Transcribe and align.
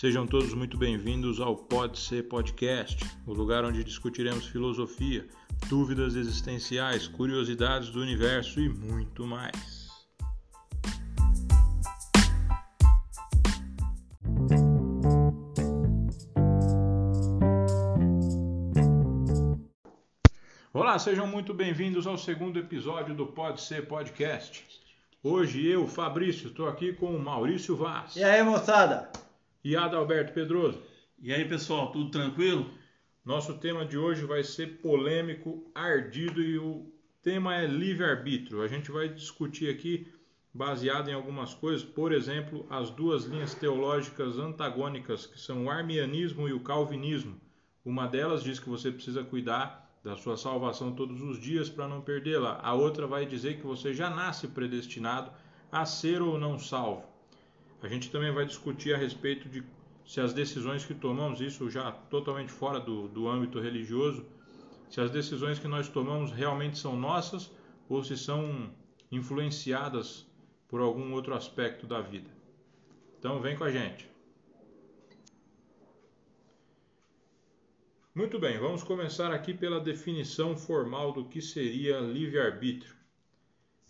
Sejam 0.00 0.28
todos 0.28 0.54
muito 0.54 0.78
bem-vindos 0.78 1.40
ao 1.40 1.56
Pode 1.56 1.98
Ser 1.98 2.28
Podcast, 2.28 3.04
o 3.26 3.32
lugar 3.32 3.64
onde 3.64 3.82
discutiremos 3.82 4.46
filosofia, 4.46 5.26
dúvidas 5.68 6.14
existenciais, 6.14 7.08
curiosidades 7.08 7.90
do 7.90 8.00
universo 8.00 8.60
e 8.60 8.68
muito 8.68 9.26
mais. 9.26 9.88
Olá, 20.72 20.96
sejam 21.00 21.26
muito 21.26 21.52
bem-vindos 21.52 22.06
ao 22.06 22.16
segundo 22.16 22.56
episódio 22.60 23.16
do 23.16 23.26
Pode 23.26 23.60
Ser 23.62 23.88
Podcast. 23.88 24.64
Hoje 25.24 25.66
eu, 25.66 25.88
Fabrício, 25.88 26.50
estou 26.50 26.68
aqui 26.68 26.92
com 26.92 27.06
o 27.06 27.20
Maurício 27.20 27.74
Vaz. 27.74 28.14
E 28.14 28.22
aí, 28.22 28.44
moçada? 28.44 29.17
E 29.68 29.76
Adalberto 29.76 30.32
Pedroso. 30.32 30.82
E 31.18 31.30
aí, 31.30 31.46
pessoal, 31.46 31.92
tudo 31.92 32.10
tranquilo? 32.10 32.70
Nosso 33.22 33.58
tema 33.58 33.84
de 33.84 33.98
hoje 33.98 34.24
vai 34.24 34.42
ser 34.42 34.78
polêmico, 34.78 35.70
ardido 35.74 36.40
e 36.40 36.56
o 36.58 36.90
tema 37.22 37.54
é 37.54 37.66
livre-arbítrio. 37.66 38.62
A 38.62 38.66
gente 38.66 38.90
vai 38.90 39.10
discutir 39.10 39.68
aqui 39.68 40.10
baseado 40.54 41.10
em 41.10 41.12
algumas 41.12 41.52
coisas, 41.52 41.84
por 41.84 42.12
exemplo, 42.12 42.66
as 42.70 42.88
duas 42.88 43.24
linhas 43.26 43.52
teológicas 43.52 44.38
antagônicas, 44.38 45.26
que 45.26 45.38
são 45.38 45.66
o 45.66 45.70
armianismo 45.70 46.48
e 46.48 46.54
o 46.54 46.60
calvinismo. 46.60 47.38
Uma 47.84 48.06
delas 48.06 48.42
diz 48.42 48.58
que 48.58 48.70
você 48.70 48.90
precisa 48.90 49.22
cuidar 49.22 49.86
da 50.02 50.16
sua 50.16 50.38
salvação 50.38 50.94
todos 50.94 51.20
os 51.20 51.38
dias 51.38 51.68
para 51.68 51.86
não 51.86 52.00
perdê-la. 52.00 52.58
A 52.62 52.72
outra 52.72 53.06
vai 53.06 53.26
dizer 53.26 53.58
que 53.58 53.66
você 53.66 53.92
já 53.92 54.08
nasce 54.08 54.48
predestinado 54.48 55.30
a 55.70 55.84
ser 55.84 56.22
ou 56.22 56.38
não 56.38 56.58
salvo. 56.58 57.07
A 57.82 57.88
gente 57.88 58.10
também 58.10 58.32
vai 58.32 58.44
discutir 58.44 58.94
a 58.94 58.98
respeito 58.98 59.48
de 59.48 59.62
se 60.04 60.20
as 60.20 60.32
decisões 60.32 60.84
que 60.84 60.94
tomamos, 60.94 61.40
isso 61.40 61.68
já 61.70 61.92
totalmente 61.92 62.50
fora 62.50 62.80
do, 62.80 63.08
do 63.08 63.28
âmbito 63.28 63.60
religioso, 63.60 64.24
se 64.88 65.00
as 65.00 65.10
decisões 65.10 65.58
que 65.58 65.68
nós 65.68 65.88
tomamos 65.88 66.32
realmente 66.32 66.78
são 66.78 66.96
nossas 66.96 67.50
ou 67.88 68.02
se 68.02 68.16
são 68.16 68.70
influenciadas 69.12 70.26
por 70.66 70.80
algum 70.80 71.12
outro 71.12 71.34
aspecto 71.34 71.86
da 71.86 72.00
vida. 72.00 72.30
Então 73.18 73.40
vem 73.40 73.56
com 73.56 73.64
a 73.64 73.70
gente. 73.70 74.08
Muito 78.14 78.38
bem, 78.38 78.58
vamos 78.58 78.82
começar 78.82 79.30
aqui 79.30 79.54
pela 79.54 79.78
definição 79.78 80.56
formal 80.56 81.12
do 81.12 81.26
que 81.26 81.40
seria 81.40 82.00
livre-arbítrio. 82.00 82.96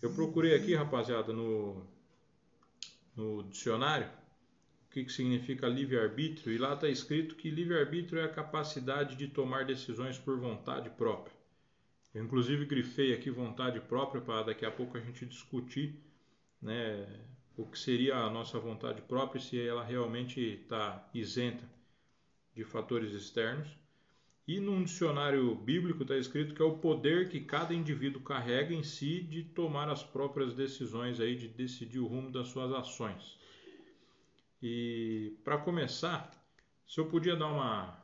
Eu 0.03 0.13
procurei 0.13 0.55
aqui, 0.55 0.75
rapaziada, 0.75 1.33
no 1.33 1.87
no 3.19 3.43
dicionário 3.43 4.09
o 4.87 4.91
que, 4.91 5.05
que 5.05 5.13
significa 5.13 5.69
livre-arbítrio, 5.69 6.51
e 6.51 6.57
lá 6.57 6.73
está 6.73 6.89
escrito 6.89 7.35
que 7.35 7.51
livre-arbítrio 7.51 8.23
é 8.23 8.25
a 8.25 8.33
capacidade 8.33 9.17
de 9.17 9.29
tomar 9.29 9.67
decisões 9.67 10.17
por 10.17 10.41
vontade 10.41 10.89
própria. 10.89 11.37
Eu, 12.15 12.25
inclusive, 12.25 12.65
grifei 12.65 13.13
aqui 13.13 13.29
vontade 13.29 13.81
própria 13.81 14.23
para 14.23 14.45
daqui 14.45 14.65
a 14.65 14.71
pouco 14.71 14.97
a 14.97 15.01
gente 15.01 15.27
discutir 15.27 16.03
né, 16.61 17.07
o 17.55 17.67
que 17.67 17.79
seria 17.79 18.17
a 18.17 18.31
nossa 18.31 18.59
vontade 18.59 19.03
própria, 19.03 19.41
se 19.41 19.61
ela 19.61 19.85
realmente 19.85 20.41
está 20.41 21.07
isenta 21.13 21.69
de 22.55 22.65
fatores 22.65 23.13
externos. 23.13 23.69
E 24.49 24.59
num 24.61 24.83
dicionário 24.83 25.55
bíblico 25.55 26.05
está 26.05 26.17
escrito 26.17 26.55
que 26.55 26.63
é 26.63 26.65
o 26.65 26.79
poder 26.79 27.29
que 27.29 27.39
cada 27.39 27.75
indivíduo 27.75 28.23
carrega 28.23 28.73
em 28.75 28.83
si 28.83 29.21
de 29.21 29.45
tomar 29.45 29.91
as 29.91 30.03
próprias 30.03 30.55
decisões, 30.55 31.21
aí, 31.21 31.37
de 31.37 31.49
decidir 31.49 31.99
o 31.99 32.07
rumo 32.07 32.31
das 32.31 32.49
suas 32.49 32.73
ações. 32.73 33.37
E 34.63 35.37
para 35.45 35.59
começar, 35.59 36.33
se 36.87 36.99
eu 36.99 37.05
podia 37.11 37.37
dar 37.37 37.49
uma, 37.49 38.03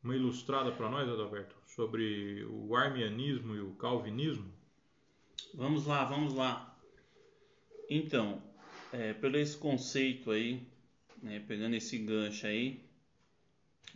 uma 0.00 0.14
ilustrada 0.14 0.70
para 0.70 0.88
nós, 0.88 1.08
Adalberto, 1.08 1.56
sobre 1.66 2.44
o 2.44 2.76
armianismo 2.76 3.56
e 3.56 3.60
o 3.60 3.72
calvinismo. 3.72 4.54
Vamos 5.54 5.86
lá, 5.86 6.04
vamos 6.04 6.34
lá. 6.34 6.78
Então, 7.90 8.40
é, 8.92 9.12
pelo 9.12 9.36
esse 9.36 9.56
conceito 9.56 10.30
aí, 10.30 10.64
né, 11.20 11.40
pegando 11.48 11.74
esse 11.74 11.98
gancho 11.98 12.46
aí, 12.46 12.80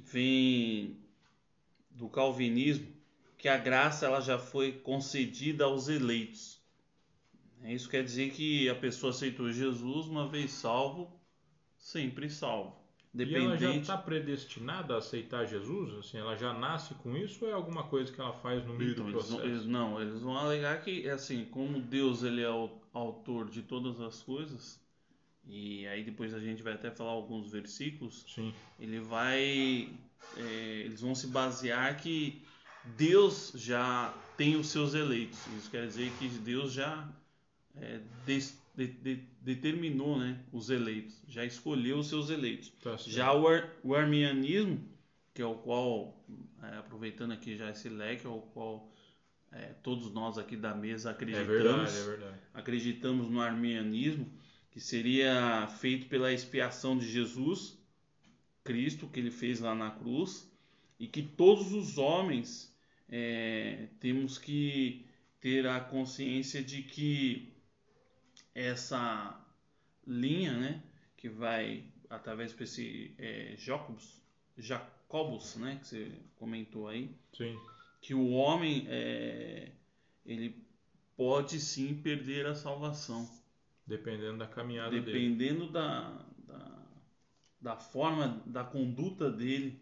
vem 0.00 1.01
do 1.94 2.08
calvinismo 2.08 2.86
que 3.38 3.48
a 3.48 3.56
graça 3.56 4.06
ela 4.06 4.20
já 4.20 4.38
foi 4.38 4.72
concedida 4.72 5.64
aos 5.64 5.88
eleitos. 5.88 6.62
Isso 7.64 7.88
quer 7.88 8.04
dizer 8.04 8.30
que 8.30 8.68
a 8.68 8.74
pessoa 8.74 9.10
aceitou 9.10 9.50
Jesus, 9.50 10.06
uma 10.06 10.28
vez 10.28 10.52
salvo, 10.52 11.12
sempre 11.76 12.30
salvo. 12.30 12.76
Dependente... 13.12 13.42
E 13.42 13.46
ela 13.46 13.56
já 13.56 13.74
está 13.74 13.96
predestinada 13.96 14.94
a 14.94 14.98
aceitar 14.98 15.44
Jesus? 15.44 15.92
Assim, 15.98 16.18
ela 16.18 16.36
já 16.36 16.54
nasce 16.54 16.94
com 16.94 17.16
isso 17.16 17.44
ou 17.44 17.50
é 17.50 17.54
alguma 17.54 17.82
coisa 17.84 18.12
que 18.12 18.20
ela 18.20 18.32
faz 18.32 18.64
no 18.64 18.74
meio 18.74 18.92
então, 18.92 19.06
do 19.06 19.10
processo? 19.12 19.42
Eles, 19.42 19.66
não, 19.66 20.00
eles 20.00 20.20
vão 20.20 20.36
alegar 20.36 20.80
que, 20.82 21.08
assim, 21.10 21.44
como 21.44 21.80
Deus 21.80 22.22
ele 22.22 22.42
é 22.42 22.50
o 22.50 22.70
autor 22.92 23.50
de 23.50 23.62
todas 23.62 24.00
as 24.00 24.22
coisas, 24.22 24.80
e 25.46 25.86
aí 25.88 26.04
depois 26.04 26.32
a 26.32 26.38
gente 26.38 26.62
vai 26.62 26.74
até 26.74 26.90
falar 26.90 27.10
alguns 27.10 27.50
versículos, 27.50 28.24
Sim. 28.28 28.54
ele 28.78 29.00
vai 29.00 29.90
é, 30.36 30.82
eles 30.84 31.00
vão 31.00 31.14
se 31.14 31.26
basear 31.26 32.00
que 32.00 32.42
Deus 32.96 33.52
já 33.54 34.14
tem 34.36 34.56
os 34.56 34.68
seus 34.68 34.94
eleitos. 34.94 35.38
Isso 35.58 35.70
quer 35.70 35.86
dizer 35.86 36.10
que 36.18 36.28
Deus 36.28 36.72
já 36.72 37.08
é, 37.76 38.00
de, 38.26 38.86
de, 38.86 39.16
determinou 39.40 40.18
né, 40.18 40.40
os 40.52 40.70
eleitos, 40.70 41.20
já 41.28 41.44
escolheu 41.44 41.98
os 41.98 42.08
seus 42.08 42.30
eleitos. 42.30 42.70
Tá 42.82 42.96
já 42.96 43.32
o, 43.32 43.46
ar, 43.46 43.70
o, 43.82 43.94
armianismo, 43.94 44.80
que 45.34 45.42
é 45.42 45.46
o 45.46 45.54
qual, 45.54 46.24
é, 46.62 46.76
aproveitando 46.76 47.32
aqui 47.32 47.56
já 47.56 47.70
esse 47.70 47.88
leque, 47.88 48.26
é 48.26 48.30
o 48.30 48.40
qual 48.40 48.92
é, 49.50 49.74
todos 49.82 50.12
nós 50.12 50.38
aqui 50.38 50.56
da 50.56 50.74
mesa 50.74 51.10
acreditamos, 51.10 51.50
é 51.50 51.62
verdade, 51.62 51.96
é 51.96 52.04
verdade. 52.04 52.38
acreditamos 52.54 53.28
no 53.28 53.40
armianismo, 53.40 54.30
que 54.70 54.80
seria 54.80 55.66
feito 55.78 56.06
pela 56.06 56.32
expiação 56.32 56.96
de 56.96 57.06
Jesus 57.06 57.78
Cristo 58.64 59.08
que 59.08 59.20
ele 59.20 59.30
fez 59.30 59.60
lá 59.60 59.74
na 59.74 59.90
cruz 59.90 60.50
e 60.98 61.06
que 61.06 61.22
todos 61.22 61.72
os 61.72 61.98
homens 61.98 62.72
é, 63.08 63.88
temos 64.00 64.38
que 64.38 65.04
ter 65.40 65.66
a 65.66 65.80
consciência 65.80 66.62
de 66.62 66.82
que 66.82 67.52
essa 68.54 69.38
linha, 70.06 70.56
né, 70.56 70.82
que 71.16 71.28
vai 71.28 71.84
através 72.08 72.52
desse 72.52 73.14
é, 73.18 73.54
Jacobus, 73.56 74.20
Jacobus, 74.56 75.56
né, 75.56 75.78
que 75.80 75.88
você 75.88 76.12
comentou 76.36 76.88
aí, 76.88 77.10
sim. 77.32 77.58
que 78.00 78.14
o 78.14 78.30
homem 78.30 78.86
é, 78.88 79.72
ele 80.24 80.62
pode 81.16 81.58
sim 81.58 81.94
perder 81.94 82.46
a 82.46 82.54
salvação, 82.54 83.28
dependendo 83.86 84.38
da 84.38 84.46
caminhada 84.46 84.90
dependendo 84.90 85.60
dele. 85.60 85.72
da 85.72 86.26
da 87.62 87.76
forma, 87.76 88.42
da 88.44 88.64
conduta 88.64 89.30
dele, 89.30 89.80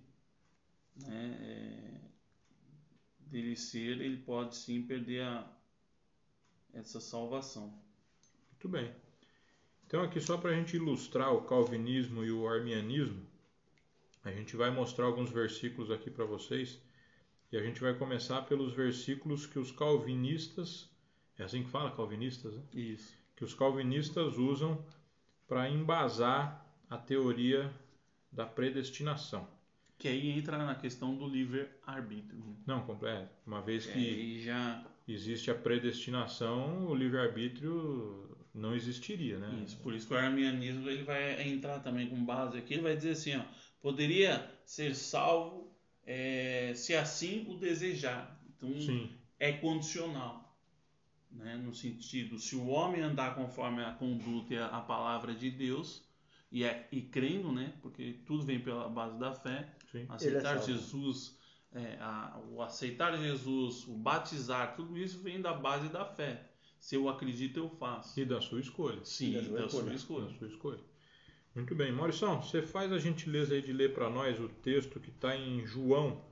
né, 0.97 1.39
é, 1.41 2.01
dele 3.21 3.57
ser, 3.57 4.01
ele 4.01 4.19
pode 4.19 4.55
sim 4.55 4.83
perder 4.83 5.23
a, 5.23 5.51
essa 6.75 7.01
salvação. 7.01 7.83
Muito 8.51 8.69
bem. 8.69 8.95
Então, 9.87 10.03
aqui 10.03 10.21
só 10.21 10.37
para 10.37 10.51
a 10.51 10.55
gente 10.55 10.77
ilustrar 10.77 11.33
o 11.35 11.43
calvinismo 11.43 12.23
e 12.23 12.31
o 12.31 12.47
armianismo, 12.47 13.27
a 14.23 14.31
gente 14.31 14.55
vai 14.55 14.71
mostrar 14.71 15.07
alguns 15.07 15.31
versículos 15.31 15.91
aqui 15.91 16.11
para 16.11 16.27
vocês. 16.27 16.79
E 17.51 17.57
a 17.57 17.63
gente 17.63 17.81
vai 17.81 17.95
começar 17.95 18.43
pelos 18.43 18.75
versículos 18.75 19.47
que 19.47 19.59
os 19.59 19.73
calvinistas, 19.73 20.89
é 21.37 21.43
assim 21.43 21.65
que 21.65 21.71
fala, 21.71 21.91
calvinistas? 21.91 22.55
Né? 22.55 22.63
Isso. 22.73 23.17
Que 23.35 23.43
os 23.43 23.55
calvinistas 23.55 24.37
usam 24.37 24.85
para 25.49 25.69
embasar 25.69 26.60
a 26.91 26.99
teoria 26.99 27.73
da 28.31 28.45
predestinação. 28.45 29.49
Que 29.97 30.09
aí 30.09 30.31
entra 30.31 30.59
na 30.59 30.75
questão 30.75 31.15
do 31.15 31.29
livre-arbítrio. 31.29 32.57
Não, 32.67 32.83
completo. 32.83 33.23
É, 33.23 33.29
uma 33.47 33.61
vez 33.63 33.87
que 33.87 34.43
já... 34.43 34.85
existe 35.07 35.51
a 35.51 35.55
predestinação, 35.55 36.87
o 36.87 36.95
livre-arbítrio 36.95 38.37
não 38.53 38.75
existiria, 38.75 39.39
né? 39.39 39.63
Isso, 39.65 39.77
por 39.79 39.95
isso 39.95 40.09
que 40.09 40.15
o 40.15 40.17
arminianismo 40.17 40.89
ele 40.89 41.05
vai 41.05 41.49
entrar 41.49 41.79
também 41.81 42.09
com 42.09 42.25
base 42.25 42.59
aqui, 42.59 42.75
ele 42.75 42.83
vai 42.83 42.97
dizer 42.97 43.11
assim, 43.11 43.37
ó, 43.37 43.43
poderia 43.81 44.51
ser 44.65 44.95
salvo 44.97 45.73
é, 46.05 46.73
se 46.75 46.95
assim 46.95 47.47
o 47.49 47.57
desejar. 47.57 48.41
Então, 48.57 48.81
Sim. 48.81 49.11
é 49.39 49.53
condicional. 49.53 50.59
Né? 51.31 51.57
No 51.57 51.73
sentido, 51.73 52.39
se 52.39 52.57
o 52.57 52.67
homem 52.67 53.03
andar 53.03 53.37
conforme 53.37 53.85
a 53.85 53.93
conduta 53.93 54.55
e 54.55 54.59
a 54.59 54.81
palavra 54.81 55.33
de 55.33 55.51
Deus, 55.51 56.03
e, 56.51 56.65
é, 56.65 56.89
e 56.91 57.03
crendo, 57.03 57.53
né? 57.53 57.75
Porque 57.81 58.21
tudo 58.27 58.45
vem 58.45 58.61
pela 58.61 58.89
base 58.89 59.19
da 59.19 59.33
fé. 59.33 59.73
Sim. 59.93 60.07
Aceitar 60.09 60.57
é 60.57 60.63
Jesus, 60.63 61.39
é, 61.73 61.97
a, 62.01 62.41
o 62.51 62.63
aceitar 62.63 63.17
Jesus, 63.17 63.87
o 63.87 63.95
batizar, 63.95 64.75
tudo 64.75 64.99
isso 64.99 65.21
vem 65.21 65.41
da 65.41 65.53
base 65.53 65.89
da 65.89 66.05
fé. 66.05 66.51
Se 66.81 66.95
eu 66.95 67.09
acredito, 67.09 67.59
eu 67.59 67.69
faço. 67.69 68.19
E 68.19 68.25
da 68.25 68.41
sua 68.41 68.61
escolha. 68.61 69.05
Sim, 69.05 69.35
da, 69.35 69.43
sua, 69.43 69.59
da 69.59 69.67
escolha. 69.67 69.85
sua 69.85 69.95
escolha. 69.95 70.27
Da 70.27 70.39
sua 70.39 70.49
escolha. 70.49 70.81
Muito 71.55 71.75
bem. 71.75 71.93
Maurício, 71.93 72.29
você 72.37 72.63
faz 72.63 72.93
a 72.93 72.99
gentileza 72.99 73.55
aí 73.55 73.61
de 73.61 73.73
ler 73.73 73.93
para 73.93 74.09
nós 74.09 74.39
o 74.41 74.49
texto 74.49 74.99
que 75.01 75.11
está 75.11 75.37
em 75.37 75.67
João, 75.67 76.25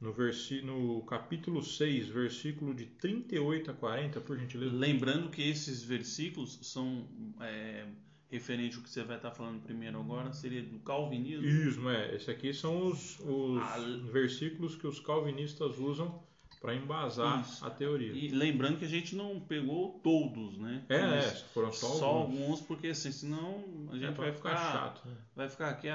no, 0.00 0.12
versi... 0.12 0.62
no 0.62 1.02
capítulo 1.04 1.62
6, 1.62 2.08
versículo 2.08 2.72
de 2.72 2.86
38 2.86 3.70
a 3.70 3.74
40, 3.74 4.20
por 4.20 4.38
gentileza. 4.38 4.74
Lembrando 4.74 5.30
que 5.30 5.42
esses 5.42 5.82
versículos 5.82 6.58
são 6.62 7.08
é, 7.40 7.86
referente 8.30 8.76
ao 8.76 8.82
que 8.82 8.90
você 8.90 9.02
vai 9.02 9.16
estar 9.16 9.30
falando 9.30 9.62
primeiro 9.62 10.00
agora, 10.00 10.32
seria 10.32 10.62
do 10.62 10.78
calvinismo. 10.80 11.46
Isso, 11.46 11.88
é. 11.88 12.14
Esse 12.14 12.30
aqui 12.30 12.52
são 12.52 12.88
os, 12.88 13.18
os 13.20 13.62
ah, 13.62 13.78
versículos 14.12 14.74
que 14.74 14.86
os 14.86 14.98
calvinistas 14.98 15.78
usam 15.78 16.22
para 16.60 16.74
embasar 16.74 17.42
Isso. 17.42 17.64
a 17.64 17.70
teoria. 17.70 18.12
E 18.12 18.28
lembrando 18.28 18.78
que 18.78 18.84
a 18.84 18.88
gente 18.88 19.14
não 19.14 19.38
pegou 19.38 20.00
todos, 20.02 20.58
né? 20.58 20.84
É, 20.88 20.96
é 20.96 21.22
foram 21.52 21.72
só, 21.72 21.86
só 21.86 22.06
alguns. 22.06 22.40
alguns. 22.40 22.60
porque 22.62 22.88
assim, 22.88 23.12
senão 23.12 23.64
a 23.90 23.96
gente 23.96 24.08
é, 24.08 24.10
vai 24.10 24.32
ficar, 24.32 24.56
ficar, 24.56 24.72
chato. 24.72 25.06
Né? 25.06 25.16
Vai 25.34 25.48
ficar 25.48 25.68
aqui, 25.68 25.88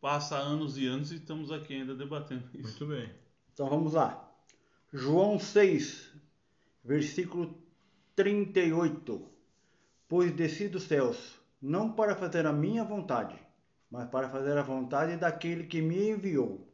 passa 0.00 0.36
anos 0.36 0.76
e 0.76 0.86
anos 0.86 1.12
e 1.12 1.16
estamos 1.16 1.52
aqui 1.52 1.74
ainda 1.74 1.94
debatendo 1.94 2.44
isso. 2.54 2.84
Muito 2.84 2.86
bem. 2.86 3.10
Então 3.52 3.68
vamos 3.68 3.92
lá. 3.92 4.28
João 4.92 5.38
6, 5.38 6.12
versículo 6.84 7.56
38. 8.14 9.35
Pois 10.08 10.32
desci 10.32 10.68
dos 10.68 10.84
céus, 10.84 11.38
não 11.60 11.92
para 11.92 12.14
fazer 12.14 12.46
a 12.46 12.52
minha 12.52 12.84
vontade, 12.84 13.36
mas 13.90 14.08
para 14.08 14.28
fazer 14.28 14.56
a 14.56 14.62
vontade 14.62 15.16
daquele 15.16 15.64
que 15.64 15.82
me 15.82 16.10
enviou. 16.10 16.66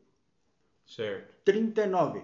Certo. 0.87 1.33
39. 1.45 2.23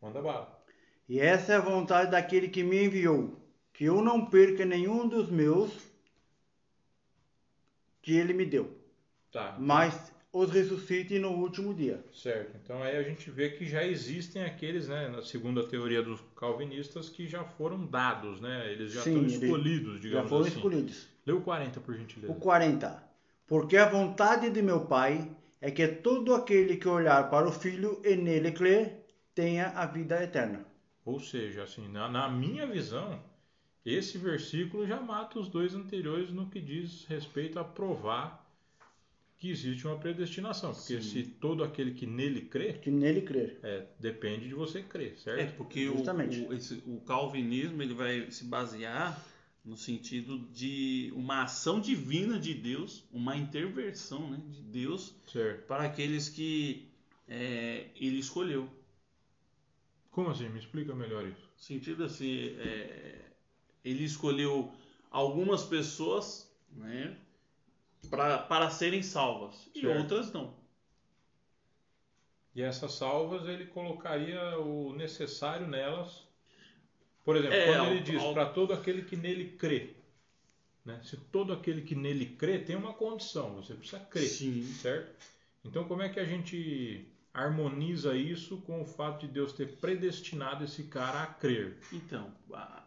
Manda 0.00 0.20
bala. 0.20 0.64
E 1.08 1.20
essa 1.20 1.52
é 1.52 1.56
a 1.56 1.60
vontade 1.60 2.10
daquele 2.10 2.48
que 2.48 2.62
me 2.62 2.84
enviou, 2.84 3.38
que 3.72 3.84
eu 3.84 4.02
não 4.02 4.26
perca 4.26 4.64
nenhum 4.64 5.08
dos 5.08 5.30
meus 5.30 5.72
que 8.02 8.14
ele 8.16 8.34
me 8.34 8.44
deu. 8.44 8.70
Tá. 9.32 9.56
Mas 9.58 10.13
os 10.34 10.50
ressuscite 10.50 11.16
no 11.20 11.30
último 11.30 11.72
dia. 11.72 12.04
Certo. 12.12 12.56
Então 12.62 12.82
aí 12.82 12.96
a 12.96 13.02
gente 13.04 13.30
vê 13.30 13.50
que 13.50 13.64
já 13.64 13.86
existem 13.86 14.42
aqueles, 14.42 14.88
né, 14.88 15.08
na 15.08 15.22
segunda 15.22 15.62
teoria 15.62 16.02
dos 16.02 16.20
calvinistas, 16.36 17.08
que 17.08 17.28
já 17.28 17.44
foram 17.44 17.86
dados, 17.86 18.40
né? 18.40 18.72
Eles 18.72 18.92
já 18.92 19.02
Sim, 19.02 19.24
estão 19.24 19.46
escolhidos, 19.46 20.00
digamos 20.00 20.24
Já 20.24 20.28
foram 20.28 20.46
assim. 20.46 20.56
escolhidos. 20.56 21.08
O 21.28 21.40
40, 21.40 21.80
por 21.80 21.94
gentileza. 21.94 22.32
O 22.32 22.34
40. 22.34 23.02
Porque 23.46 23.76
a 23.76 23.88
vontade 23.88 24.50
de 24.50 24.60
meu 24.60 24.80
Pai 24.86 25.30
é 25.60 25.70
que 25.70 25.86
todo 25.86 26.34
aquele 26.34 26.78
que 26.78 26.88
olhar 26.88 27.30
para 27.30 27.48
o 27.48 27.52
Filho 27.52 28.02
e 28.04 28.16
nele 28.16 28.50
crer 28.50 29.06
tenha 29.36 29.68
a 29.68 29.86
vida 29.86 30.20
eterna. 30.20 30.66
Ou 31.04 31.20
seja, 31.20 31.62
assim, 31.62 31.86
na, 31.88 32.08
na 32.08 32.28
minha 32.28 32.66
visão, 32.66 33.22
esse 33.86 34.18
versículo 34.18 34.84
já 34.84 35.00
mata 35.00 35.38
os 35.38 35.48
dois 35.48 35.74
anteriores 35.76 36.32
no 36.32 36.48
que 36.50 36.60
diz 36.60 37.04
respeito 37.04 37.58
a 37.58 37.64
provar 37.64 38.43
que 39.44 39.50
existe 39.50 39.86
uma 39.86 39.98
predestinação, 39.98 40.72
porque 40.72 41.02
Sim. 41.02 41.10
se 41.10 41.22
todo 41.22 41.62
aquele 41.62 41.92
que 41.92 42.06
nele 42.06 42.40
crê, 42.40 42.72
que 42.72 42.90
nele 42.90 43.20
crer, 43.20 43.60
é, 43.62 43.84
depende 44.00 44.48
de 44.48 44.54
você 44.54 44.82
crer, 44.82 45.18
certo? 45.18 45.38
É 45.38 45.44
porque 45.44 45.86
o, 45.86 45.96
o, 45.98 46.54
esse, 46.54 46.82
o, 46.86 46.98
calvinismo 47.02 47.82
ele 47.82 47.92
vai 47.92 48.30
se 48.30 48.44
basear 48.44 49.22
no 49.62 49.76
sentido 49.76 50.38
de 50.50 51.12
uma 51.14 51.42
ação 51.42 51.78
divina 51.78 52.38
de 52.38 52.54
Deus, 52.54 53.04
uma 53.12 53.36
intervenção 53.36 54.30
né, 54.30 54.40
de 54.48 54.62
Deus 54.62 55.14
certo. 55.30 55.66
para 55.66 55.84
aqueles 55.84 56.30
que 56.30 56.88
é, 57.28 57.88
ele 58.00 58.20
escolheu. 58.20 58.66
Como 60.10 60.30
assim? 60.30 60.48
Me 60.48 60.58
explica 60.58 60.94
melhor 60.94 61.26
isso. 61.26 61.50
No 61.54 61.62
sentido 61.62 62.04
assim, 62.04 62.56
é, 62.58 63.20
ele 63.84 64.04
escolheu 64.04 64.72
algumas 65.10 65.64
pessoas, 65.64 66.50
né? 66.72 67.14
Pra, 68.08 68.38
para 68.38 68.70
serem 68.70 69.02
salvas 69.02 69.54
certo. 69.56 69.78
e 69.78 69.86
outras 69.86 70.32
não. 70.32 70.54
E 72.54 72.62
essas 72.62 72.92
salvas 72.92 73.48
ele 73.48 73.66
colocaria 73.66 74.58
o 74.58 74.94
necessário 74.94 75.66
nelas. 75.66 76.24
Por 77.24 77.36
exemplo, 77.36 77.56
é, 77.56 77.66
quando 77.66 77.90
ele 77.90 78.00
diz 78.00 78.22
para 78.32 78.46
todo 78.46 78.72
aquele 78.72 79.02
que 79.02 79.16
nele 79.16 79.56
crê. 79.56 79.94
Né? 80.84 81.00
Se 81.02 81.16
todo 81.16 81.52
aquele 81.52 81.82
que 81.82 81.94
nele 81.94 82.26
crê 82.26 82.58
tem 82.58 82.76
uma 82.76 82.92
condição, 82.92 83.54
você 83.54 83.74
precisa 83.74 83.98
crer, 84.00 84.28
Sim. 84.28 84.62
certo? 84.64 85.14
Então 85.64 85.84
como 85.84 86.02
é 86.02 86.08
que 86.08 86.20
a 86.20 86.24
gente 86.24 87.08
harmoniza 87.32 88.16
isso 88.16 88.58
com 88.58 88.82
o 88.82 88.84
fato 88.84 89.26
de 89.26 89.32
Deus 89.32 89.52
ter 89.52 89.76
predestinado 89.78 90.62
esse 90.62 90.84
cara 90.84 91.22
a 91.22 91.26
crer? 91.26 91.78
Então, 91.92 92.32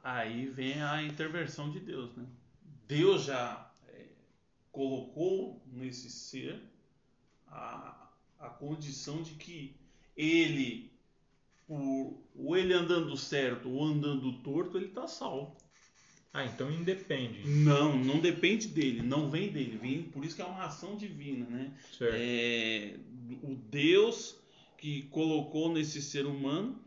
aí 0.03 0.45
vem 0.45 0.81
a 0.81 1.03
intervenção 1.03 1.69
de 1.69 1.79
Deus, 1.79 2.15
né? 2.15 2.25
Deus 2.87 3.23
já 3.23 3.69
colocou 4.77 5.59
nesse 5.73 6.07
ser 6.07 6.61
a, 7.47 8.11
a 8.39 8.47
condição 8.47 9.23
de 9.23 9.31
que 9.31 9.73
ele, 10.15 10.91
por, 11.65 12.21
ou 12.35 12.55
ele 12.55 12.73
andando 12.73 13.17
certo 13.17 13.71
ou 13.71 13.83
andando 13.83 14.31
torto, 14.43 14.77
ele 14.77 14.85
está 14.85 15.07
salvo. 15.07 15.57
Ah, 16.31 16.45
então 16.45 16.71
independe. 16.71 17.39
Não, 17.49 17.97
não 17.97 18.19
depende 18.19 18.67
dele, 18.67 19.01
não 19.01 19.31
vem 19.31 19.49
dele, 19.49 19.79
vem, 19.81 20.03
por 20.03 20.23
isso 20.23 20.35
que 20.35 20.43
é 20.43 20.45
uma 20.45 20.65
ação 20.65 20.95
divina, 20.95 21.47
né? 21.49 21.73
Certo. 21.97 22.15
É, 22.15 22.99
o 23.41 23.55
Deus 23.55 24.35
que 24.77 25.01
colocou 25.09 25.73
nesse 25.73 26.03
ser 26.03 26.27
humano 26.27 26.79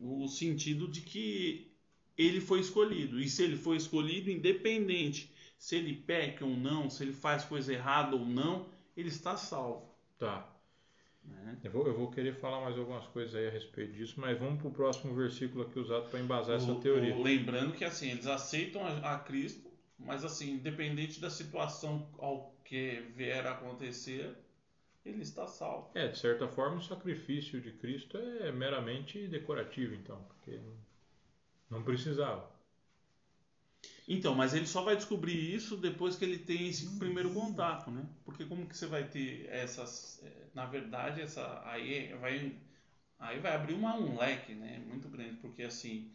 o 0.00 0.26
sentido 0.26 0.88
de 0.88 1.02
que 1.02 1.68
ele 2.16 2.40
foi 2.40 2.58
escolhido. 2.58 3.20
E 3.20 3.28
se 3.28 3.44
ele 3.44 3.56
foi 3.56 3.76
escolhido, 3.76 4.28
independente 4.28 5.30
se 5.58 5.76
ele 5.76 5.94
peca 5.94 6.44
ou 6.44 6.56
não, 6.56 6.88
se 6.88 7.02
ele 7.02 7.12
faz 7.12 7.44
coisa 7.44 7.72
errada 7.72 8.14
ou 8.14 8.24
não, 8.24 8.66
ele 8.96 9.08
está 9.08 9.36
salvo. 9.36 9.92
Tá. 10.16 10.48
Né? 11.24 11.58
Eu, 11.64 11.70
vou, 11.70 11.86
eu 11.86 11.94
vou 11.94 12.10
querer 12.10 12.34
falar 12.34 12.60
mais 12.60 12.78
algumas 12.78 13.06
coisas 13.08 13.34
aí 13.34 13.48
a 13.48 13.50
respeito 13.50 13.92
disso, 13.92 14.14
mas 14.18 14.38
vamos 14.38 14.60
para 14.60 14.68
o 14.68 14.72
próximo 14.72 15.14
versículo 15.14 15.64
aqui 15.64 15.78
usado 15.78 16.08
para 16.08 16.20
embasar 16.20 16.58
o, 16.58 16.62
essa 16.62 16.74
teoria. 16.76 17.14
O, 17.14 17.22
lembrando 17.22 17.72
que 17.72 17.84
assim, 17.84 18.10
eles 18.10 18.26
aceitam 18.26 18.86
a, 18.86 19.14
a, 19.14 19.18
Cristo, 19.18 19.68
mas 19.98 20.24
assim, 20.24 20.52
independente 20.52 21.20
da 21.20 21.28
situação 21.28 22.08
ao 22.18 22.54
que 22.64 23.02
vier 23.16 23.46
a 23.46 23.52
acontecer, 23.52 24.36
ele 25.04 25.22
está 25.22 25.46
salvo. 25.46 25.90
É, 25.94 26.08
de 26.08 26.18
certa 26.18 26.46
forma, 26.46 26.76
o 26.76 26.82
sacrifício 26.82 27.60
de 27.60 27.72
Cristo 27.72 28.16
é 28.16 28.52
meramente 28.52 29.26
decorativo, 29.26 29.94
então, 29.94 30.22
porque 30.24 30.60
não 31.68 31.82
precisava. 31.82 32.57
Então, 34.08 34.34
mas 34.34 34.54
ele 34.54 34.66
só 34.66 34.82
vai 34.82 34.96
descobrir 34.96 35.54
isso 35.54 35.76
depois 35.76 36.16
que 36.16 36.24
ele 36.24 36.38
tem 36.38 36.68
esse 36.68 36.86
primeiro 36.98 37.32
contato, 37.34 37.90
né? 37.90 38.06
Porque 38.24 38.46
como 38.46 38.66
que 38.66 38.76
você 38.76 38.86
vai 38.86 39.04
ter 39.06 39.46
essas, 39.50 40.20
é, 40.24 40.46
na 40.54 40.64
verdade, 40.66 41.20
essa 41.20 41.62
aí 41.66 42.14
vai 42.14 42.56
aí 43.18 43.38
vai 43.40 43.54
abrir 43.54 43.74
uma, 43.74 43.96
um 43.96 44.18
leque, 44.18 44.54
né? 44.54 44.82
Muito 44.86 45.08
grande, 45.08 45.36
porque 45.36 45.62
assim 45.62 46.10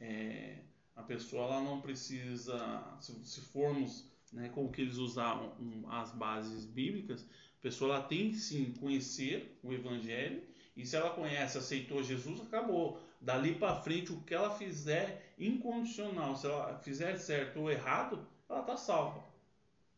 é, 0.00 0.58
a 0.94 1.02
pessoa 1.02 1.44
ela 1.44 1.60
não 1.62 1.80
precisa, 1.80 2.58
se, 3.00 3.12
se 3.24 3.40
formos, 3.40 4.10
né, 4.32 4.50
como 4.54 4.70
que 4.70 4.82
eles 4.82 4.96
usaram 4.96 5.52
um, 5.60 5.90
as 5.90 6.12
bases 6.12 6.64
bíblicas, 6.64 7.22
a 7.58 7.62
pessoa 7.62 7.96
ela 7.96 8.04
tem 8.04 8.32
sim 8.34 8.72
conhecer 8.74 9.58
o 9.62 9.72
Evangelho 9.72 10.42
e 10.76 10.84
se 10.84 10.96
ela 10.96 11.10
conhece, 11.10 11.56
aceitou 11.58 12.02
Jesus, 12.02 12.40
acabou 12.40 13.00
dali 13.24 13.54
para 13.54 13.80
frente, 13.80 14.12
o 14.12 14.20
que 14.20 14.34
ela 14.34 14.50
fizer 14.50 15.34
incondicional, 15.38 16.36
se 16.36 16.46
ela 16.46 16.78
fizer 16.78 17.16
certo 17.16 17.60
ou 17.60 17.70
errado, 17.70 18.24
ela 18.48 18.62
tá 18.62 18.76
salva. 18.76 19.24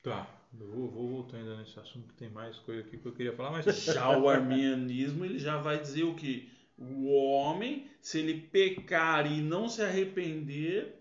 Tá. 0.02 0.28
Eu 0.59 0.68
vou, 0.68 0.88
vou 0.88 1.09
voltar 1.09 1.37
ainda 1.37 1.56
nesse 1.59 1.78
assunto 1.78 2.09
que 2.09 2.14
tem 2.14 2.30
mais 2.30 2.56
coisa 2.59 2.80
aqui 2.80 2.97
que 2.97 3.06
eu 3.06 3.12
queria 3.12 3.35
falar, 3.35 3.50
mas 3.50 3.66
já 3.85 4.16
o 4.16 4.28
arminianismo 4.28 5.25
ele 5.25 5.38
já 5.38 5.59
vai 5.59 5.78
dizer 5.78 6.04
o 6.04 6.14
que 6.14 6.50
o 6.78 7.11
homem, 7.12 7.90
se 8.00 8.21
ele 8.21 8.40
pecar 8.40 9.30
e 9.30 9.40
não 9.40 9.68
se 9.68 9.83
arrepender, 9.83 10.95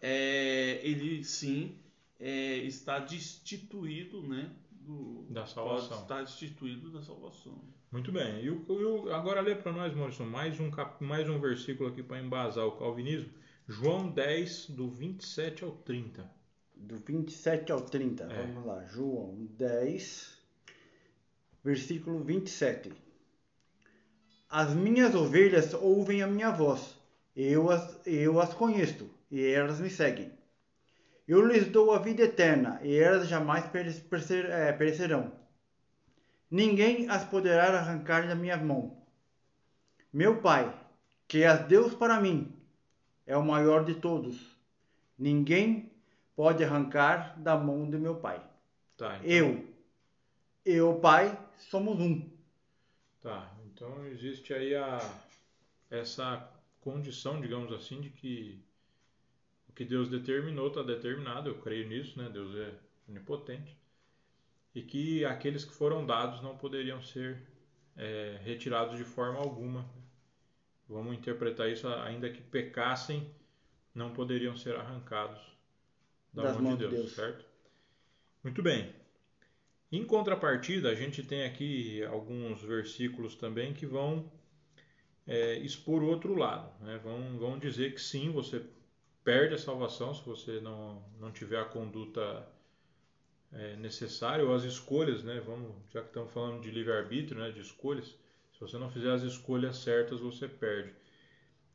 é, 0.00 0.80
ele 0.82 1.22
sim 1.22 1.78
é, 2.18 2.56
está 2.58 2.98
destituído, 2.98 4.22
né, 4.22 4.50
do, 4.70 5.26
da 5.28 5.46
salvação. 5.46 6.02
Está 6.02 6.22
destituído 6.22 6.90
da 6.90 7.02
salvação. 7.02 7.60
Muito 7.90 8.12
bem. 8.12 8.44
E 8.44 8.50
o, 8.50 9.12
agora 9.12 9.40
lê 9.40 9.56
para 9.56 9.72
nós, 9.72 9.92
Maurício, 9.92 10.24
mais 10.24 10.60
um, 10.60 10.70
cap, 10.70 11.02
mais 11.02 11.28
um 11.28 11.40
versículo 11.40 11.88
aqui 11.88 12.04
para 12.04 12.20
embasar 12.20 12.64
o 12.64 12.76
calvinismo. 12.76 13.32
João 13.66 14.08
10, 14.08 14.70
do 14.70 14.88
27 14.88 15.64
ao 15.64 15.72
30. 15.72 16.30
Do 16.76 16.96
27 16.98 17.72
ao 17.72 17.80
30, 17.80 18.24
é. 18.24 18.46
vamos 18.46 18.64
lá. 18.64 18.84
João 18.84 19.44
10, 19.56 20.38
versículo 21.64 22.22
27. 22.22 22.92
As 24.48 24.72
minhas 24.72 25.12
ovelhas 25.16 25.74
ouvem 25.74 26.22
a 26.22 26.28
minha 26.28 26.50
voz, 26.50 26.96
eu 27.34 27.70
as, 27.70 28.00
eu 28.06 28.40
as 28.40 28.54
conheço, 28.54 29.10
e 29.30 29.44
elas 29.44 29.80
me 29.80 29.90
seguem. 29.90 30.32
Eu 31.26 31.44
lhes 31.44 31.66
dou 31.68 31.92
a 31.92 31.98
vida 31.98 32.22
eterna, 32.22 32.80
e 32.82 32.94
elas 32.94 33.28
jamais 33.28 33.64
é, 34.48 34.72
perecerão 34.72 35.39
ninguém 36.50 37.08
as 37.08 37.24
poderá 37.24 37.78
arrancar 37.78 38.26
da 38.26 38.34
minha 38.34 38.56
mão. 38.56 38.96
Meu 40.12 40.40
Pai, 40.40 40.74
que 41.28 41.44
as 41.44 41.66
deu 41.66 41.88
para 41.96 42.20
mim, 42.20 42.52
é 43.26 43.36
o 43.36 43.44
maior 43.44 43.84
de 43.84 43.94
todos. 43.94 44.56
Ninguém 45.16 45.90
pode 46.34 46.64
arrancar 46.64 47.38
da 47.40 47.56
mão 47.56 47.88
de 47.88 47.96
meu 47.96 48.16
pai. 48.16 48.42
Tá, 48.96 49.16
então, 49.18 49.30
Eu 49.30 49.70
e 50.64 50.80
o 50.80 50.98
pai 50.98 51.38
somos 51.58 52.00
um. 52.00 52.28
Tá, 53.20 53.54
então 53.66 54.06
existe 54.06 54.52
aí 54.52 54.74
a, 54.74 54.98
essa 55.90 56.50
condição, 56.80 57.40
digamos 57.40 57.72
assim, 57.72 58.00
de 58.00 58.10
que 58.10 58.60
o 59.68 59.72
que 59.72 59.84
Deus 59.84 60.08
determinou 60.08 60.68
está 60.68 60.82
determinado, 60.82 61.48
eu 61.48 61.60
creio 61.60 61.88
nisso, 61.88 62.18
né? 62.18 62.28
Deus 62.28 62.56
é 62.56 62.74
onipotente. 63.08 63.76
E 64.74 64.82
que 64.82 65.24
aqueles 65.24 65.64
que 65.64 65.74
foram 65.74 66.06
dados 66.06 66.40
não 66.42 66.56
poderiam 66.56 67.02
ser 67.02 67.42
é, 67.96 68.38
retirados 68.42 68.96
de 68.96 69.04
forma 69.04 69.38
alguma. 69.38 69.88
Vamos 70.88 71.16
interpretar 71.16 71.68
isso, 71.68 71.86
ainda 71.88 72.30
que 72.30 72.40
pecassem, 72.40 73.30
não 73.94 74.12
poderiam 74.12 74.56
ser 74.56 74.76
arrancados 74.76 75.40
da 76.32 76.44
Das 76.44 76.56
mão 76.58 76.72
de 76.72 76.78
Deus, 76.78 76.92
Deus. 76.92 77.12
certo? 77.12 77.44
Muito 78.42 78.62
bem. 78.62 78.94
Em 79.92 80.04
contrapartida, 80.04 80.88
a 80.88 80.94
gente 80.94 81.22
tem 81.22 81.44
aqui 81.44 82.04
alguns 82.04 82.62
versículos 82.62 83.34
também 83.34 83.74
que 83.74 83.84
vão 83.84 84.30
é, 85.26 85.58
expor 85.58 86.02
o 86.02 86.06
outro 86.06 86.34
lado. 86.34 86.72
Né? 86.84 86.98
Vão, 87.02 87.38
vão 87.38 87.58
dizer 87.58 87.92
que 87.94 88.00
sim, 88.00 88.30
você 88.30 88.64
perde 89.24 89.54
a 89.54 89.58
salvação 89.58 90.14
se 90.14 90.24
você 90.24 90.60
não, 90.60 91.04
não 91.18 91.30
tiver 91.30 91.60
a 91.60 91.64
conduta 91.64 92.48
é, 93.52 93.76
necessária 93.76 94.44
ou 94.44 94.54
as 94.54 94.62
escolhas, 94.62 95.22
né? 95.22 95.40
Vamos, 95.44 95.72
já 95.92 96.00
que 96.00 96.08
estamos 96.08 96.32
falando 96.32 96.60
de 96.60 96.70
livre-arbítrio, 96.70 97.40
né? 97.40 97.50
de 97.50 97.60
escolhas, 97.60 98.06
se 98.52 98.60
você 98.60 98.78
não 98.78 98.90
fizer 98.90 99.10
as 99.10 99.22
escolhas 99.22 99.78
certas, 99.78 100.20
você 100.20 100.46
perde. 100.46 100.92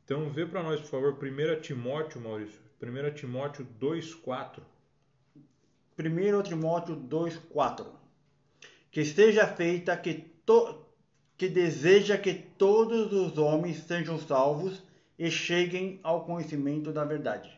Então, 0.04 0.30
vê 0.30 0.46
para 0.46 0.62
nós, 0.62 0.80
por 0.80 0.88
favor, 0.88 1.18
1 1.20 1.60
Timóteo, 1.60 2.20
Maurício. 2.20 2.60
1 2.80 3.14
Timóteo 3.14 3.66
2,4. 3.80 4.60
1 5.98 6.42
Timóteo 6.42 6.94
2,4 6.94 7.86
Que 8.90 9.04
seja 9.04 9.46
feita 9.46 9.96
que, 9.96 10.14
to, 10.44 10.86
que 11.36 11.48
deseja 11.48 12.16
que 12.16 12.34
todos 12.34 13.12
os 13.12 13.36
homens 13.38 13.78
sejam 13.78 14.18
salvos 14.18 14.82
e 15.18 15.30
cheguem 15.30 15.98
ao 16.02 16.24
conhecimento 16.24 16.92
da 16.92 17.04
verdade. 17.04 17.55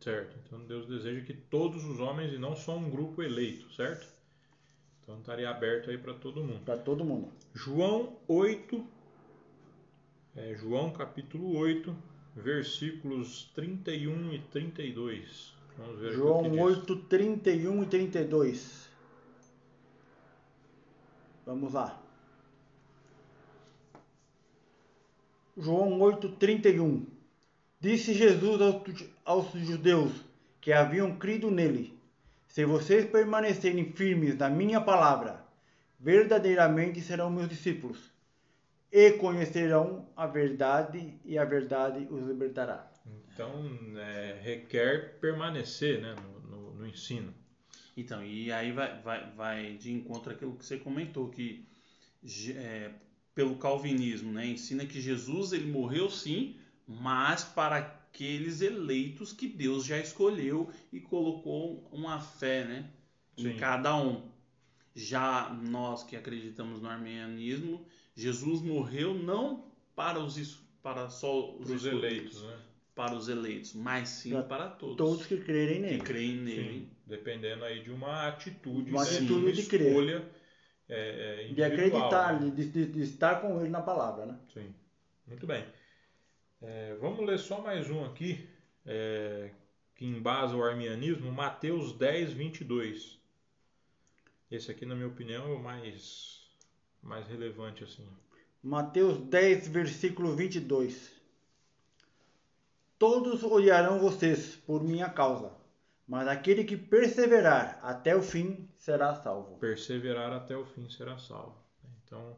Certo. 0.00 0.34
Então 0.46 0.64
Deus 0.64 0.86
deseja 0.86 1.24
que 1.24 1.34
todos 1.34 1.84
os 1.84 2.00
homens 2.00 2.32
e 2.32 2.38
não 2.38 2.56
só 2.56 2.76
um 2.76 2.88
grupo 2.88 3.22
eleito, 3.22 3.70
certo? 3.74 4.08
Então 5.02 5.18
estaria 5.18 5.50
aberto 5.50 5.90
aí 5.90 5.98
para 5.98 6.14
todo 6.14 6.42
mundo. 6.42 6.64
Para 6.64 6.78
todo 6.78 7.04
mundo. 7.04 7.28
João 7.52 8.16
8, 8.26 8.86
é, 10.36 10.54
João 10.54 10.90
capítulo 10.92 11.56
8, 11.58 11.94
versículos 12.34 13.50
31 13.54 14.32
e 14.32 14.38
32. 14.38 15.54
Vamos 15.76 15.98
ver 16.00 16.06
aqui 16.08 16.16
João 16.16 16.50
diz. 16.50 16.60
8, 16.60 16.96
31 16.96 17.82
e 17.82 17.86
32. 17.86 18.90
Vamos 21.44 21.72
lá. 21.74 22.00
João 25.56 26.00
8, 26.00 26.28
31. 26.36 27.19
Disse 27.80 28.12
Jesus 28.14 28.60
aos, 28.60 28.82
aos 29.24 29.52
judeus 29.52 30.12
que 30.60 30.72
haviam 30.72 31.16
crido 31.16 31.50
nele: 31.50 31.98
Se 32.46 32.64
vocês 32.64 33.08
permanecerem 33.10 33.92
firmes 33.92 34.36
na 34.36 34.50
minha 34.50 34.80
palavra, 34.80 35.44
verdadeiramente 35.98 37.00
serão 37.00 37.30
meus 37.30 37.48
discípulos, 37.48 37.98
e 38.92 39.12
conhecerão 39.12 40.06
a 40.16 40.26
verdade, 40.26 41.14
e 41.24 41.38
a 41.38 41.44
verdade 41.44 42.06
os 42.10 42.26
libertará. 42.26 42.90
Então 43.32 43.70
é, 43.96 44.38
requer 44.42 45.18
permanecer 45.20 46.00
né, 46.02 46.14
no, 46.14 46.50
no- 46.56 46.74
no 46.74 46.86
ensino. 46.86 47.32
Então, 47.96 48.22
e 48.24 48.50
aí 48.52 48.72
vai, 48.72 49.00
vai, 49.00 49.30
vai 49.32 49.72
de 49.74 49.92
encontro 49.92 50.32
àquilo 50.32 50.54
que 50.56 50.64
você 50.64 50.76
comentou, 50.78 51.28
que 51.28 51.64
é, 52.56 52.90
pelo 53.34 53.56
calvinismo, 53.56 54.32
né, 54.32 54.46
ensina 54.46 54.84
que 54.86 55.00
Jesus 55.00 55.52
ele 55.52 55.70
morreu 55.70 56.08
sim, 56.10 56.56
mas 57.00 57.44
para 57.44 57.76
aqueles 57.76 58.60
eleitos 58.60 59.32
que 59.32 59.46
Deus 59.46 59.84
já 59.84 59.98
escolheu 59.98 60.70
e 60.92 61.00
colocou 61.00 61.88
uma 61.92 62.20
fé 62.20 62.64
né, 62.64 62.90
em 63.38 63.56
cada 63.56 63.96
um. 63.96 64.28
Já 64.94 65.50
nós 65.70 66.02
que 66.02 66.16
acreditamos 66.16 66.80
no 66.80 66.88
armenianismo, 66.88 67.86
Jesus 68.14 68.60
morreu 68.60 69.14
não 69.14 69.64
para 69.94 70.18
os 70.18 70.58
para 70.82 71.10
só 71.10 71.50
os 71.56 71.66
Para 71.68 71.76
os 71.76 71.86
eleitos, 71.86 72.42
né? 72.42 72.58
para 72.94 73.14
os 73.14 73.28
eleitos, 73.28 73.74
mas 73.74 74.08
sim 74.08 74.32
Para 74.32 74.42
para 74.42 74.68
todos, 74.68 74.96
Todos 74.96 75.26
que 75.26 75.36
crerem 75.38 75.80
que 75.80 75.82
nele. 75.82 76.02
creem 76.04 76.36
nele. 76.36 76.80
Sim, 76.80 76.88
dependendo 77.06 77.64
aí 77.64 77.82
de 77.82 77.90
uma 77.90 78.28
atitude, 78.28 78.90
Uma 78.90 79.04
né, 79.04 79.10
atitude 79.10 79.40
uma 79.42 79.50
de 79.50 79.62
crer. 79.64 79.92
escolha 79.92 80.24
é, 80.88 81.50
é, 81.50 81.54
De 81.54 81.62
acreditar, 81.62 82.40
né? 82.40 82.50
de, 82.50 82.64
de- 82.66 82.86
de 82.86 83.00
estar 83.02 83.40
com 83.40 83.60
ele 83.60 83.70
na 83.70 83.80
palavra, 83.80 84.26
né? 84.26 84.38
Sim, 84.52 84.74
muito 85.26 85.46
bem. 85.46 85.64
É, 86.62 86.94
vamos 87.00 87.24
ler 87.26 87.38
só 87.38 87.62
mais 87.62 87.88
um 87.88 88.04
aqui, 88.04 88.46
é, 88.84 89.50
que 89.94 90.04
embasa 90.04 90.54
o 90.54 90.62
arminianismo, 90.62 91.32
Mateus 91.32 91.94
10, 91.94 92.34
22. 92.34 93.18
Esse 94.50 94.70
aqui, 94.70 94.84
na 94.84 94.94
minha 94.94 95.08
opinião, 95.08 95.50
é 95.50 95.54
o 95.54 95.58
mais, 95.58 96.46
mais 97.02 97.26
relevante, 97.26 97.82
assim. 97.82 98.06
Mateus 98.62 99.16
10, 99.16 99.68
versículo 99.68 100.36
22. 100.36 101.18
Todos 102.98 103.42
odiarão 103.42 103.98
vocês 103.98 104.56
por 104.56 104.84
minha 104.84 105.08
causa, 105.08 105.56
mas 106.06 106.28
aquele 106.28 106.64
que 106.64 106.76
perseverar 106.76 107.80
até 107.82 108.14
o 108.14 108.20
fim 108.20 108.68
será 108.76 109.14
salvo. 109.14 109.56
Perseverar 109.56 110.30
até 110.34 110.54
o 110.54 110.66
fim 110.66 110.90
será 110.90 111.16
salvo. 111.16 111.56
Então, 112.04 112.36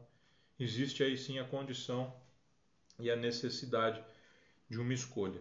existe 0.57 1.03
aí 1.03 1.17
sim 1.17 1.39
a 1.39 1.43
condição 1.43 2.13
e 2.97 3.11
a 3.11 3.17
necessidade 3.17 4.01
de 4.73 4.79
uma 4.79 4.93
escolha. 4.93 5.39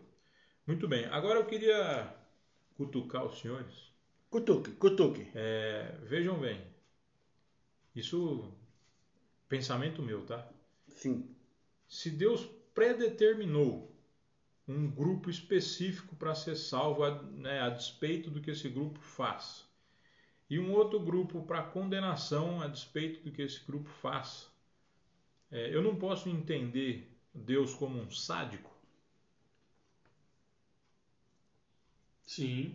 Muito 0.67 0.87
bem, 0.87 1.07
agora 1.07 1.41
eu 1.41 1.47
queria 1.47 2.15
cutucar 2.77 3.25
os 3.25 3.41
senhores. 3.41 3.91
Cutuque, 4.31 4.73
cutuque. 4.73 5.27
É, 5.35 5.99
vejam 6.03 6.39
bem, 6.39 6.63
isso 7.95 8.53
pensamento 9.49 10.03
meu, 10.03 10.25
tá? 10.25 10.47
Sim. 10.89 11.35
Se 11.89 12.11
Deus 12.11 12.45
predeterminou 12.75 13.91
um 14.69 14.91
grupo 14.91 15.31
específico 15.31 16.15
para 16.15 16.35
ser 16.35 16.57
salvo, 16.57 17.03
a, 17.03 17.23
né, 17.23 17.61
a 17.61 17.71
despeito 17.71 18.31
do 18.31 18.41
que 18.41 18.51
esse 18.51 18.69
grupo 18.69 19.01
faz, 19.01 19.67
e 20.49 20.59
um 20.59 20.73
outro 20.73 21.01
grupo 21.01 21.43
para 21.43 21.63
condenação 21.63 22.61
a 22.61 22.69
despeito 22.69 23.25
do 23.25 23.33
que 23.33 23.43
esse 23.43 23.65
grupo 23.65 23.89
faz, 23.89 24.51
é, 25.51 25.75
eu 25.75 25.83
não 25.83 25.97
posso 25.97 26.29
entender 26.29 27.11
Deus 27.35 27.75
como 27.75 27.99
um 27.99 28.11
sádico. 28.11 28.72
Sim. 32.33 32.75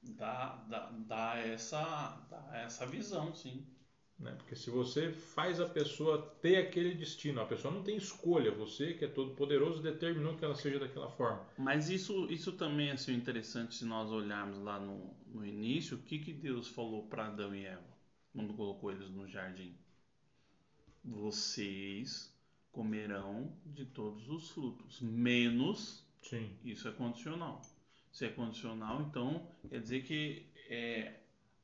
Dá, 0.00 0.64
dá, 0.68 0.90
dá, 1.08 1.38
essa, 1.38 2.24
dá 2.30 2.56
essa 2.58 2.86
visão, 2.86 3.34
sim. 3.34 3.66
Né? 4.16 4.32
Porque 4.36 4.54
se 4.54 4.70
você 4.70 5.10
faz 5.10 5.60
a 5.60 5.66
pessoa 5.68 6.22
ter 6.40 6.56
aquele 6.58 6.94
destino, 6.94 7.40
a 7.40 7.46
pessoa 7.46 7.74
não 7.74 7.82
tem 7.82 7.96
escolha, 7.96 8.52
você 8.52 8.94
que 8.94 9.04
é 9.04 9.08
todo 9.08 9.34
poderoso 9.34 9.82
determinou 9.82 10.36
que 10.36 10.44
ela 10.44 10.54
seja 10.54 10.78
daquela 10.78 11.10
forma. 11.10 11.44
Mas 11.58 11.90
isso, 11.90 12.30
isso 12.30 12.52
também 12.52 12.90
é 12.90 12.92
assim, 12.92 13.12
interessante 13.12 13.74
se 13.74 13.84
nós 13.84 14.08
olharmos 14.12 14.58
lá 14.60 14.78
no, 14.78 15.16
no 15.26 15.44
início, 15.44 15.96
o 15.96 16.02
que, 16.02 16.20
que 16.20 16.32
Deus 16.32 16.68
falou 16.68 17.08
para 17.08 17.26
Adão 17.26 17.52
e 17.52 17.64
Eva 17.64 17.98
quando 18.32 18.54
colocou 18.54 18.92
eles 18.92 19.10
no 19.10 19.26
jardim? 19.26 19.74
Vocês 21.04 22.32
comerão 22.70 23.52
de 23.66 23.84
todos 23.84 24.28
os 24.28 24.48
frutos, 24.50 25.00
menos 25.00 26.06
Sim, 26.22 26.50
isso 26.64 26.86
é 26.86 26.92
condicional. 26.92 27.62
Se 28.12 28.26
é 28.26 28.30
condicional, 28.30 29.02
então 29.02 29.48
quer 29.68 29.80
dizer 29.80 30.02
que 30.04 30.46
é, 30.68 31.20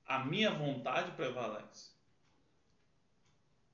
a 0.06 0.24
minha 0.24 0.52
vontade 0.52 1.12
prevalece. 1.12 1.90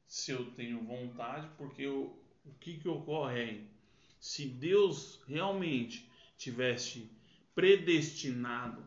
Se 0.06 0.30
eu 0.32 0.50
tenho 0.52 0.84
vontade, 0.84 1.48
porque 1.56 1.82
eu, 1.82 2.22
o 2.44 2.52
que, 2.60 2.76
que 2.78 2.88
ocorre 2.88 3.40
aí? 3.40 3.70
Se 4.18 4.46
Deus 4.46 5.22
realmente 5.26 6.10
tivesse 6.36 7.10
predestinado 7.54 8.84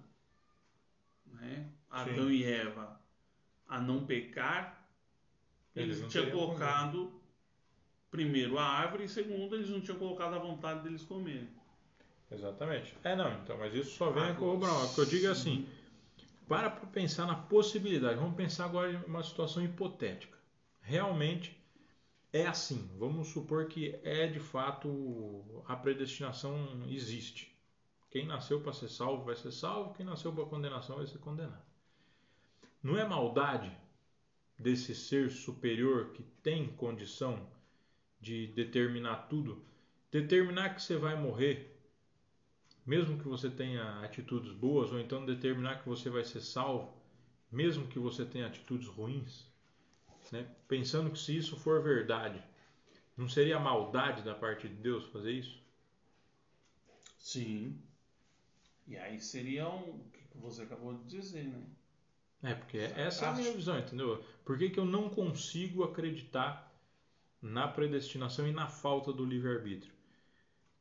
né, 1.26 1.72
Adão 1.90 2.32
e 2.32 2.44
Eva 2.44 3.02
a 3.68 3.82
não 3.82 4.06
pecar, 4.06 4.88
Eles 5.76 5.98
eles 5.98 6.00
não 6.00 6.08
tinham 6.08 6.28
colocado 6.28 7.22
primeiro 8.12 8.58
a 8.58 8.66
árvore 8.66 9.06
e 9.06 9.10
segundo 9.10 9.56
eles 9.56 9.70
não 9.70 9.82
tinham 9.82 10.00
colocado 10.00 10.36
a 10.36 10.40
vontade 10.40 10.84
deles 10.84 11.04
comerem. 11.04 11.50
Exatamente. 12.34 12.96
É, 13.04 13.16
não, 13.16 13.32
então, 13.42 13.58
mas 13.58 13.74
isso 13.74 13.92
só 13.92 14.10
vem 14.10 14.24
a 14.24 14.26
Agora, 14.28 14.40
corroborar. 14.40 14.86
O 14.86 14.94
que 14.94 15.02
eu 15.02 15.06
digo 15.06 15.28
é 15.28 15.30
assim, 15.30 15.68
para 16.48 16.70
para 16.70 16.88
pensar 16.88 17.26
na 17.26 17.36
possibilidade. 17.36 18.16
Vamos 18.16 18.36
pensar 18.36 18.66
agora 18.66 18.92
em 18.92 18.96
uma 19.06 19.24
situação 19.24 19.64
hipotética. 19.64 20.38
Realmente 20.82 21.58
é 22.32 22.46
assim. 22.46 22.90
Vamos 22.98 23.30
supor 23.30 23.68
que 23.68 24.00
é 24.04 24.28
de 24.28 24.40
fato 24.40 25.44
a 25.68 25.76
predestinação 25.76 26.86
existe. 26.90 27.54
Quem 28.10 28.28
nasceu 28.28 28.62
para 28.62 28.74
ser 28.74 28.90
salvo 28.90 29.24
vai 29.24 29.36
ser 29.36 29.52
salvo, 29.52 29.94
quem 29.94 30.06
nasceu 30.06 30.32
para 30.32 30.46
condenação 30.46 30.98
vai 30.98 31.08
ser 31.08 31.18
condenado. 31.20 31.64
Não 32.82 32.98
é 32.98 33.08
maldade 33.08 33.76
desse 34.58 34.94
ser 34.94 35.32
superior 35.32 36.12
que 36.12 36.22
tem 36.44 36.68
condição 36.68 37.48
de 38.20 38.48
determinar 38.48 39.28
tudo, 39.28 39.64
determinar 40.12 40.76
que 40.76 40.82
você 40.82 40.96
vai 40.96 41.20
morrer, 41.20 41.73
mesmo 42.86 43.18
que 43.18 43.28
você 43.28 43.50
tenha 43.50 44.00
atitudes 44.02 44.52
boas, 44.52 44.92
ou 44.92 45.00
então 45.00 45.26
determinar 45.26 45.82
que 45.82 45.90
você 45.90 46.10
vai 46.10 46.24
ser 46.24 46.42
salvo, 46.42 46.94
mesmo 47.52 47.88
que 47.88 48.00
você 48.00 48.26
tenha 48.26 48.48
atitudes 48.48 48.88
ruins, 48.88 49.46
né? 50.32 50.48
pensando 50.68 51.12
que 51.12 51.20
se 51.20 51.36
isso 51.38 51.56
for 51.58 51.82
verdade, 51.82 52.44
não 53.16 53.30
seria 53.30 53.60
maldade 53.60 54.24
da 54.24 54.34
parte 54.34 54.68
de 54.68 54.76
Deus 54.76 55.06
fazer 55.06 55.32
isso? 55.32 55.62
Sim. 57.18 57.80
E 58.88 58.98
aí 58.98 59.20
seria 59.22 59.70
um, 59.70 59.92
o 59.92 60.10
que 60.12 60.38
você 60.38 60.64
acabou 60.64 60.94
de 60.94 61.06
dizer, 61.06 61.46
né? 61.46 61.64
É, 62.42 62.54
porque 62.54 62.78
essa 62.78 63.26
é 63.26 63.30
a 63.30 63.34
minha 63.34 63.54
visão, 63.54 63.80
entendeu? 63.80 64.22
Por 64.44 64.58
que, 64.58 64.70
que 64.70 64.78
eu 64.78 64.84
não 64.84 65.10
consigo 65.10 65.82
acreditar 65.84 66.70
na 67.42 67.70
predestinação 67.70 68.46
e 68.46 68.52
na 68.52 68.68
falta 68.68 69.14
do 69.14 69.24
livre-arbítrio? 69.24 69.93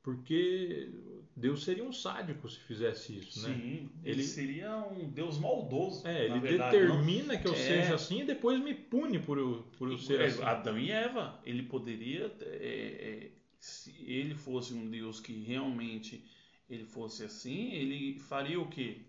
Porque 0.02 0.90
Deus 1.36 1.64
seria 1.64 1.84
um 1.84 1.92
sádico 1.92 2.48
se 2.48 2.58
fizesse 2.60 3.18
isso, 3.18 3.48
né? 3.48 3.54
Sim, 3.54 3.90
ele, 4.04 4.24
seria 4.24 4.76
um 4.78 5.08
Deus 5.08 5.38
maldoso. 5.38 6.06
É, 6.06 6.26
ele 6.26 6.40
verdade, 6.40 6.76
determina 6.76 7.34
não? 7.34 7.40
que 7.40 7.46
eu 7.46 7.52
é... 7.52 7.56
seja 7.56 7.94
assim 7.94 8.22
e 8.22 8.24
depois 8.24 8.60
me 8.60 8.74
pune 8.74 9.20
por 9.20 9.38
eu, 9.38 9.64
por 9.78 9.90
eu 9.90 9.98
ser 9.98 10.20
é, 10.20 10.26
assim. 10.26 10.42
Adão 10.42 10.78
e 10.78 10.90
Eva, 10.90 11.40
ele 11.44 11.62
poderia, 11.62 12.34
é, 12.40 12.46
é, 12.46 13.30
se 13.60 13.94
ele 14.04 14.34
fosse 14.34 14.74
um 14.74 14.90
Deus 14.90 15.20
que 15.20 15.32
realmente 15.44 16.24
ele 16.68 16.84
fosse 16.84 17.24
assim, 17.24 17.72
ele 17.72 18.18
faria 18.18 18.60
o 18.60 18.68
quê? 18.68 19.02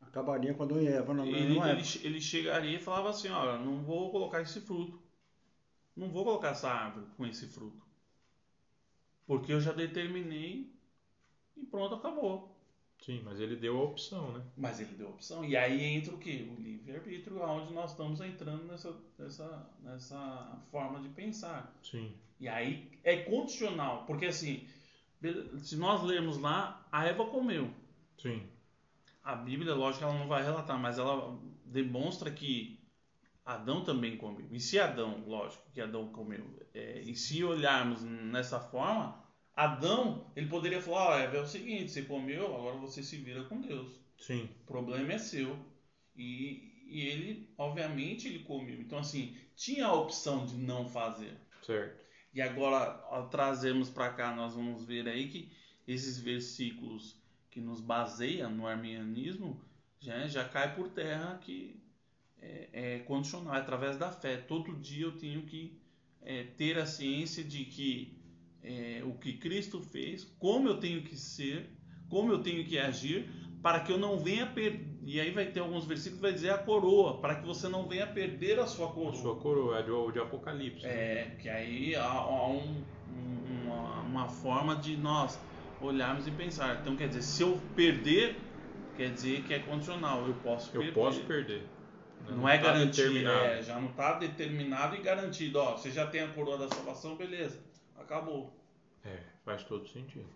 Acabaria 0.00 0.52
com 0.54 0.64
Adão 0.64 0.82
e 0.82 0.88
Eva 0.88 1.14
não, 1.14 1.24
ele, 1.24 1.54
não 1.54 1.68
ele, 1.68 1.82
ele 2.02 2.20
chegaria 2.20 2.76
e 2.76 2.82
falava 2.82 3.10
assim, 3.10 3.28
olha, 3.28 3.58
não 3.58 3.80
vou 3.82 4.10
colocar 4.10 4.42
esse 4.42 4.60
fruto. 4.60 5.00
Não 5.96 6.08
vou 6.10 6.24
colocar 6.24 6.50
essa 6.50 6.68
árvore 6.68 7.06
com 7.16 7.24
esse 7.24 7.46
fruto. 7.46 7.81
Porque 9.26 9.52
eu 9.52 9.60
já 9.60 9.72
determinei 9.72 10.72
e 11.56 11.64
pronto, 11.66 11.94
acabou. 11.94 12.56
Sim, 13.00 13.20
mas 13.24 13.40
ele 13.40 13.56
deu 13.56 13.78
a 13.78 13.82
opção, 13.82 14.32
né? 14.32 14.44
Mas 14.56 14.80
ele 14.80 14.94
deu 14.94 15.08
a 15.08 15.10
opção. 15.10 15.44
E 15.44 15.56
aí 15.56 15.82
entra 15.82 16.14
o 16.14 16.18
quê? 16.18 16.48
O 16.56 16.60
livre-arbítrio, 16.60 17.42
onde 17.42 17.72
nós 17.72 17.90
estamos 17.90 18.20
entrando 18.20 18.64
nessa, 18.64 18.94
nessa, 19.18 19.70
nessa 19.80 20.62
forma 20.70 21.00
de 21.00 21.08
pensar. 21.08 21.76
Sim. 21.82 22.14
E 22.38 22.48
aí 22.48 22.90
é 23.02 23.16
condicional, 23.18 24.04
porque 24.06 24.26
assim, 24.26 24.66
se 25.58 25.76
nós 25.76 26.02
lermos 26.02 26.38
lá, 26.38 26.86
a 26.92 27.06
Eva 27.06 27.26
comeu. 27.26 27.70
Sim 28.18 28.46
a 29.22 29.36
Bíblia, 29.36 29.74
lógico, 29.74 30.04
ela 30.04 30.18
não 30.18 30.26
vai 30.26 30.42
relatar, 30.42 30.78
mas 30.78 30.98
ela 30.98 31.38
demonstra 31.64 32.30
que 32.30 32.80
Adão 33.44 33.82
também 33.82 34.16
comeu. 34.16 34.46
E 34.50 34.60
se 34.60 34.78
Adão, 34.78 35.24
lógico 35.26 35.70
que 35.72 35.80
Adão 35.80 36.08
comeu, 36.08 36.44
é, 36.74 37.00
e 37.00 37.14
se 37.14 37.42
olharmos 37.42 38.02
nessa 38.02 38.60
forma, 38.60 39.20
Adão, 39.54 40.30
ele 40.34 40.46
poderia 40.46 40.80
falar, 40.80 41.20
é, 41.20 41.36
é 41.36 41.40
o 41.40 41.46
seguinte, 41.46 41.90
você 41.90 42.02
comeu, 42.02 42.54
agora 42.54 42.76
você 42.76 43.02
se 43.02 43.16
vira 43.16 43.44
com 43.44 43.60
Deus. 43.60 44.00
Sim. 44.18 44.48
O 44.62 44.66
problema 44.66 45.12
é 45.12 45.18
seu. 45.18 45.58
E, 46.16 46.86
e 46.86 47.00
ele, 47.00 47.52
obviamente, 47.58 48.28
ele 48.28 48.40
comeu. 48.40 48.80
Então, 48.80 48.98
assim, 48.98 49.36
tinha 49.56 49.86
a 49.86 49.94
opção 49.94 50.46
de 50.46 50.56
não 50.56 50.88
fazer. 50.88 51.36
Certo. 51.62 52.02
E 52.32 52.40
agora, 52.40 53.04
ao 53.10 53.28
trazermos 53.28 53.90
para 53.90 54.12
cá, 54.12 54.34
nós 54.34 54.54
vamos 54.54 54.84
ver 54.84 55.06
aí 55.06 55.28
que 55.28 55.52
esses 55.86 56.18
versículos 56.18 57.20
que 57.50 57.60
nos 57.60 57.80
baseia 57.80 58.48
no 58.48 58.66
arminianismo 58.66 59.60
já, 60.00 60.26
já 60.26 60.48
cai 60.48 60.74
por 60.74 60.88
terra 60.88 61.38
que 61.42 61.81
é, 62.42 62.68
é 62.72 62.98
condicional, 63.00 63.54
através 63.54 63.96
da 63.96 64.10
fé. 64.10 64.36
Todo 64.36 64.74
dia 64.74 65.06
eu 65.06 65.12
tenho 65.12 65.42
que 65.42 65.78
é, 66.22 66.44
ter 66.56 66.78
a 66.78 66.86
ciência 66.86 67.42
de 67.42 67.64
que 67.64 68.18
é, 68.62 69.02
o 69.04 69.12
que 69.14 69.34
Cristo 69.34 69.80
fez, 69.80 70.24
como 70.38 70.68
eu 70.68 70.78
tenho 70.78 71.02
que 71.02 71.16
ser, 71.16 71.70
como 72.08 72.32
eu 72.32 72.42
tenho 72.42 72.64
que 72.64 72.78
agir, 72.78 73.28
para 73.62 73.80
que 73.80 73.92
eu 73.92 73.98
não 73.98 74.18
venha 74.18 74.46
perder. 74.46 74.92
E 75.04 75.20
aí 75.20 75.30
vai 75.30 75.46
ter 75.46 75.60
alguns 75.60 75.84
versículos 75.84 76.18
que 76.18 76.22
vai 76.22 76.32
dizer 76.32 76.50
a 76.50 76.58
coroa, 76.58 77.20
para 77.20 77.36
que 77.36 77.46
você 77.46 77.68
não 77.68 77.88
venha 77.88 78.06
perder 78.06 78.58
a 78.58 78.66
sua 78.66 78.88
coroa. 78.88 79.12
A 79.12 79.14
sua 79.14 79.36
coroa, 79.36 79.78
é 79.78 79.82
de, 79.82 80.12
de 80.12 80.18
Apocalipse. 80.18 80.86
É, 80.86 81.26
né? 81.28 81.36
que 81.40 81.48
aí 81.48 81.94
há, 81.94 82.04
há 82.04 82.48
um, 82.48 82.84
uma, 83.64 84.00
uma 84.00 84.28
forma 84.28 84.76
de 84.76 84.96
nós 84.96 85.38
olharmos 85.80 86.26
e 86.26 86.30
pensar. 86.30 86.80
Então, 86.80 86.96
quer 86.96 87.08
dizer, 87.08 87.22
se 87.22 87.42
eu 87.42 87.60
perder, 87.74 88.36
quer 88.96 89.10
dizer 89.12 89.42
que 89.42 89.54
é 89.54 89.58
condicional. 89.58 90.26
Eu 90.26 90.34
posso 90.34 90.68
eu 90.76 90.80
perder. 90.80 90.88
Eu 90.88 91.04
posso 91.04 91.20
perder. 91.22 91.66
Não, 92.28 92.38
não 92.38 92.48
é 92.48 92.58
tá 92.58 92.64
garantido. 92.64 93.28
É, 93.28 93.62
já 93.62 93.80
não 93.80 93.90
está 93.90 94.18
determinado 94.18 94.96
e 94.96 95.02
garantido. 95.02 95.58
Ó, 95.58 95.76
você 95.76 95.90
já 95.90 96.06
tem 96.06 96.22
a 96.22 96.28
coroa 96.32 96.58
da 96.58 96.68
salvação, 96.68 97.16
beleza. 97.16 97.60
Acabou. 97.96 98.52
É, 99.04 99.20
faz 99.44 99.64
todo 99.64 99.88
sentido. 99.88 100.28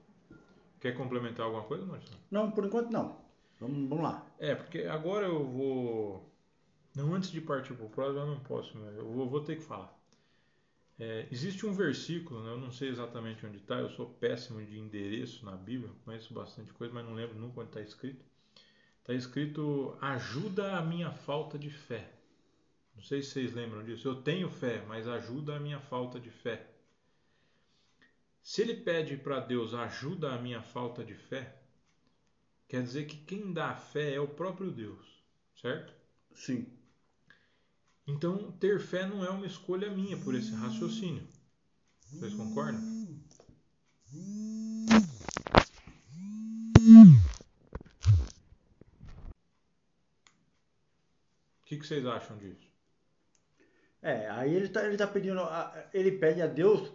Quer 0.81 0.97
complementar 0.97 1.47
alguma 1.47 1.65
coisa, 1.65 1.85
Marcelo? 1.85 2.19
Não, 2.31 2.51
por 2.51 2.65
enquanto 2.65 2.91
não. 2.91 3.19
Vamos, 3.61 3.89
vamos 3.89 4.05
lá. 4.05 4.27
É, 4.39 4.55
porque 4.55 4.81
agora 4.83 5.27
eu 5.27 5.45
vou. 5.45 6.33
Não, 6.95 7.15
antes 7.15 7.31
de 7.31 7.41
partir 7.41 7.75
para 7.75 7.87
o 7.87 7.91
próximo, 7.91 8.21
eu 8.21 8.27
não 8.27 8.41
posso, 8.41 8.79
eu 8.79 9.05
vou, 9.13 9.29
vou 9.29 9.41
ter 9.43 9.57
que 9.57 9.63
falar. 9.63 9.95
É, 10.99 11.27
existe 11.31 11.67
um 11.67 11.73
versículo, 11.73 12.43
né, 12.43 12.51
eu 12.53 12.59
não 12.59 12.71
sei 12.71 12.89
exatamente 12.89 13.45
onde 13.45 13.59
está, 13.59 13.75
eu 13.75 13.91
sou 13.91 14.07
péssimo 14.07 14.65
de 14.65 14.79
endereço 14.79 15.45
na 15.45 15.53
Bíblia, 15.53 15.93
conheço 16.07 16.33
bastante 16.33 16.73
coisa, 16.73 16.95
mas 16.95 17.05
não 17.05 17.13
lembro 17.13 17.39
nunca 17.39 17.61
onde 17.61 17.69
está 17.69 17.83
escrito. 17.83 18.25
Está 19.07 19.15
escrito: 19.15 19.97
ajuda 20.01 20.77
a 20.77 20.83
minha 20.83 21.13
falta 21.13 21.57
de 21.57 21.71
fé. 21.71 22.13
Não 22.93 23.01
sei 23.05 23.23
se 23.23 23.31
vocês 23.31 23.55
lembram 23.55 23.85
disso. 23.85 24.09
Eu 24.09 24.21
tenho 24.21 24.51
fé, 24.51 24.85
mas 24.89 25.07
ajuda 25.07 25.55
a 25.55 25.61
minha 25.61 25.79
falta 25.79 26.19
de 26.19 26.29
fé. 26.29 26.69
Se 28.43 28.63
ele 28.63 28.75
pede 28.75 29.17
para 29.17 29.39
Deus 29.39 29.75
ajuda 29.75 30.35
a 30.35 30.43
minha 30.43 30.61
falta 30.61 31.05
de 31.05 31.15
fé, 31.15 31.57
quer 32.67 32.83
dizer 32.83 33.07
que 33.07 33.17
quem 33.19 33.53
dá 33.53 33.71
a 33.71 33.77
fé 33.77 34.15
é 34.15 34.21
o 34.21 34.27
próprio 34.27 34.73
Deus, 34.73 35.23
certo? 35.55 35.95
Sim. 36.35 36.67
Então, 38.09 38.51
ter 38.59 38.81
fé 38.81 39.07
não 39.07 39.25
é 39.25 39.31
uma 39.31 39.47
escolha 39.47 39.89
minha 39.89 40.17
por 40.17 40.35
esse 40.35 40.51
raciocínio. 40.53 41.29
Vocês 42.11 42.35
concordam? 42.35 42.81
Que, 51.67 51.77
que 51.77 51.87
vocês 51.87 52.07
acham 52.07 52.39
disso? 52.39 52.67
É, 54.01 54.31
aí 54.31 54.55
ele 54.55 54.67
está 54.67 54.87
ele 54.87 54.97
tá 54.97 55.07
pedindo, 55.07 55.41
ele 55.93 56.13
pede 56.13 56.41
a 56.41 56.47
Deus 56.47 56.93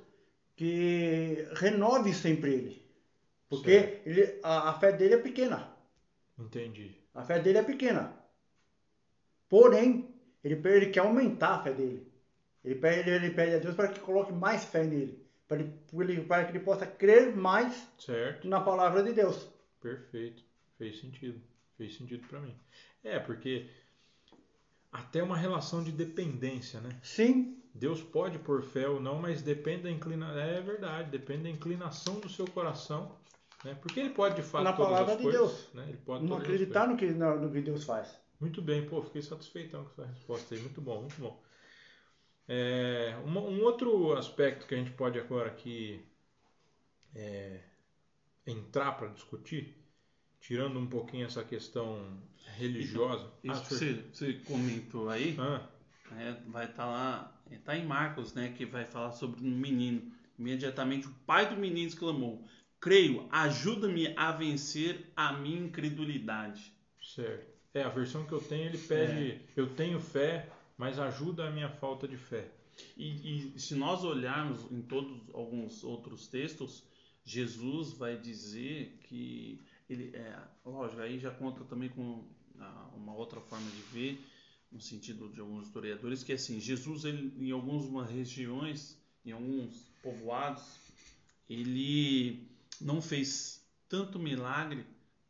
que 0.56 1.46
renove 1.56 2.14
sempre 2.14 2.54
ele. 2.54 2.92
Porque 3.50 4.02
ele, 4.06 4.40
a, 4.42 4.70
a 4.70 4.80
fé 4.80 4.94
dele 4.94 5.16
é 5.16 5.18
pequena. 5.18 5.76
Entendi. 6.40 6.96
A 7.14 7.22
fé 7.22 7.38
dele 7.40 7.58
é 7.58 7.64
pequena. 7.64 8.18
Porém, 9.50 10.16
ele, 10.42 10.62
ele 10.70 10.86
quer 10.90 11.02
aumentar 11.02 11.56
a 11.56 11.64
fé 11.64 11.74
dele. 11.74 12.10
Ele 12.64 12.76
pede, 12.76 13.10
ele 13.10 13.32
pede 13.32 13.56
a 13.56 13.60
Deus 13.60 13.76
para 13.76 13.90
que 13.90 14.00
coloque 14.00 14.32
mais 14.32 14.64
fé 14.64 14.86
nele. 14.86 15.22
Para, 15.50 15.60
ele, 15.60 16.22
para 16.22 16.46
que 16.46 16.52
ele 16.52 16.64
possa 16.64 16.88
crer 16.88 17.36
mais 17.36 17.92
certo. 18.00 18.48
na 18.48 18.62
palavra 18.62 19.04
de 19.04 19.12
Deus. 19.12 19.50
Perfeito. 19.82 20.42
Fez 20.78 21.02
sentido. 21.02 21.42
Fez 21.76 21.98
sentido 21.98 22.26
para 22.30 22.40
mim. 22.40 22.56
É, 23.04 23.20
porque 23.20 23.70
até 24.92 25.24
uma 25.24 25.38
relação 25.38 25.84
de 25.84 25.92
dependência, 25.92 26.82
né? 26.82 27.00
Sim. 27.02 27.58
Deus 27.74 28.02
pode 28.02 28.38
pôr 28.40 28.62
fé 28.62 28.88
ou 28.88 29.00
não, 29.00 29.20
mas 29.20 29.42
depende 29.42 29.84
da 29.84 29.92
inclinação. 29.92 30.38
É 30.38 30.62
verdade, 30.62 31.10
depende 31.10 31.44
da 31.44 31.50
inclinação 31.50 32.20
do 32.20 32.28
seu 32.28 32.46
coração. 32.46 33.18
Né? 33.64 33.76
Porque 33.76 34.00
ele 34.00 34.10
pode 34.10 34.36
de 34.36 34.42
fato. 34.42 34.64
Na 34.64 34.74
palavra 34.74 35.16
de 35.16 35.24
coisas, 35.24 35.42
Deus. 35.42 35.74
Né? 35.74 35.86
Ele 35.88 35.98
pode 35.98 36.26
não 36.26 36.38
acreditar 36.38 36.88
no 36.88 36.98
que, 36.98 37.10
no, 37.12 37.50
que 37.50 37.62
Deus 37.62 37.86
faz. 37.86 38.20
Muito 38.40 38.62
bem, 38.62 38.86
pô, 38.86 39.02
fiquei 39.04 39.22
satisfeitão 39.22 39.86
com 39.86 39.92
essa 39.92 40.06
resposta 40.06 40.56
aí. 40.56 40.62
Muito 40.62 40.82
bom, 40.82 41.02
muito 41.02 41.22
bom. 41.22 41.42
É, 42.48 43.16
um, 43.24 43.38
um, 43.38 43.64
outro 43.64 44.14
aspecto 44.14 44.66
que 44.66 44.74
a 44.74 44.78
gente 44.78 44.92
pode 44.92 45.18
agora 45.20 45.48
aqui 45.48 46.04
é, 47.16 47.62
entrar 48.46 48.94
para 48.94 49.08
discutir, 49.10 49.78
tirando 50.42 50.78
um 50.80 50.88
pouquinho 50.88 51.26
essa 51.26 51.44
questão 51.44 52.06
religiosa. 52.58 53.32
Então, 53.44 53.56
isso 53.56 53.64
ah, 53.64 53.68
que 53.68 53.74
você, 53.74 53.94
você, 54.12 54.34
comentou 54.46 55.10
aí, 55.10 55.36
ah. 55.40 55.68
é, 56.18 56.36
vai 56.48 56.66
estar 56.66 56.84
tá 56.84 56.90
lá, 56.90 57.42
está 57.50 57.78
em 57.78 57.86
Marcos, 57.86 58.34
né, 58.34 58.54
que 58.58 58.66
vai 58.66 58.84
falar 58.84 59.12
sobre 59.12 59.42
um 59.46 59.58
menino. 59.58 60.12
Imediatamente 60.38 61.08
o 61.08 61.14
pai 61.26 61.48
do 61.48 61.56
menino 61.56 61.88
exclamou: 61.88 62.44
Creio, 62.80 63.28
ajuda-me 63.32 64.14
a 64.18 64.32
vencer 64.32 65.12
a 65.16 65.34
minha 65.34 65.62
incredulidade. 65.62 66.74
Certo. 67.02 67.52
É, 67.74 67.84
a 67.84 67.90
versão 67.90 68.26
que 68.26 68.34
eu 68.34 68.42
tenho, 68.42 68.66
ele 68.66 68.78
pede, 68.78 69.32
é. 69.32 69.42
eu 69.56 69.68
tenho 69.76 70.00
fé, 70.00 70.50
mas 70.78 71.00
ajuda 71.00 71.48
a 71.48 71.52
minha 71.52 71.70
falta 71.70 72.08
de 72.08 72.18
fé. 72.18 72.52
E, 72.98 73.54
e, 73.56 73.60
se 73.60 73.76
nós 73.76 74.04
olharmos 74.04 74.70
em 74.72 74.82
todos 74.82 75.22
alguns 75.34 75.84
outros 75.84 76.28
textos, 76.28 76.84
Jesus 77.24 77.94
vai 77.94 78.18
dizer 78.18 78.98
que 79.04 79.62
ele 79.94 80.16
é, 80.16 80.40
lógico, 80.66 81.02
aí 81.02 81.20
já 81.20 81.32
conta 81.32 81.64
também 81.66 81.90
com 81.90 82.24
ah, 82.60 82.90
uma 82.96 83.14
outra 83.14 83.40
forma 83.42 83.70
de 83.70 83.82
ver, 83.94 84.26
no 84.72 84.80
sentido 84.80 85.30
de 85.30 85.40
alguns 85.40 85.68
historiadores, 85.68 86.24
que 86.24 86.32
assim, 86.34 86.60
Jesus 86.60 87.04
ele, 87.04 87.34
em 87.38 87.52
algumas 87.52 88.10
regiões, 88.10 88.98
em 89.26 89.32
alguns 89.32 89.92
povoados, 90.02 90.64
ele 91.50 92.48
não 92.80 93.02
fez 93.02 93.62
tanto 93.90 94.18
milagre 94.18 94.86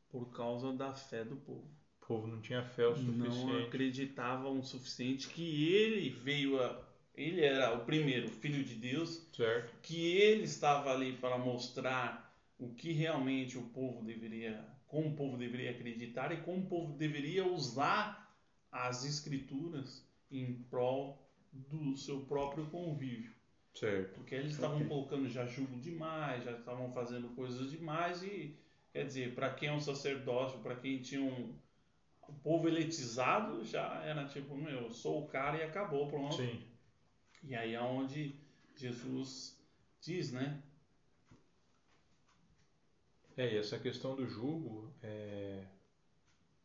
por 0.10 0.32
causa 0.32 0.72
da 0.72 0.94
fé 0.94 1.24
do 1.24 1.36
povo. 1.38 1.68
O 2.02 2.06
povo 2.06 2.28
não 2.28 2.42
tinha 2.42 2.62
fé 2.62 2.88
o 2.88 2.96
suficiente. 2.96 3.30
Não 3.30 3.64
acreditavam 3.66 4.60
o 4.60 4.64
suficiente 4.64 5.28
que 5.30 5.74
ele 5.74 6.10
veio 6.10 6.62
a. 6.62 6.92
Ele 7.16 7.42
era 7.42 7.74
o 7.74 7.86
primeiro 7.86 8.30
filho 8.30 8.64
de 8.64 8.76
Deus, 8.76 9.22
Certo. 9.36 9.74
que 9.82 10.16
ele 10.18 10.44
estava 10.44 10.94
ali 10.94 11.14
para 11.14 11.38
mostrar 11.38 12.31
o 12.62 12.76
que 12.76 12.92
realmente 12.92 13.58
o 13.58 13.64
povo 13.70 14.04
deveria, 14.04 14.64
como 14.88 15.10
o 15.10 15.16
povo 15.16 15.36
deveria 15.36 15.72
acreditar 15.72 16.32
e 16.32 16.42
como 16.42 16.60
o 16.60 16.66
povo 16.68 16.94
deveria 16.94 17.44
usar 17.44 18.32
as 18.72 19.04
escrituras 19.04 20.08
em 20.30 20.54
prol 20.70 21.28
do 21.52 21.98
seu 21.98 22.22
próprio 22.22 22.68
convívio. 22.68 23.34
Certo. 23.74 24.14
Porque 24.14 24.36
eles 24.36 24.54
estavam 24.54 24.78
Ok. 24.78 24.88
colocando 24.88 25.28
já 25.28 25.46
jugo 25.46 25.76
demais, 25.80 26.44
já 26.44 26.52
estavam 26.52 26.92
fazendo 26.94 27.30
coisas 27.30 27.72
demais 27.72 28.22
e 28.22 28.56
quer 28.94 29.06
dizer, 29.06 29.34
para 29.34 29.54
quem 29.54 29.70
é 29.70 29.74
um 29.74 29.80
sacerdócio, 29.80 30.60
para 30.60 30.76
quem 30.76 31.02
tinha 31.02 31.22
um 31.22 31.60
o 32.28 32.34
povo 32.34 32.68
eletizado, 32.68 33.66
já 33.66 34.02
era 34.06 34.26
tipo, 34.26 34.56
meu, 34.56 34.84
eu 34.84 34.92
sou 34.92 35.24
o 35.24 35.28
cara 35.28 35.58
e 35.58 35.64
acabou, 35.64 36.08
pronto. 36.08 36.36
Sim. 36.36 36.64
E 37.44 37.56
aí 37.56 37.74
é 37.74 37.82
onde 37.82 38.40
Jesus 38.78 39.60
diz, 40.00 40.32
né? 40.32 40.62
É, 43.38 43.54
e 43.54 43.58
essa 43.58 43.80
questão 43.80 44.16
do 44.16 44.28
jugo, 44.28 44.92
é... 45.02 45.64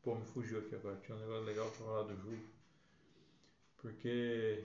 pô, 0.02 0.14
me 0.14 0.24
fugiu 0.26 0.58
aqui 0.58 0.74
agora, 0.74 0.96
tinha 0.96 1.16
um 1.16 1.20
negócio 1.20 1.44
legal 1.44 1.70
pra 1.70 1.86
falar 1.86 2.02
do 2.02 2.16
jugo. 2.16 2.44
Porque, 3.78 4.64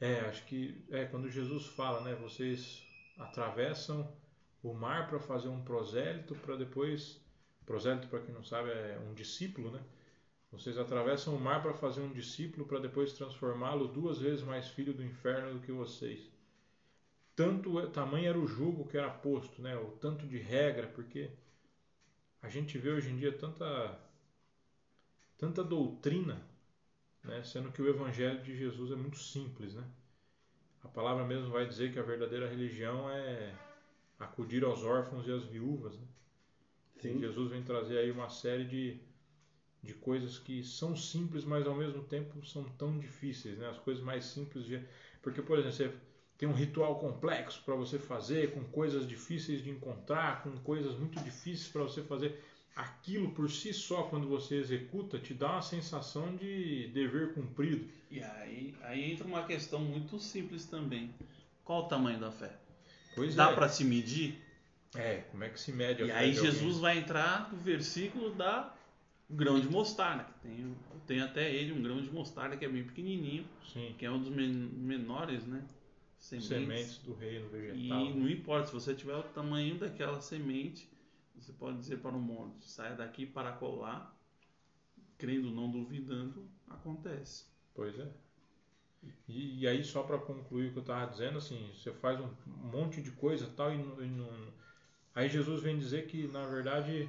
é, 0.00 0.20
acho 0.20 0.44
que, 0.44 0.84
é, 0.90 1.06
quando 1.06 1.30
Jesus 1.30 1.66
fala, 1.68 2.02
né, 2.02 2.14
vocês 2.14 2.82
atravessam 3.18 4.10
o 4.62 4.74
mar 4.74 5.08
para 5.08 5.18
fazer 5.18 5.48
um 5.48 5.62
prosélito, 5.62 6.34
para 6.36 6.56
depois, 6.56 7.20
prosélito, 7.64 8.08
para 8.08 8.20
quem 8.20 8.34
não 8.34 8.44
sabe, 8.44 8.70
é 8.70 8.98
um 9.08 9.14
discípulo, 9.14 9.70
né? 9.70 9.82
Vocês 10.52 10.78
atravessam 10.78 11.34
o 11.34 11.40
mar 11.40 11.62
para 11.62 11.74
fazer 11.74 12.00
um 12.00 12.12
discípulo, 12.12 12.66
para 12.66 12.78
depois 12.78 13.12
transformá-lo 13.12 13.88
duas 13.88 14.18
vezes 14.18 14.44
mais 14.44 14.68
filho 14.68 14.92
do 14.92 15.02
inferno 15.02 15.54
do 15.54 15.60
que 15.60 15.72
vocês 15.72 16.33
tanto 17.36 17.88
tamanho 17.90 18.28
era 18.28 18.38
o 18.38 18.46
jugo 18.46 18.86
que 18.86 18.96
era 18.96 19.10
posto, 19.10 19.60
né? 19.60 19.76
O 19.76 19.90
tanto 19.92 20.26
de 20.26 20.38
regra, 20.38 20.86
porque 20.88 21.30
a 22.42 22.48
gente 22.48 22.78
vê 22.78 22.90
hoje 22.90 23.10
em 23.10 23.16
dia 23.16 23.32
tanta 23.32 23.98
tanta 25.36 25.64
doutrina, 25.64 26.40
né? 27.22 27.42
Sendo 27.42 27.72
que 27.72 27.82
o 27.82 27.88
evangelho 27.88 28.42
de 28.42 28.56
Jesus 28.56 28.92
é 28.92 28.96
muito 28.96 29.18
simples, 29.18 29.74
né? 29.74 29.84
A 30.82 30.88
palavra 30.88 31.24
mesmo 31.24 31.50
vai 31.50 31.66
dizer 31.66 31.92
que 31.92 31.98
a 31.98 32.02
verdadeira 32.02 32.48
religião 32.48 33.10
é 33.10 33.54
acudir 34.18 34.62
aos 34.64 34.82
órfãos 34.84 35.26
e 35.26 35.32
às 35.32 35.44
viúvas, 35.44 35.98
né? 35.98 36.06
Sim. 37.00 37.16
E 37.16 37.20
Jesus 37.20 37.50
vem 37.50 37.62
trazer 37.62 37.98
aí 37.98 38.10
uma 38.10 38.28
série 38.28 38.64
de 38.64 39.00
de 39.82 39.92
coisas 39.92 40.38
que 40.38 40.64
são 40.64 40.96
simples, 40.96 41.44
mas 41.44 41.66
ao 41.66 41.74
mesmo 41.74 42.02
tempo 42.04 42.42
são 42.46 42.64
tão 42.78 42.98
difíceis, 42.98 43.58
né? 43.58 43.68
As 43.68 43.78
coisas 43.78 44.02
mais 44.02 44.24
simples 44.24 44.64
de 44.64 44.82
porque 45.20 45.42
por 45.42 45.58
exemplo, 45.58 45.76
você 45.76 45.92
tem 46.38 46.48
um 46.48 46.52
ritual 46.52 46.98
complexo 46.98 47.62
para 47.64 47.74
você 47.74 47.98
fazer, 47.98 48.52
com 48.52 48.64
coisas 48.64 49.06
difíceis 49.06 49.62
de 49.62 49.70
encontrar, 49.70 50.42
com 50.42 50.50
coisas 50.58 50.98
muito 50.98 51.18
difíceis 51.22 51.68
para 51.68 51.82
você 51.82 52.02
fazer. 52.02 52.42
Aquilo 52.74 53.30
por 53.30 53.48
si 53.48 53.72
só, 53.72 54.02
quando 54.04 54.26
você 54.26 54.56
executa, 54.56 55.16
te 55.18 55.32
dá 55.32 55.52
uma 55.52 55.62
sensação 55.62 56.34
de 56.34 56.88
dever 56.88 57.32
cumprido. 57.32 57.88
E 58.10 58.20
aí, 58.20 58.74
aí 58.82 59.12
entra 59.12 59.26
uma 59.26 59.44
questão 59.44 59.78
muito 59.78 60.18
simples 60.18 60.64
também. 60.64 61.14
Qual 61.64 61.84
o 61.84 61.88
tamanho 61.88 62.18
da 62.18 62.32
fé? 62.32 62.50
Pois 63.14 63.34
Dá 63.36 63.50
é. 63.50 63.54
para 63.54 63.68
se 63.68 63.84
medir? 63.84 64.42
É, 64.96 65.18
como 65.30 65.44
é 65.44 65.48
que 65.50 65.60
se 65.60 65.72
mede 65.72 66.02
a 66.02 66.06
E 66.06 66.08
fé 66.08 66.14
aí 66.18 66.32
de 66.32 66.38
alguém? 66.38 66.52
Jesus 66.52 66.78
vai 66.78 66.98
entrar 66.98 67.52
no 67.52 67.58
versículo 67.58 68.34
da 68.34 68.74
grão 69.30 69.60
de 69.60 69.68
mostarda. 69.68 70.24
Que 70.42 70.48
tem, 70.48 70.76
tem 71.06 71.20
até 71.20 71.52
ele 71.52 71.72
um 71.72 71.80
grão 71.82 72.02
de 72.02 72.10
mostarda 72.10 72.56
que 72.56 72.64
é 72.64 72.68
bem 72.68 72.82
pequenininho, 72.84 73.46
Sim, 73.72 73.94
que 73.96 74.04
é 74.04 74.10
um 74.10 74.18
dos 74.20 74.30
men- 74.30 74.68
menores, 74.74 75.44
né? 75.46 75.62
Sementes. 76.28 76.48
sementes 76.48 76.98
do 76.98 77.14
reino 77.14 77.48
E 77.48 77.50
vegetal. 77.50 78.10
não 78.10 78.28
importa, 78.28 78.66
se 78.66 78.72
você 78.72 78.94
tiver 78.94 79.14
o 79.16 79.22
tamanho 79.22 79.78
daquela 79.78 80.20
semente, 80.20 80.88
você 81.36 81.52
pode 81.52 81.78
dizer 81.78 81.98
para 81.98 82.16
o 82.16 82.20
monte, 82.20 82.66
saia 82.68 82.94
daqui 82.94 83.26
para 83.26 83.52
colar, 83.52 84.16
crendo, 85.18 85.50
não 85.50 85.70
duvidando, 85.70 86.48
acontece. 86.68 87.46
Pois 87.74 87.98
é. 87.98 88.08
E, 89.28 89.60
e 89.62 89.68
aí, 89.68 89.82
só 89.84 90.02
para 90.02 90.18
concluir 90.18 90.68
o 90.68 90.72
que 90.72 90.78
eu 90.78 90.82
estava 90.82 91.10
dizendo, 91.10 91.38
assim, 91.38 91.70
você 91.74 91.92
faz 91.92 92.20
um 92.20 92.28
monte 92.46 93.02
de 93.02 93.10
coisa 93.12 93.46
tal, 93.56 93.72
e, 93.72 93.78
não- 93.78 94.02
e 94.02 94.08
não. 94.08 94.28
Aí 95.14 95.28
Jesus 95.28 95.62
vem 95.62 95.78
dizer 95.78 96.06
que, 96.06 96.26
na 96.28 96.46
verdade, 96.46 97.08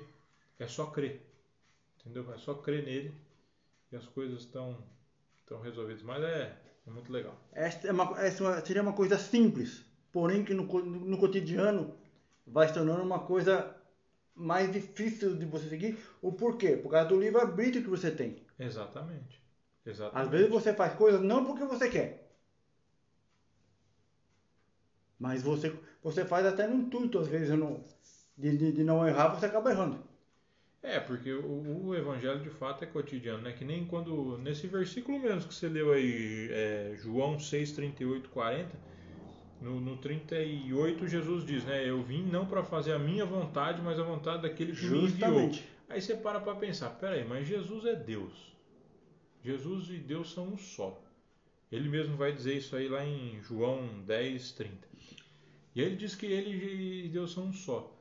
é 0.59 0.67
só 0.67 0.87
crer. 0.87 1.21
Entendeu? 1.99 2.31
É 2.33 2.37
só 2.37 2.55
crer 2.55 2.85
nele 2.85 3.15
e 3.91 3.95
as 3.95 4.07
coisas 4.07 4.41
estão 4.41 4.77
estão 5.39 5.61
resolvidas. 5.61 6.03
Mas 6.03 6.23
é 6.23 6.57
muito 6.91 7.11
legal. 7.11 7.35
É 7.53 7.91
uma, 7.91 8.21
essa 8.21 8.43
é 8.43 8.47
uma- 8.47 8.65
seria 8.65 8.81
uma 8.81 8.93
coisa 8.93 9.17
simples, 9.17 9.83
porém 10.11 10.43
que 10.43 10.53
no, 10.53 10.63
no 10.85 11.17
cotidiano 11.17 11.93
vai 12.45 12.67
se 12.67 12.73
tornando 12.73 13.01
uma 13.03 13.19
coisa 13.19 13.75
mais 14.35 14.71
difícil 14.71 15.35
de 15.35 15.45
você 15.45 15.69
seguir. 15.69 15.97
O 16.21 16.31
porquê? 16.31 16.75
Por 16.77 16.89
causa 16.91 17.09
do 17.09 17.19
livre-arbítrio 17.19 17.83
que 17.83 17.89
você 17.89 18.11
tem. 18.11 18.43
Exatamente. 18.59 19.41
Às 19.85 19.91
Exatamente. 19.93 20.29
vezes 20.31 20.49
você 20.49 20.73
faz 20.73 20.93
coisas 20.95 21.21
não 21.21 21.45
porque 21.45 21.63
você 21.65 21.89
quer. 21.89 22.25
Mas 25.17 25.41
você, 25.41 25.73
você 26.03 26.25
faz 26.25 26.45
até 26.45 26.67
no 26.67 26.75
intuito, 26.75 27.19
às 27.19 27.27
vezes, 27.27 27.49
não, 27.57 27.83
de, 28.37 28.57
de, 28.57 28.71
de 28.73 28.83
não 28.83 29.07
errar, 29.07 29.29
você 29.29 29.45
acaba 29.45 29.71
errando. 29.71 30.03
É, 30.85 30.99
porque 30.99 31.33
o, 31.33 31.87
o 31.87 31.95
evangelho 31.95 32.39
de 32.41 32.49
fato 32.51 32.83
é 32.83 32.87
cotidiano, 32.87 33.41
né? 33.41 33.51
Que 33.53 33.65
nem 33.65 33.85
quando, 33.85 34.37
nesse 34.37 34.67
versículo 34.67 35.19
mesmo 35.19 35.47
que 35.47 35.53
você 35.55 35.67
leu 35.67 35.91
aí, 35.91 36.47
é, 36.51 36.95
João 37.01 37.39
6, 37.39 37.71
38, 37.71 38.29
40, 38.29 38.69
no, 39.59 39.81
no 39.81 39.97
38 39.97 41.07
Jesus 41.07 41.43
diz, 41.43 41.65
né? 41.65 41.89
Eu 41.89 42.03
vim 42.03 42.21
não 42.21 42.45
para 42.45 42.63
fazer 42.63 42.93
a 42.93 42.99
minha 42.99 43.25
vontade, 43.25 43.81
mas 43.81 43.99
a 43.99 44.03
vontade 44.03 44.43
daquele 44.43 44.73
que 44.73 44.85
me 44.85 45.05
enviou. 45.05 45.07
Justamente. 45.09 45.67
Aí 45.89 45.99
você 45.99 46.15
para 46.15 46.39
para 46.39 46.53
pensar, 46.53 46.91
peraí, 46.91 47.25
mas 47.27 47.47
Jesus 47.47 47.83
é 47.85 47.95
Deus. 47.95 48.55
Jesus 49.43 49.89
e 49.89 49.97
Deus 49.97 50.31
são 50.33 50.49
um 50.49 50.57
só. 50.57 51.01
Ele 51.71 51.89
mesmo 51.89 52.15
vai 52.15 52.31
dizer 52.31 52.57
isso 52.57 52.75
aí 52.75 52.87
lá 52.87 53.03
em 53.03 53.41
João 53.41 54.03
10, 54.05 54.51
30. 54.51 54.87
E 55.73 55.81
aí 55.81 55.87
ele 55.87 55.95
diz 55.95 56.13
que 56.13 56.27
ele 56.27 57.05
e 57.05 57.09
Deus 57.09 57.33
são 57.33 57.45
um 57.45 57.53
só. 57.53 57.94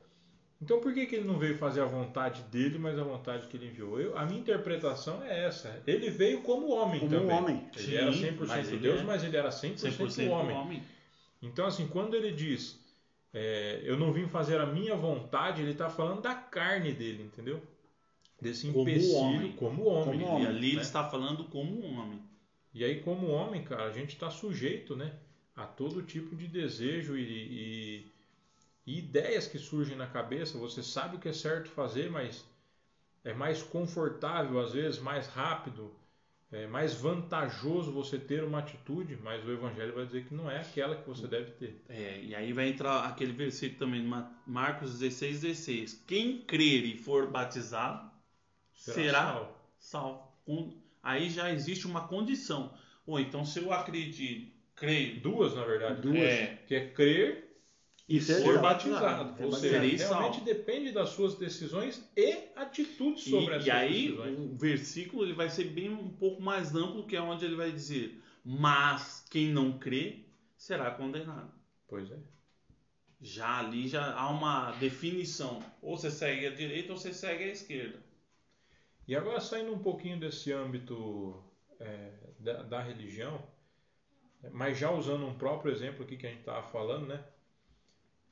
Então 0.61 0.79
por 0.79 0.93
que, 0.93 1.05
que 1.05 1.15
ele 1.15 1.27
não 1.27 1.37
veio 1.37 1.57
fazer 1.57 1.81
a 1.81 1.85
vontade 1.85 2.41
dele, 2.43 2.77
mas 2.79 2.97
a 2.97 3.03
vontade 3.03 3.47
que 3.47 3.57
ele 3.57 3.67
enviou? 3.67 3.99
Eu- 3.99 4.17
a 4.17 4.25
minha 4.25 4.39
interpretação 4.39 5.21
é 5.23 5.45
essa. 5.45 5.81
Ele 5.85 6.09
veio 6.09 6.41
como 6.41 6.69
homem 6.71 6.99
Como 7.01 7.11
também. 7.11 7.35
homem. 7.37 7.69
Ele 7.75 7.85
Sim, 7.85 7.95
era 7.95 8.11
100% 8.13 8.47
mas 8.47 8.67
ele 8.69 8.77
Deus, 8.79 9.01
é 9.01 9.03
mas 9.03 9.23
ele 9.23 9.37
era 9.37 9.51
100%, 9.51 9.77
100% 9.77 10.29
homem. 10.31 10.55
homem. 10.55 10.83
Então, 11.41 11.65
assim, 11.67 11.87
quando 11.87 12.15
ele 12.15 12.31
diz 12.31 12.79
é, 13.33 13.81
eu 13.83 13.97
não 13.97 14.13
vim 14.13 14.27
fazer 14.27 14.59
a 14.61 14.65
minha 14.65 14.95
vontade, 14.95 15.61
ele 15.61 15.71
está 15.71 15.89
falando 15.89 16.21
da 16.21 16.33
carne 16.33 16.93
dele, 16.93 17.23
entendeu? 17.23 17.61
Desse 18.41 18.71
Como 18.71 18.89
empecilho 18.89 19.15
homem. 19.17 19.51
como 19.53 19.85
homem. 19.85 20.19
Como 20.19 20.21
E 20.21 20.45
homem, 20.45 20.47
ali 20.47 20.67
ele 20.69 20.75
né? 20.77 20.81
está 20.81 21.03
falando 21.09 21.43
como 21.45 21.79
um 21.85 21.99
homem. 21.99 22.21
E 22.73 22.83
aí, 22.83 23.01
como 23.01 23.27
homem, 23.27 23.63
cara, 23.63 23.85
a 23.85 23.91
gente 23.91 24.09
está 24.13 24.29
sujeito, 24.29 24.95
né, 24.95 25.13
a 25.55 25.65
todo 25.65 26.01
tipo 26.03 26.35
de 26.35 26.47
desejo 26.47 27.17
e, 27.17 27.21
e- 27.23 28.14
e 28.85 28.99
ideias 28.99 29.47
que 29.47 29.57
surgem 29.57 29.95
na 29.97 30.07
cabeça. 30.07 30.57
Você 30.57 30.83
sabe 30.83 31.15
o 31.15 31.19
que 31.19 31.29
é 31.29 31.33
certo 31.33 31.69
fazer, 31.69 32.09
mas 32.09 32.45
é 33.23 33.33
mais 33.33 33.61
confortável, 33.63 34.59
às 34.59 34.73
vezes, 34.73 34.99
mais 34.99 35.27
rápido, 35.27 35.91
é 36.51 36.67
mais 36.67 36.93
vantajoso 36.93 37.91
você 37.91 38.17
ter 38.19 38.43
uma 38.43 38.59
atitude, 38.59 39.17
mas 39.23 39.43
o 39.43 39.51
Evangelho 39.51 39.93
vai 39.93 40.05
dizer 40.05 40.25
que 40.25 40.33
não 40.35 40.49
é 40.49 40.59
aquela 40.61 40.95
que 40.95 41.07
você 41.07 41.27
deve 41.27 41.51
ter. 41.51 41.83
É, 41.89 42.21
e 42.21 42.35
aí 42.35 42.53
vai 42.53 42.69
entrar 42.69 43.03
aquele 43.05 43.33
versículo 43.33 43.79
também, 43.79 44.03
Ma- 44.03 44.31
Marcos 44.45 44.99
16, 44.99 45.41
16. 45.41 46.03
Quem 46.07 46.39
crer 46.41 46.85
e 46.85 46.97
for 46.97 47.27
batizado 47.29 48.09
será, 48.73 49.23
salvo. 49.33 49.55
salvo. 49.79 50.23
Com- 50.45 50.73
Aí 51.01 51.29
já 51.29 51.51
existe 51.51 51.85
uma 51.85 52.07
condição. 52.07 52.73
Ou 53.05 53.19
então, 53.19 53.45
se 53.45 53.59
eu 53.59 53.71
acredito, 53.71 54.51
creio, 54.75 55.19
Duas, 55.21 55.55
na 55.55 55.63
verdade. 55.63 56.01
Duas. 56.01 56.17
É, 56.17 56.63
Que 56.67 56.75
é 56.75 56.89
crer 56.89 57.44
E 58.07 58.21
ser 58.21 58.35
ser 58.35 58.43
salvo. 58.43 58.61
batizado. 58.61 59.43
Ou 59.43 59.49
batizado. 59.49 59.57
seja, 59.57 59.79
realmente 59.79 60.35
salvo. 60.35 60.45
depende 60.45 60.91
das 60.91 61.09
suas 61.09 61.35
decisões 61.35 62.07
e 62.15 62.49
atitudes 62.55 63.23
sobre 63.23 63.53
e, 63.53 63.55
essas 63.55 63.67
e 63.67 63.71
aí 63.71 64.09
decisões. 64.09 64.39
o 64.39 64.55
versículo 64.55 65.23
ele 65.23 65.33
vai 65.33 65.49
ser 65.49 65.65
bem 65.65 65.89
um 65.89 66.09
pouco 66.09 66.41
mais 66.41 66.75
amplo, 66.75 67.07
que 67.07 67.15
é 67.15 67.21
onde 67.21 67.45
ele 67.45 67.55
vai 67.55 67.71
dizer: 67.71 68.21
Mas 68.43 69.25
quem 69.29 69.49
não 69.49 69.79
crê 69.79 70.25
será 70.55 70.91
condenado. 70.91 71.51
Pois 71.87 72.11
é. 72.11 72.17
já 73.21 73.59
ali 73.59 73.87
já 73.87 74.13
há 74.13 74.29
uma 74.29 74.71
definição. 74.73 75.59
Ou 75.81 75.97
você 75.97 76.11
segue 76.11 76.45
a 76.45 76.53
direita 76.53 76.91
ou 76.91 76.97
você 76.97 77.11
segue 77.13 77.43
a 77.43 77.47
esquerda. 77.47 78.03
E 79.07 79.15
agora 79.15 79.39
saindo 79.39 79.71
um 79.73 79.79
pouquinho 79.79 80.19
desse 80.19 80.51
âmbito 80.51 81.43
é, 81.79 82.11
da, 82.39 82.63
da, 82.63 82.81
religião, 82.81 83.41
mas 84.51 84.77
já 84.77 84.89
usando 84.91 85.25
um 85.25 85.37
próprio 85.37 85.71
exemplo 85.71 86.03
aqui 86.03 86.17
que 86.17 86.25
a 86.25 86.29
gente 86.29 86.39
estava 86.39 86.63
falando, 86.67 87.07
né? 87.07 87.23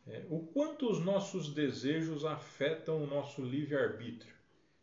É, 0.06 0.26
o 0.30 0.40
quanto 0.40 0.90
os 0.92 1.00
nossos 1.00 1.54
desejos 1.54 2.26
afetam 2.26 3.02
o 3.02 3.08
nosso 3.08 3.42
livre-arbítrio? 3.42 4.34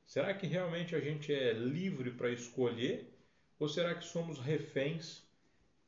Será 0.07 0.33
que 0.35 0.47
realmente 0.47 0.97
a 0.97 1.01
gente 1.01 1.33
é 1.33 1.53
livre 1.53 2.11
para 2.11 2.31
escolher? 2.31 3.13
Ou 3.59 3.69
será 3.69 3.95
que 3.95 4.05
somos 4.05 4.39
reféns 4.39 5.23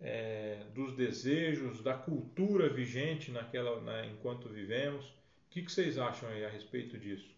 é, 0.01 0.65
dos 0.75 0.95
desejos, 0.95 1.83
da 1.83 1.95
cultura 1.95 2.69
vigente 2.69 3.31
naquela, 3.31 3.81
na, 3.81 4.05
enquanto 4.07 4.49
vivemos? 4.49 5.07
O 5.07 5.51
que, 5.51 5.63
que 5.63 5.73
vocês 5.73 5.97
acham 5.99 6.29
aí 6.29 6.45
a 6.45 6.49
respeito 6.51 6.99
disso? 6.99 7.35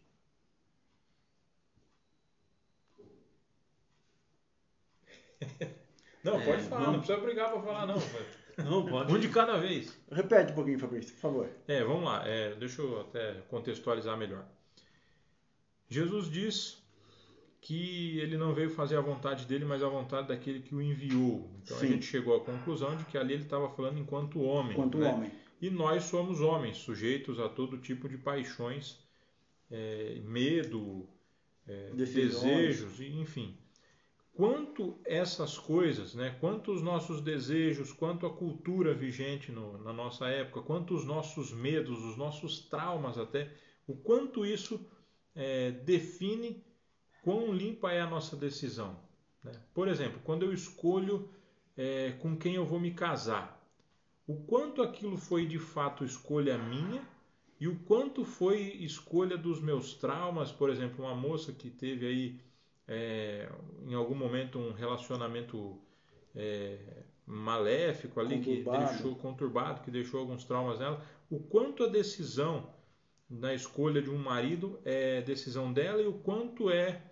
não, 6.25 6.41
pode 6.45 6.63
é, 6.63 6.69
falar, 6.69 6.87
não 6.93 6.99
precisa 6.99 7.19
brigar 7.19 7.53
para 7.53 7.63
falar, 7.63 7.87
não. 7.87 7.97
Não, 8.59 8.85
pode. 8.87 9.13
Um 9.13 9.19
de 9.19 9.29
cada 9.29 9.59
vez. 9.59 9.99
Repete 10.11 10.53
um 10.53 10.55
pouquinho, 10.55 10.79
Fabrício, 10.79 11.13
por 11.15 11.21
favor. 11.21 11.49
É, 11.67 11.83
vamos 11.83 12.05
lá. 12.05 12.27
É, 12.27 12.55
deixa 12.55 12.83
eu 12.83 13.01
até 13.01 13.35
contextualizar 13.49 14.17
melhor. 14.17 14.45
Jesus 15.89 16.31
diz 16.31 16.83
que 17.61 18.19
ele 18.19 18.37
não 18.37 18.55
veio 18.55 18.71
fazer 18.71 18.97
a 18.97 19.01
vontade 19.01 19.47
dele, 19.47 19.65
mas 19.65 19.83
a 19.83 19.89
vontade 19.89 20.29
daquele 20.29 20.61
que 20.61 20.75
o 20.75 20.83
enviou. 20.83 21.51
Então 21.63 21.79
Sim. 21.79 21.87
a 21.87 21.89
gente 21.91 22.05
chegou 22.05 22.37
à 22.37 22.41
conclusão 22.41 22.97
de 22.97 23.05
que 23.07 23.17
ali 23.17 23.35
ele 23.35 23.45
estava 23.45 23.71
falando 23.71 23.99
enquanto 23.99 24.41
homem. 24.41 24.73
Enquanto 24.73 24.99
né? 24.99 25.11
homem. 25.11 25.33
E 25.61 25.71
nós 25.71 26.05
somos 26.05 26.43
homens, 26.43 26.77
sujeitos 26.77 27.41
a 27.41 27.49
todo 27.49 27.79
tipo 27.79 28.07
de 28.07 28.19
paixões, 28.19 28.99
é, 29.71 30.21
medo, 30.25 31.09
é, 31.67 31.91
desejos, 31.95 33.01
enfim. 33.01 33.57
Quanto 34.35 34.99
essas 35.05 35.57
coisas, 35.57 36.15
né, 36.15 36.37
quanto 36.41 36.73
os 36.73 36.83
nossos 36.83 37.21
desejos, 37.21 37.93
quanto 37.93 38.27
a 38.27 38.35
cultura 38.35 38.93
vigente 38.93 39.53
no, 39.53 39.79
na 39.79 39.93
nossa 39.93 40.27
época, 40.27 40.61
quanto 40.63 40.95
os 40.95 41.05
nossos 41.05 41.53
medos, 41.53 42.03
os 42.05 42.17
nossos 42.17 42.69
traumas 42.69 43.17
até, 43.17 43.53
o 43.87 43.95
quanto 43.95 44.45
isso 44.45 44.85
é, 45.37 45.71
define 45.71 46.65
quão 47.23 47.53
limpa 47.53 47.93
é 47.93 48.01
a 48.01 48.11
nossa 48.11 48.37
decisão. 48.37 48.99
Né? 49.43 49.53
Por 49.73 49.87
exemplo, 49.87 50.21
quando 50.25 50.45
eu 50.45 50.53
escolho 50.53 51.29
é, 51.77 52.13
com 52.21 52.37
quem 52.37 52.57
eu 52.57 52.67
vou 52.67 52.81
me 52.81 52.93
casar, 52.93 53.65
o 54.27 54.35
quanto 54.35 54.83
aquilo 54.83 55.17
foi 55.17 55.47
de 55.47 55.59
fato 55.59 56.05
escolha 56.05 56.59
minha 56.59 57.07
e 57.61 57.69
o 57.69 57.79
quanto 57.81 58.25
foi 58.25 58.59
escolha 58.81 59.37
dos 59.37 59.61
meus 59.61 59.95
traumas. 59.95 60.51
Por 60.51 60.71
exemplo, 60.71 61.05
uma 61.05 61.15
moça 61.15 61.53
que 61.53 61.71
teve 61.71 62.07
aí 62.07 62.41
é, 62.87 63.49
em 63.87 63.95
algum 63.95 64.15
momento 64.15 64.59
um 64.59 64.73
relacionamento 64.73 65.79
é, 66.35 66.79
maléfico 67.27 68.21
ali 68.21 68.37
conturbado. 68.39 68.87
que 68.87 68.93
deixou 68.93 69.17
conturbado, 69.17 69.81
que 69.83 69.91
deixou 69.91 70.21
alguns 70.21 70.45
traumas 70.45 70.79
nela. 70.79 71.03
O 71.31 71.39
quanto 71.39 71.85
a 71.85 71.89
decisão 71.89 72.69
na 73.29 73.55
escolha 73.55 74.03
de 74.03 74.11
um 74.11 74.19
marido 74.19 74.79
é 74.85 75.23
decisão 75.23 75.73
dela 75.73 76.03
e 76.03 76.07
o 76.07 76.15
quanto 76.15 76.71
é 76.71 77.03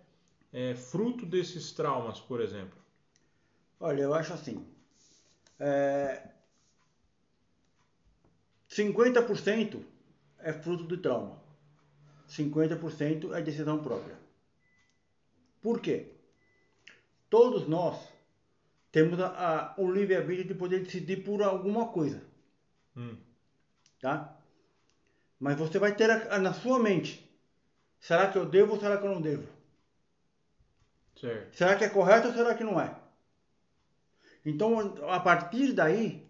é, 0.53 0.75
fruto 0.75 1.25
desses 1.25 1.73
traumas, 1.73 2.21
por 2.21 2.41
exemplo? 2.41 2.79
Olha, 3.81 4.03
eu 4.03 4.15
acho 4.15 4.35
assim. 4.35 4.67
É, 5.59 6.29
50% 8.69 9.83
é 10.39 10.53
fruto 10.53 10.85
do 10.85 10.99
trauma. 10.99 11.41
50% 12.29 13.35
é 13.35 13.43
decisão 13.43 13.83
própria. 13.83 14.17
Por 15.63 15.81
quê? 15.81 16.09
Todos 17.31 17.67
nós 17.69 17.97
temos 18.91 19.19
a, 19.21 19.29
a, 19.29 19.75
o 19.81 19.91
livre-arbítrio 19.91 20.49
de 20.49 20.55
poder 20.55 20.81
decidir 20.81 21.25
por 21.25 21.43
alguma 21.43 21.89
coisa. 21.89 22.23
Hum. 22.97 23.17
Tá? 24.01 24.37
Mas 25.41 25.57
você 25.57 25.79
vai 25.79 25.95
ter 25.95 26.11
a, 26.11 26.39
na 26.39 26.53
sua 26.53 26.79
mente: 26.79 27.27
será 28.01 28.31
que 28.31 28.37
eu 28.37 28.45
devo 28.45 28.75
ou 28.75 28.81
será 28.81 28.99
que 28.99 29.07
eu 29.07 29.15
não 29.15 29.23
devo? 29.23 29.49
Certo. 31.19 31.57
Será 31.57 31.77
que 31.77 31.85
é 31.85 31.89
correto 31.89 32.29
ou 32.29 32.35
será 32.35 32.55
que 32.55 32.65
não 32.65 32.81
é? 32.81 32.95
Então, 34.45 34.79
a 35.09 35.21
partir 35.21 35.73
daí, 35.73 36.27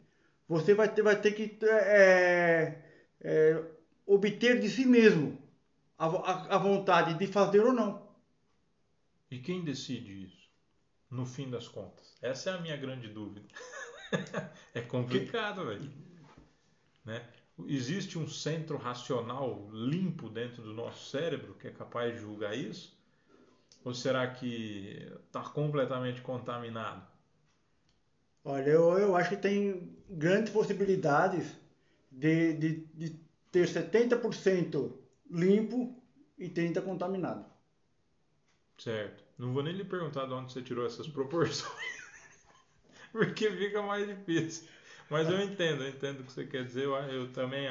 você 0.46 0.74
vai 0.74 0.88
ter, 0.88 1.02
vai 1.02 1.18
ter 1.18 1.32
que 1.32 1.58
é, 1.64 2.78
é, 3.22 3.64
obter 4.06 4.60
de 4.60 4.68
si 4.68 4.84
mesmo 4.84 5.38
a, 5.98 6.06
a, 6.06 6.54
a 6.56 6.58
vontade 6.58 7.14
de 7.14 7.26
fazer 7.26 7.60
ou 7.60 7.72
não. 7.72 8.01
E 9.32 9.38
quem 9.38 9.64
decide 9.64 10.24
isso? 10.24 10.46
No 11.10 11.24
fim 11.24 11.48
das 11.48 11.66
contas. 11.66 12.18
Essa 12.20 12.50
é 12.50 12.52
a 12.52 12.60
minha 12.60 12.76
grande 12.76 13.08
dúvida. 13.08 13.46
é 14.74 14.82
complicado, 14.82 15.64
velho. 15.64 15.90
Né? 17.02 17.26
Existe 17.66 18.18
um 18.18 18.28
centro 18.28 18.76
racional 18.76 19.70
limpo 19.72 20.28
dentro 20.28 20.62
do 20.62 20.74
nosso 20.74 21.08
cérebro 21.08 21.54
que 21.54 21.66
é 21.66 21.70
capaz 21.70 22.12
de 22.12 22.20
julgar 22.20 22.54
isso? 22.54 22.94
Ou 23.82 23.94
será 23.94 24.30
que 24.30 25.10
está 25.26 25.40
completamente 25.40 26.20
contaminado? 26.20 27.02
Olha, 28.44 28.68
eu, 28.68 28.98
eu 28.98 29.16
acho 29.16 29.30
que 29.30 29.36
tem 29.38 29.96
grandes 30.10 30.52
possibilidades 30.52 31.56
de, 32.10 32.52
de, 32.52 32.76
de 32.92 33.20
ter 33.50 33.66
70% 33.66 34.92
limpo 35.30 35.98
e 36.36 36.50
30% 36.50 36.84
contaminado. 36.84 37.50
Certo. 38.76 39.21
Não 39.38 39.52
vou 39.52 39.62
nem 39.62 39.72
lhe 39.74 39.84
perguntar 39.84 40.26
de 40.26 40.32
onde 40.32 40.52
você 40.52 40.62
tirou 40.62 40.86
essas 40.86 41.08
proporções. 41.08 41.72
Porque 43.12 43.50
fica 43.50 43.82
mais 43.82 44.06
difícil. 44.06 44.68
Mas 45.10 45.28
eu 45.28 45.40
entendo, 45.42 45.82
eu 45.82 45.90
entendo 45.90 46.20
o 46.20 46.24
que 46.24 46.32
você 46.32 46.46
quer 46.46 46.64
dizer. 46.64 46.84
Eu, 46.84 46.94
eu 46.94 47.32
também 47.32 47.68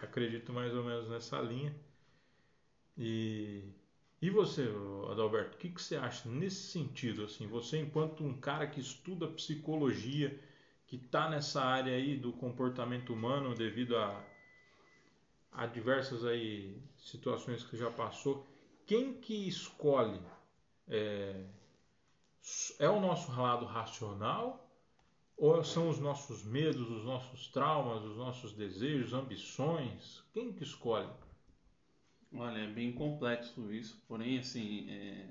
acredito 0.00 0.52
mais 0.52 0.74
ou 0.74 0.84
menos 0.84 1.08
nessa 1.08 1.40
linha. 1.40 1.74
E 2.96 3.64
e 4.22 4.28
você, 4.28 4.68
Adalberto, 5.10 5.56
o 5.56 5.58
que, 5.58 5.70
que 5.70 5.80
você 5.80 5.96
acha 5.96 6.28
nesse 6.28 6.70
sentido? 6.70 7.24
Assim, 7.24 7.46
você 7.46 7.78
enquanto 7.78 8.22
um 8.22 8.34
cara 8.34 8.66
que 8.66 8.78
estuda 8.78 9.26
psicologia, 9.26 10.38
que 10.86 10.96
está 10.96 11.28
nessa 11.30 11.62
área 11.62 11.94
aí 11.94 12.16
do 12.16 12.30
comportamento 12.32 13.14
humano 13.14 13.54
devido 13.54 13.96
a, 13.96 14.22
a 15.52 15.64
diversas 15.66 16.24
aí 16.24 16.76
situações 16.98 17.64
que 17.64 17.76
já 17.76 17.90
passou, 17.90 18.46
quem 18.86 19.14
que 19.14 19.48
escolhe? 19.48 20.20
É, 20.90 21.46
é 22.78 22.88
o 22.88 23.00
nosso 23.00 23.32
lado 23.32 23.64
racional 23.64 24.68
ou 25.36 25.64
são 25.64 25.88
os 25.88 25.98
nossos 25.98 26.44
medos, 26.44 26.90
os 26.90 27.04
nossos 27.04 27.48
traumas, 27.48 28.04
os 28.04 28.16
nossos 28.16 28.52
desejos, 28.52 29.14
ambições? 29.14 30.22
Quem 30.34 30.52
que 30.52 30.62
escolhe? 30.62 31.08
Olha, 32.34 32.58
é 32.58 32.66
bem 32.66 32.92
complexo 32.92 33.72
isso, 33.72 34.02
porém, 34.06 34.38
assim, 34.38 34.90
é, 34.90 35.26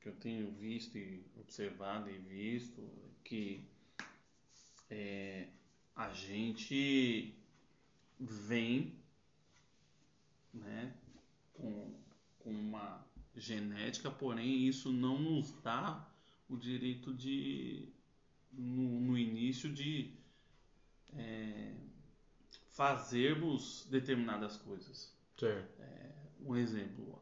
que 0.00 0.08
eu 0.08 0.16
tenho 0.16 0.50
visto 0.52 0.96
e 0.96 1.22
observado 1.36 2.08
e 2.10 2.18
visto 2.18 2.82
que 3.22 3.62
é, 4.88 5.48
a 5.94 6.10
gente 6.12 7.34
vem 8.18 8.94
né, 10.54 10.94
com, 11.52 11.92
com 12.38 12.50
uma 12.50 13.04
genética, 13.38 14.10
porém 14.10 14.66
isso 14.66 14.92
não 14.92 15.18
nos 15.18 15.52
dá 15.62 16.08
o 16.48 16.56
direito 16.56 17.12
de, 17.12 17.88
no, 18.52 19.00
no 19.00 19.18
início, 19.18 19.72
de 19.72 20.12
é, 21.12 21.74
fazermos 22.70 23.86
determinadas 23.90 24.56
coisas. 24.56 25.16
É, 25.78 26.12
um 26.40 26.56
exemplo. 26.56 27.20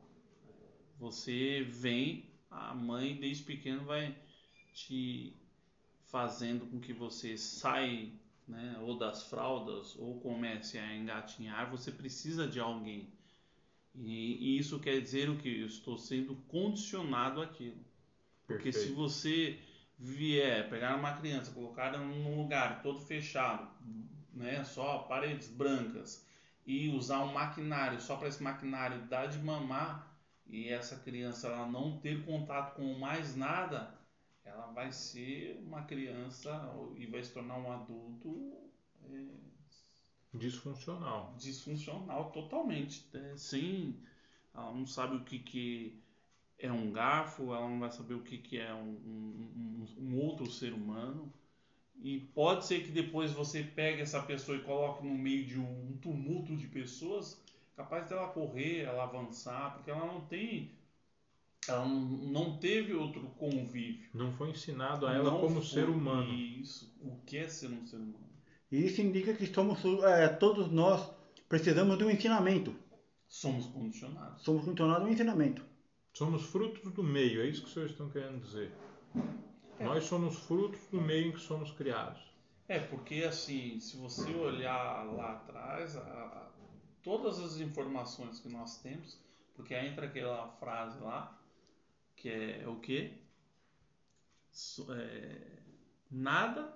Você 0.99 1.63
vem, 1.69 2.31
a 2.51 2.75
mãe 2.75 3.17
desde 3.17 3.45
pequeno 3.45 3.85
vai 3.85 4.17
te 4.73 5.37
fazendo 6.07 6.67
com 6.67 6.81
que 6.81 6.93
você 6.93 7.37
saia 7.37 8.11
né, 8.47 8.79
ou 8.81 8.97
das 8.97 9.25
fraldas 9.25 9.97
ou 9.97 10.21
comece 10.21 10.79
a 10.79 10.97
engatinhar, 10.97 11.71
você 11.71 11.91
precisa 11.91 12.47
de 12.47 12.61
alguém. 12.61 13.13
E, 13.99 14.55
e 14.55 14.59
isso 14.59 14.79
quer 14.79 15.01
dizer 15.01 15.29
o 15.31 15.37
que? 15.37 15.61
Eu 15.61 15.67
estou 15.67 15.97
sendo 15.97 16.37
condicionado 16.49 17.41
àquilo. 17.41 17.85
Porque 18.47 18.73
se 18.73 18.93
você 18.93 19.59
vier 19.99 20.69
pegar 20.69 20.97
uma 20.97 21.17
criança, 21.17 21.53
colocar 21.53 21.97
num 21.99 22.37
lugar 22.37 22.83
todo 22.83 23.01
fechado, 23.01 23.69
né, 24.33 24.63
só 24.65 24.99
paredes 24.99 25.49
brancas, 25.49 26.25
e 26.67 26.89
usar 26.89 27.23
um 27.23 27.33
maquinário 27.33 28.01
só 28.01 28.17
para 28.17 28.29
esse 28.29 28.43
maquinário 28.43 29.03
dar 29.07 29.27
de 29.27 29.39
mamar 29.39 30.15
e 30.47 30.69
essa 30.69 30.97
criança 30.97 31.49
ela 31.49 31.67
não 31.67 31.99
ter 31.99 32.25
contato 32.25 32.75
com 32.75 32.99
mais 32.99 33.37
nada, 33.37 33.95
ela 34.45 34.67
vai 34.73 34.93
ser 34.93 35.61
uma 35.65 35.83
criança 35.83 36.73
e 36.97 37.07
vai 37.07 37.23
se 37.23 37.33
tornar 37.33 37.57
um 37.57 37.73
adulto 37.73 38.53
é, 39.05 39.25
disfuncional. 40.39 41.35
disfuncional 41.39 42.31
totalmente. 42.33 43.05
né? 43.13 43.35
Sem, 43.37 43.97
ela 44.55 44.73
não 44.73 44.87
sabe 44.87 45.17
o 45.17 45.25
que, 45.25 45.39
que 45.39 45.99
é 46.59 46.71
um 46.73 46.91
garfo, 46.93 47.55
ela 47.55 47.69
não 47.69 47.79
vai 47.81 47.91
saber 47.91 48.15
o 48.15 48.23
que, 48.23 48.39
que 48.39 48.59
é 48.59 48.73
um, 48.75 48.89
um- 49.07 49.87
um- 49.99 50.11
um 50.11 50.19
outro 50.21 50.51
ser 50.51 50.73
humano. 50.73 51.33
E 52.03 52.21
pode 52.35 52.67
ser 52.67 52.85
que 52.85 52.91
depois 52.91 53.33
você 53.33 53.63
pegue 53.63 54.03
essa 54.03 54.23
pessoa 54.23 54.57
e 54.57 54.63
coloque 54.63 55.05
no 55.07 55.15
meio 55.15 55.47
de 55.47 55.59
um 55.59 55.97
tumulto 56.01 56.55
de 56.57 56.67
pessoas, 56.69 57.41
capaz 57.75 58.09
dela 58.09 58.29
correr, 58.29 58.81
ela 58.83 59.05
avançar, 59.05 59.75
porque 59.75 59.91
ela 59.91 60.07
não 60.07 60.21
tem. 60.23 60.71
Ela 61.69 61.85
não, 61.87 62.59
teve 62.59 62.95
outro 62.95 63.23
convívio. 63.39 64.09
Não 64.15 64.31
foi 64.33 64.51
ensinado 64.51 65.07
a 65.07 65.15
ela 65.15 65.31
Não 65.31 65.41
como 65.41 65.63
ser 65.63 65.89
humano. 65.89 66.33
Isso. 66.33 66.95
O 67.03 67.17
que 67.27 67.39
é 67.39 67.49
ser 67.49 67.71
um 67.71 67.85
ser 67.87 67.97
humano? 67.97 68.26
E 68.71 68.85
isso 68.85 69.01
indica 69.01 69.33
que 69.35 69.47
somos, 69.47 69.79
é, 70.05 70.29
todos 70.29 70.71
nós 70.71 71.09
precisamos 71.49 71.97
de 71.99 72.05
um 72.05 72.11
ensinamento. 72.11 72.75
Somos 73.29 73.67
condicionados. 73.67 74.43
Somos 74.43 74.65
condicionados 74.65 75.03
a 75.05 75.07
um 75.09 75.13
ensinamento. 75.13 75.65
Somos 76.13 76.45
frutos 76.45 76.93
do 76.93 77.03
meio, 77.03 77.43
é 77.43 77.47
isso 77.47 77.61
que 77.63 77.67
os 77.69 77.73
senhores 77.75 77.93
estão 77.93 78.09
querendo 78.11 78.41
dizer. 78.41 78.73
É. 79.79 79.85
Nós 79.85 80.05
somos 80.05 80.39
frutos 80.39 80.81
do 80.91 81.01
meio 81.01 81.29
em 81.29 81.33
que 81.33 81.41
somos 81.41 81.71
criados. 81.73 82.21
É, 82.69 82.81
porque 82.81 83.23
assim, 83.23 83.79
se 83.79 83.97
você 83.97 84.35
olhar 84.35 85.05
lá 85.05 85.33
atrás, 85.33 85.97
a- 85.97 86.01
a- 86.01 86.51
todas 87.03 87.39
as 87.39 87.59
informações 87.59 88.41
que 88.41 88.49
nós 88.49 88.81
temos, 88.83 89.19
porque 89.55 89.75
aí 89.75 89.89
entra 89.89 90.07
aquela 90.07 90.49
frase 90.59 90.99
lá, 91.01 91.39
que 92.17 92.29
é 92.29 92.65
o 92.67 92.77
quê? 92.81 93.13
So- 94.51 94.93
é, 94.93 95.59
nada 96.11 96.75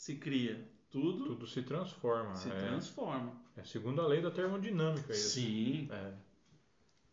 se 0.00 0.16
cria, 0.16 0.66
tudo, 0.90 1.26
Tudo 1.26 1.46
se 1.46 1.62
transforma. 1.62 2.34
se 2.34 2.48
é, 2.48 2.52
transforma. 2.58 3.32
é 3.54 3.62
segundo 3.62 4.00
a 4.00 4.06
lei 4.06 4.22
da 4.22 4.30
termodinâmica. 4.30 5.12
Isso. 5.12 5.34
Sim, 5.34 5.88
É. 5.92 6.14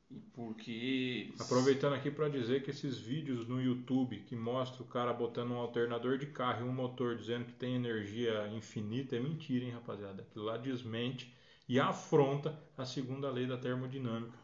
e 0.10 0.20
porque 0.34 1.34
Aproveitando 1.38 1.94
aqui 1.96 2.10
para 2.10 2.30
dizer 2.30 2.64
que 2.64 2.72
esses 2.72 2.98
vídeos 2.98 3.46
no 3.46 3.62
YouTube 3.62 4.22
que 4.22 4.38
mostra 4.38 4.82
o 4.82 4.88
cara 4.88 5.12
botando 5.12 5.52
um 5.52 5.58
alternador 5.58 6.18
de 6.18 6.28
carro 6.28 6.66
e 6.66 6.70
um 6.70 6.74
motor 6.74 7.18
dizendo 7.18 7.44
que 7.46 7.54
tem 7.54 7.76
energia 7.76 8.48
infinita 8.54 9.18
é 9.18 9.20
mentira, 9.20 9.66
hein, 9.66 9.72
rapaziada? 9.72 10.22
Aquilo 10.22 10.46
lá 10.46 10.56
desmente 10.58 11.36
e 11.68 11.78
afronta 11.82 12.58
a 12.78 12.86
segunda 12.86 13.30
lei 13.30 13.46
da 13.46 13.58
termodinâmica. 13.58 14.40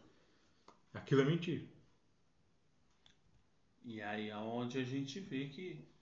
Aquilo 0.94 1.22
é 1.22 1.26
mentira. 1.26 1.64
E 3.86 4.02
aí 4.02 4.30
é 4.30 4.36
onde 4.38 4.78
a 4.80 4.84
gente 4.84 5.20
vê 5.22 5.48
que 5.48 5.93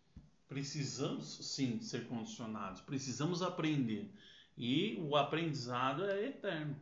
precisamos 0.51 1.25
sim 1.55 1.79
ser 1.79 2.09
condicionados, 2.09 2.81
precisamos 2.81 3.41
aprender. 3.41 4.13
E 4.57 4.99
o 4.99 5.15
aprendizado 5.15 6.03
é 6.03 6.25
eterno. 6.25 6.75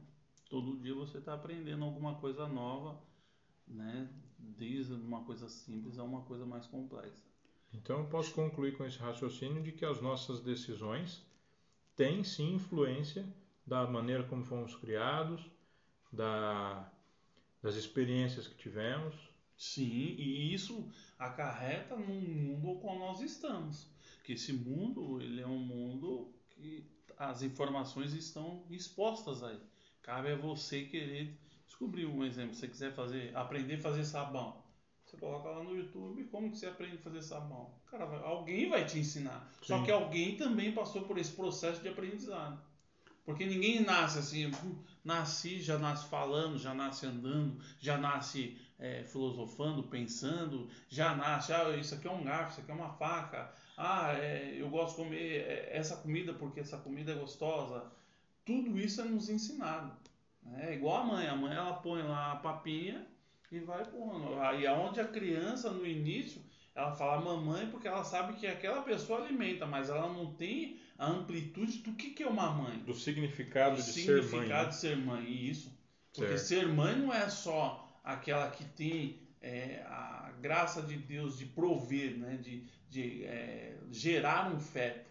Todo 0.49 0.79
dia 0.79 0.95
você 0.95 1.19
está 1.19 1.35
aprendendo 1.35 1.85
alguma 1.85 2.15
coisa 2.15 2.47
nova, 2.47 2.99
né? 3.67 4.09
Desde 4.39 4.93
uma 4.93 5.23
coisa 5.23 5.47
simples 5.47 5.99
a 5.99 6.03
uma 6.03 6.21
coisa 6.23 6.47
mais 6.47 6.65
complexa. 6.65 7.23
Então 7.71 7.99
eu 7.99 8.05
posso 8.05 8.33
concluir 8.33 8.75
com 8.75 8.83
esse 8.83 8.97
raciocínio 8.97 9.61
de 9.61 9.71
que 9.71 9.85
as 9.85 10.01
nossas 10.01 10.41
decisões 10.41 11.23
têm 11.95 12.23
sim 12.23 12.55
influência 12.55 13.23
da 13.67 13.85
maneira 13.85 14.23
como 14.23 14.43
fomos 14.43 14.75
criados, 14.75 15.45
da, 16.11 16.91
das 17.61 17.75
experiências 17.75 18.47
que 18.47 18.55
tivemos. 18.55 19.13
Sim, 19.59 20.15
e 20.17 20.53
isso 20.53 20.89
acarreta 21.19 21.93
no 21.93 22.13
mundo 22.13 22.69
ao 22.69 22.75
qual 22.77 22.97
nós 22.97 23.19
estamos. 23.19 23.89
Que 24.23 24.31
esse 24.31 24.53
mundo, 24.53 25.21
ele 25.21 25.41
é 25.41 25.45
um 25.47 25.59
mundo 25.59 26.33
que 26.49 26.89
as 27.17 27.41
informações 27.41 28.13
estão 28.13 28.63
expostas 28.69 29.43
aí. 29.43 29.59
Cabe 30.01 30.31
a 30.31 30.37
você 30.37 30.85
querer 30.85 31.37
descobrir 31.67 32.05
um 32.05 32.23
exemplo. 32.23 32.53
Se 32.53 32.61
você 32.61 32.67
quiser 32.69 32.93
fazer, 32.93 33.35
aprender 33.35 33.75
a 33.75 33.81
fazer 33.81 34.05
sabão, 34.05 34.63
você 35.05 35.17
coloca 35.17 35.49
lá 35.49 35.61
no 35.61 35.75
YouTube 35.75 36.23
como 36.31 36.49
que 36.51 36.57
você 36.57 36.67
aprende 36.67 36.95
a 36.95 37.01
fazer 37.01 37.21
sabão. 37.21 37.69
Cara, 37.91 38.05
alguém 38.21 38.69
vai 38.69 38.85
te 38.85 38.97
ensinar. 38.97 39.45
Só 39.61 39.79
Sim. 39.79 39.83
que 39.83 39.91
alguém 39.91 40.37
também 40.37 40.71
passou 40.71 41.01
por 41.01 41.17
esse 41.17 41.33
processo 41.33 41.81
de 41.81 41.89
aprendizado. 41.89 42.57
Porque 43.25 43.45
ninguém 43.45 43.81
nasce 43.81 44.19
assim, 44.19 44.49
"Pum, 44.49 44.75
nasci, 45.03 45.61
já 45.61 45.77
nasce 45.77 46.07
falando, 46.07 46.57
já 46.57 46.73
nasce 46.73 47.05
andando, 47.05 47.61
já 47.77 47.97
nasce 47.97 48.57
é, 48.79 49.03
filosofando, 49.03 49.83
pensando, 49.83 50.69
já 50.87 51.13
nasce, 51.15 51.51
ah, 51.53 51.69
isso 51.75 51.95
aqui 51.95 52.07
é 52.07 52.11
um 52.11 52.23
garfo, 52.23 52.51
isso 52.53 52.61
aqui 52.61 52.71
é 52.71 52.73
uma 52.73 52.89
faca, 52.93 53.51
ah, 53.77 54.13
é, 54.13 54.55
eu 54.57 54.69
gosto 54.69 54.97
de 54.97 55.03
comer 55.03 55.41
é, 55.41 55.69
essa 55.77 55.97
comida 55.97 56.33
porque 56.33 56.59
essa 56.59 56.77
comida 56.77 57.11
é 57.11 57.15
gostosa. 57.15 57.91
Tudo 58.45 58.79
isso 58.79 59.01
é 59.01 59.03
nos 59.05 59.29
ensinado. 59.29 59.93
né? 60.43 60.69
É 60.71 60.73
igual 60.73 61.01
a 61.01 61.05
mãe, 61.05 61.27
a 61.27 61.35
mãe 61.35 61.53
ela 61.55 61.73
põe 61.73 62.01
lá 62.01 62.31
a 62.33 62.35
papinha 62.37 63.05
e 63.51 63.59
vai 63.59 63.85
pondo. 63.85 64.39
Aí 64.41 64.65
aonde 64.65 64.99
a 64.99 65.07
criança 65.07 65.69
no 65.69 65.85
início 65.85 66.41
ela 66.75 66.91
fala 66.93 67.21
mamãe 67.21 67.67
porque 67.69 67.87
ela 67.87 68.03
sabe 68.03 68.33
que 68.33 68.47
aquela 68.47 68.81
pessoa 68.81 69.19
alimenta, 69.23 69.65
mas 69.65 69.89
ela 69.89 70.07
não 70.11 70.33
tem 70.33 70.79
a 70.97 71.07
amplitude 71.07 71.79
do 71.79 71.93
que, 71.93 72.11
que 72.11 72.23
é 72.23 72.27
uma 72.27 72.51
mãe 72.51 72.79
Do 72.79 72.93
significado 72.93 73.75
o 73.75 73.77
de 73.77 73.83
ser 73.83 73.91
significado 73.91 74.37
mãe. 74.47 74.63
né? 74.63 74.65
de 74.69 74.75
ser 74.75 74.97
mãe, 74.97 75.25
isso. 75.31 75.77
Porque 76.13 76.37
Certo. 76.37 76.47
ser 76.47 76.67
mãe 76.67 76.95
não 76.97 77.13
é 77.13 77.29
só 77.29 77.88
aquela 78.03 78.49
que 78.49 78.63
tem 78.65 79.19
é, 79.41 79.83
a 79.87 80.31
graça 80.41 80.81
de 80.81 80.95
Deus 80.97 81.37
de 81.37 81.45
prover, 81.45 82.17
né? 82.17 82.37
de, 82.37 82.63
de 82.89 83.23
é, 83.25 83.77
gerar 83.91 84.51
um 84.51 84.59
feto, 84.59 85.05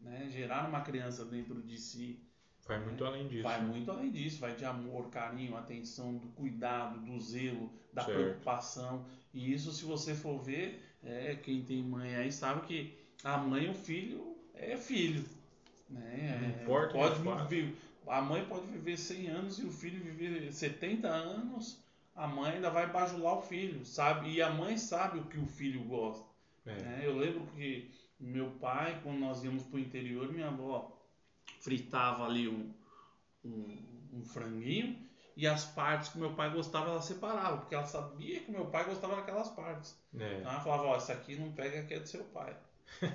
né? 0.00 0.28
gerar 0.30 0.68
uma 0.68 0.80
criança 0.80 1.24
dentro 1.24 1.60
de 1.62 1.78
si. 1.78 2.18
Vai 2.66 2.80
muito 2.80 3.04
além 3.04 3.28
disso. 3.28 3.42
Vai 3.44 3.60
né? 3.60 3.66
muito 3.68 3.90
além 3.90 4.10
disso, 4.10 4.40
vai 4.40 4.54
de 4.54 4.64
amor, 4.64 5.08
carinho, 5.10 5.56
atenção, 5.56 6.14
do 6.16 6.26
cuidado, 6.28 6.98
do 7.00 7.20
zelo, 7.20 7.70
da 7.92 8.02
Certo. 8.02 8.18
preocupação. 8.18 9.04
E 9.32 9.52
isso, 9.52 9.72
se 9.72 9.84
você 9.84 10.14
for 10.14 10.38
ver, 10.42 10.82
é, 11.04 11.36
quem 11.36 11.62
tem 11.62 11.82
mãe 11.82 12.16
aí 12.16 12.32
sabe 12.32 12.66
que 12.66 12.92
a 13.22 13.36
mãe 13.38 13.66
e 13.66 13.68
o 13.70 13.74
filho 13.74 14.36
é 14.54 14.76
filho. 14.76 15.24
Né? 15.88 16.38
Não 16.40 16.48
É, 16.48 16.62
importa 16.62 16.92
pode 16.92 17.20
viver, 17.48 17.76
a 18.06 18.20
mãe 18.20 18.44
pode 18.46 18.66
viver 18.66 18.96
100 18.96 19.28
anos 19.28 19.58
e 19.58 19.64
o 19.64 19.70
filho 19.70 20.00
viver 20.02 20.52
70 20.52 21.08
anos, 21.08 21.78
a 22.16 22.26
mãe 22.26 22.52
ainda 22.52 22.70
vai 22.70 22.90
bajular 22.90 23.38
o 23.38 23.42
filho, 23.42 23.84
sabe? 23.84 24.30
E 24.30 24.42
a 24.42 24.50
mãe 24.50 24.76
sabe 24.78 25.18
o 25.18 25.24
que 25.26 25.38
o 25.38 25.46
filho 25.46 25.84
gosta. 25.84 26.24
É. 26.64 26.74
né? 26.74 27.00
Eu 27.04 27.16
lembro 27.16 27.46
que 27.54 27.90
meu 28.18 28.50
pai, 28.52 28.98
quando 29.02 29.18
nós 29.18 29.44
íamos 29.44 29.62
pro 29.64 29.78
interior, 29.78 30.32
minha 30.32 30.48
avó 30.48 30.90
fritava 31.60 32.24
ali 32.24 32.48
um, 32.48 32.72
um, 33.44 33.76
um 34.14 34.24
franguinho 34.24 34.98
e 35.36 35.46
as 35.46 35.64
partes 35.66 36.08
que 36.08 36.18
meu 36.18 36.32
pai 36.32 36.50
gostava 36.50 36.90
ela 36.90 37.02
separava, 37.02 37.58
porque 37.58 37.74
ela 37.74 37.84
sabia 37.84 38.40
que 38.40 38.50
meu 38.50 38.66
pai 38.66 38.84
gostava 38.84 39.16
daquelas 39.16 39.50
partes. 39.50 39.94
É. 40.18 40.38
Então 40.38 40.50
ela 40.50 40.60
falava, 40.60 40.82
ó, 40.84 40.96
essa 40.96 41.12
aqui 41.12 41.36
não 41.36 41.52
pega 41.52 41.82
que 41.82 41.94
é 41.94 42.00
do 42.00 42.08
seu 42.08 42.24
pai. 42.24 42.56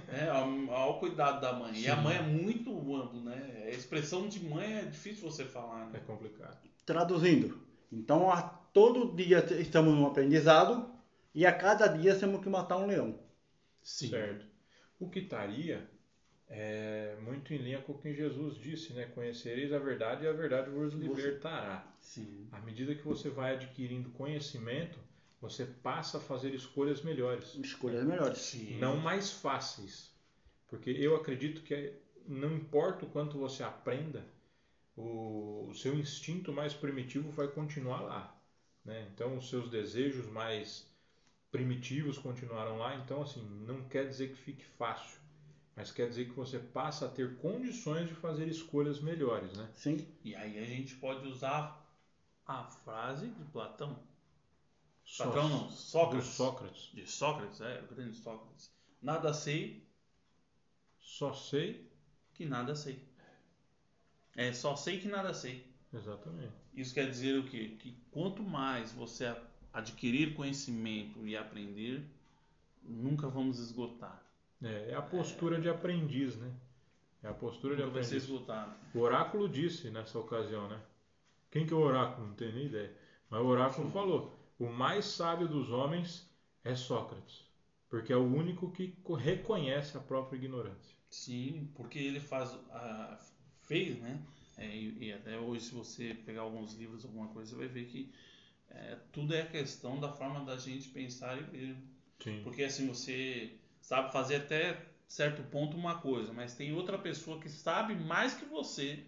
é, 0.08 0.30
ó 0.70 0.92
o 0.92 1.00
cuidado 1.00 1.42
da 1.42 1.54
mãe. 1.54 1.74
E 1.80 1.90
a 1.90 1.96
Sim. 1.96 2.02
mãe 2.04 2.18
é 2.18 2.22
muito 2.22 2.72
amplo, 2.96 3.22
né? 3.22 3.64
A 3.66 3.70
expressão 3.70 4.28
de 4.28 4.44
mãe 4.46 4.72
é 4.80 4.82
difícil 4.84 5.30
você 5.30 5.46
falar, 5.46 5.88
É 5.88 5.94
né? 5.94 6.00
complicado. 6.06 6.58
Traduzindo, 6.86 7.60
então 7.92 8.32
a 8.32 8.42
todo 8.42 9.16
dia 9.16 9.40
estamos 9.60 9.94
no 9.94 10.08
aprendizado 10.08 10.90
e 11.34 11.46
a 11.46 11.52
cada 11.52 11.88
dia 11.88 12.16
temos 12.16 12.42
que 12.42 12.50
matar 12.50 12.78
um 12.78 12.88
leão. 12.88 13.20
Sim. 13.82 14.10
Certo. 14.10 14.46
O 15.00 15.10
que 15.10 15.20
estaria 15.20 15.90
é 16.48 17.18
muito 17.22 17.54
em 17.54 17.58
linha 17.58 17.82
com 17.82 17.94
o 17.94 17.98
que 17.98 18.14
Jesus 18.14 18.56
disse, 18.56 18.94
né? 18.94 19.06
Conhecereis 19.16 19.72
a 19.72 19.80
verdade 19.80 20.26
e 20.26 20.28
a 20.28 20.34
verdade 20.34 20.70
vos 20.70 20.94
libertará. 20.94 21.88
Sim. 22.00 22.48
À 22.52 22.60
medida 22.60 22.94
que 22.94 23.04
você 23.04 23.30
vai 23.30 23.56
adquirindo 23.56 24.10
conhecimento, 24.12 25.00
você 25.40 25.66
passa 25.66 26.18
a 26.18 26.22
fazer 26.22 26.54
escolhas 26.54 27.02
melhores, 27.02 27.56
Escolhas 27.56 28.04
melhores. 28.04 28.38
Sim. 28.38 28.78
não 28.80 28.98
mais 28.98 29.32
fáceis. 29.32 30.12
Porque 30.68 30.90
eu 30.92 31.16
acredito 31.16 31.62
que 31.64 31.94
não 32.28 32.54
importa 32.54 33.06
o 33.06 33.10
quanto 33.10 33.38
você 33.38 33.64
aprenda, 33.64 34.24
o, 34.96 35.68
o 35.70 35.74
seu 35.74 35.98
instinto 36.00 36.52
mais 36.54 36.74
primitivo 36.74 37.32
vai 37.32 37.48
continuar 37.48 38.02
lá. 38.02 38.36
Né? 38.86 39.08
Então, 39.14 39.38
os 39.38 39.50
seus 39.50 39.70
desejos 39.70 40.28
mais 40.28 40.90
primitivos 41.52 42.18
continuarão 42.18 42.78
lá. 42.78 42.96
Então, 42.96 43.22
assim, 43.22 43.42
não 43.68 43.84
quer 43.88 44.08
dizer 44.08 44.30
que 44.30 44.36
fique 44.38 44.66
fácil, 44.66 45.20
mas 45.76 45.92
quer 45.92 46.10
dizer 46.10 46.26
que 46.26 46.36
você 46.36 46.60
passa 46.60 47.06
a 47.06 47.10
ter 47.10 47.38
condições 47.38 48.08
de 48.08 48.16
fazer 48.16 48.48
escolhas 48.48 49.00
melhores. 49.00 49.52
Né? 49.58 49.70
Sim. 49.76 50.08
E 50.24 50.36
aí 50.36 50.58
a 50.60 50.66
gente 50.66 50.96
pode 50.96 51.28
usar 51.28 51.82
a 52.46 52.64
frase 52.64 53.28
de 53.30 53.44
Platão. 53.46 53.98
Só- 55.04 55.26
Platão 55.26 55.50
não, 55.50 55.70
Sócrates. 55.70 56.28
Sócrates. 56.30 56.92
De 56.94 57.06
Sócrates, 57.08 57.62
é, 57.62 57.82
o 57.82 57.94
grande 57.96 58.16
Sócrates. 58.18 58.72
Nada 59.02 59.34
sei 59.34 59.84
Só 61.00 61.34
sei. 61.34 61.92
que 62.34 62.46
nada 62.46 62.76
sei. 62.76 63.00
É, 64.36 64.52
só 64.54 64.76
sei 64.76 65.00
que 65.00 65.08
nada 65.08 65.34
sei. 65.34 65.66
Exatamente. 65.94 66.54
Isso 66.74 66.94
quer 66.94 67.10
dizer 67.10 67.38
o 67.38 67.44
quê? 67.50 67.76
Que 67.80 67.96
quanto 68.12 68.42
mais 68.44 68.92
você 68.92 69.36
adquirir 69.74 70.34
conhecimento 70.36 71.26
e 71.28 71.36
aprender, 71.36 72.06
nunca 72.84 73.28
vamos 73.28 73.60
esgotar. 73.60 74.24
É, 74.62 74.92
é 74.92 74.96
a 74.96 75.02
postura 75.02 75.60
de 75.60 75.70
aprendiz, 75.70 76.36
né? 76.38 76.52
É 77.24 77.28
a 77.28 77.34
postura 77.34 77.76
de 77.76 77.82
Nunca 77.82 77.94
vai 77.94 78.04
ser 78.04 78.18
aprendiz. 78.18 78.30
esgotado. 78.30 78.74
O 78.94 79.00
oráculo 79.00 79.50
disse 79.50 79.90
nessa 79.90 80.18
ocasião, 80.20 80.68
né? 80.70 80.80
Quem 81.52 81.66
que 81.66 81.74
é 81.74 81.76
o 81.76 81.80
oráculo? 81.82 82.28
Não 82.28 82.34
tenho 82.36 82.54
nem 82.54 82.66
ideia. 82.66 82.96
Mas 83.30 83.42
o 83.42 83.46
oráculo 83.46 83.90
falou: 83.92 84.40
o 84.60 84.68
mais 84.68 85.06
sábio 85.06 85.48
dos 85.48 85.70
homens 85.72 86.30
é 86.64 86.76
Sócrates, 86.76 87.44
porque 87.90 88.14
é 88.14 88.16
o 88.16 88.24
único 88.26 88.72
que 88.72 88.90
co- 89.04 89.14
reconhece 89.16 89.98
a 89.98 90.00
própria 90.02 90.38
ignorância. 90.38 90.96
Sim, 91.10 91.70
porque 91.76 92.00
ele 92.00 92.20
faz, 92.20 92.54
a, 92.72 93.20
fez, 93.72 93.98
né? 94.00 94.20
É, 94.58 94.68
e, 94.68 94.98
e 95.06 95.14
até 95.14 95.38
hoje, 95.40 95.66
se 95.66 95.74
você 95.74 96.14
pegar 96.26 96.42
alguns 96.42 96.74
livros, 96.74 97.06
alguma 97.06 97.30
coisa, 97.30 97.52
você 97.52 97.56
vai 97.56 97.68
ver 97.70 97.86
que 97.86 98.12
é, 98.70 98.98
tudo 99.14 99.34
é 99.34 99.46
questão 99.46 99.98
da 99.98 100.12
forma 100.12 100.44
da 100.44 100.58
gente 100.58 100.90
pensar 100.90 101.38
e 101.38 101.44
ver. 101.44 101.78
Sim. 102.22 102.42
Porque 102.44 102.64
assim, 102.64 102.86
você 102.86 103.56
sabe 103.82 104.12
fazer 104.12 104.36
até 104.36 104.86
certo 105.08 105.42
ponto 105.44 105.78
uma 105.78 106.00
coisa, 106.00 106.34
mas 106.34 106.54
tem 106.54 106.74
outra 106.74 106.98
pessoa 106.98 107.40
que 107.40 107.50
sabe 107.50 107.96
mais 107.96 108.34
que 108.34 108.46
você. 108.46 109.06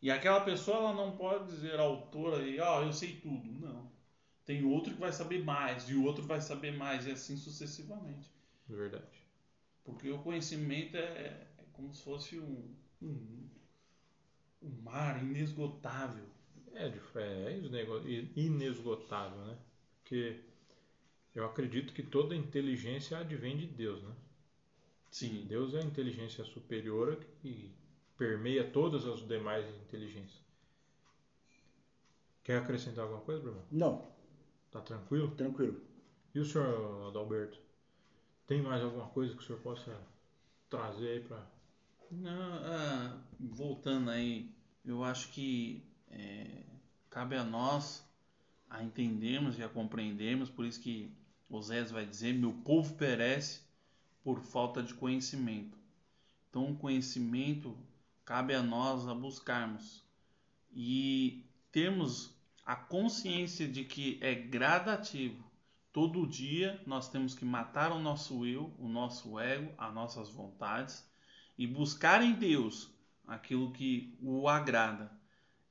E 0.00 0.10
aquela 0.10 0.40
pessoa 0.40 0.78
ela 0.78 0.94
não 0.94 1.16
pode 1.16 1.46
dizer 1.52 1.78
a 1.78 1.82
autora 1.82 2.42
aí, 2.42 2.58
ó, 2.60 2.82
eu 2.82 2.92
sei 2.92 3.16
tudo. 3.16 3.50
Não. 3.52 3.90
Tem 4.46 4.64
outro 4.64 4.94
que 4.94 5.00
vai 5.00 5.12
saber 5.12 5.44
mais, 5.44 5.88
e 5.88 5.94
o 5.94 6.04
outro 6.04 6.24
vai 6.24 6.40
saber 6.40 6.72
mais, 6.72 7.06
e 7.06 7.10
assim 7.10 7.36
sucessivamente. 7.36 8.30
Verdade. 8.68 9.26
Porque 9.84 10.08
o 10.10 10.18
conhecimento 10.18 10.96
é, 10.96 11.46
é 11.58 11.64
como 11.72 11.92
se 11.92 12.02
fosse 12.02 12.38
um, 12.38 12.74
um, 13.02 13.39
um 14.62 14.70
mar 14.82 15.22
inesgotável. 15.22 16.24
É, 16.74 16.88
de- 16.88 17.00
é 17.16 17.58
inesgo- 17.58 18.00
inesgotável, 18.36 19.38
né? 19.44 19.58
Porque 20.00 20.36
eu 21.34 21.44
acredito 21.44 21.92
que 21.92 22.02
toda 22.02 22.34
inteligência 22.34 23.18
advém 23.18 23.56
de 23.56 23.66
Deus, 23.66 24.02
né? 24.02 24.14
Sim. 25.10 25.44
Deus 25.48 25.74
é 25.74 25.78
a 25.80 25.84
inteligência 25.84 26.44
superior 26.44 27.16
que 27.42 27.70
permeia 28.16 28.64
todas 28.64 29.06
as 29.06 29.26
demais 29.26 29.68
inteligências. 29.68 30.40
Quer 32.44 32.58
acrescentar 32.58 33.04
alguma 33.04 33.20
coisa, 33.22 33.40
Bruno? 33.40 33.62
Não, 33.70 34.02
Tá 34.70 34.80
tranquilo? 34.80 35.28
tranquilo. 35.36 35.80
E 36.34 36.38
o 36.38 36.44
senhor 36.44 37.08
Adalberto? 37.08 37.58
Tem 38.46 38.62
mais 38.62 38.82
alguma 38.82 39.08
coisa 39.08 39.34
que 39.34 39.42
o 39.42 39.46
senhor 39.46 39.60
possa 39.60 39.96
trazer 40.68 41.08
aí 41.08 41.20
para 41.20 41.44
ah, 42.26 43.18
voltando 43.38 44.10
aí, 44.10 44.50
eu 44.84 45.04
acho 45.04 45.28
que 45.28 45.84
é, 46.10 46.64
cabe 47.08 47.36
a 47.36 47.44
nós 47.44 48.04
a 48.68 48.82
entendermos 48.82 49.58
e 49.58 49.62
a 49.62 49.68
compreendermos, 49.68 50.50
por 50.50 50.64
isso 50.64 50.80
que 50.80 51.12
Osés 51.48 51.90
vai 51.90 52.04
dizer: 52.04 52.34
meu 52.34 52.52
povo 52.52 52.94
perece 52.94 53.60
por 54.22 54.40
falta 54.40 54.82
de 54.82 54.94
conhecimento. 54.94 55.78
Então, 56.48 56.72
o 56.72 56.76
conhecimento 56.76 57.76
cabe 58.24 58.54
a 58.54 58.62
nós 58.62 59.06
a 59.06 59.14
buscarmos 59.14 60.04
e 60.72 61.44
termos 61.70 62.34
a 62.64 62.76
consciência 62.76 63.68
de 63.68 63.84
que 63.84 64.18
é 64.20 64.34
gradativo. 64.34 65.44
Todo 65.92 66.26
dia 66.26 66.80
nós 66.86 67.08
temos 67.08 67.34
que 67.34 67.44
matar 67.44 67.90
o 67.92 67.98
nosso 67.98 68.46
eu, 68.46 68.72
o 68.78 68.88
nosso 68.88 69.38
ego, 69.38 69.72
as 69.76 69.92
nossas 69.92 70.28
vontades 70.28 71.08
e 71.60 71.66
buscar 71.66 72.22
em 72.22 72.32
Deus 72.32 72.88
aquilo 73.26 73.70
que 73.70 74.16
o 74.22 74.48
agrada. 74.48 75.12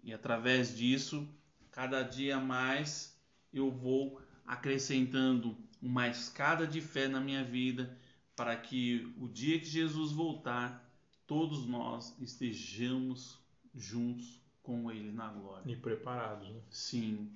E 0.03 0.13
através 0.13 0.77
disso, 0.77 1.27
cada 1.71 2.03
dia 2.03 2.39
mais 2.39 3.19
eu 3.51 3.71
vou 3.71 4.21
acrescentando 4.45 5.57
uma 5.81 6.07
escada 6.07 6.67
de 6.67 6.79
fé 6.79 7.07
na 7.07 7.19
minha 7.19 7.43
vida 7.43 7.97
para 8.35 8.55
que 8.55 9.11
o 9.17 9.27
dia 9.27 9.57
que 9.57 9.65
Jesus 9.65 10.11
voltar, 10.11 10.87
todos 11.25 11.65
nós 11.65 12.15
estejamos 12.19 13.39
juntos 13.73 14.39
com 14.61 14.91
ele 14.91 15.11
na 15.11 15.29
glória. 15.29 15.71
ir 15.71 15.77
preparados, 15.77 16.47
né? 16.49 16.61
Sim. 16.69 17.31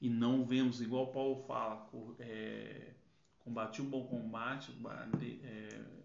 E 0.00 0.08
não 0.08 0.46
vemos, 0.46 0.80
igual 0.80 1.12
Paulo 1.12 1.44
fala, 1.46 1.86
é, 2.20 2.94
combati 3.40 3.82
o 3.82 3.84
bom 3.84 4.06
combate, 4.06 4.72
é, 5.44 5.97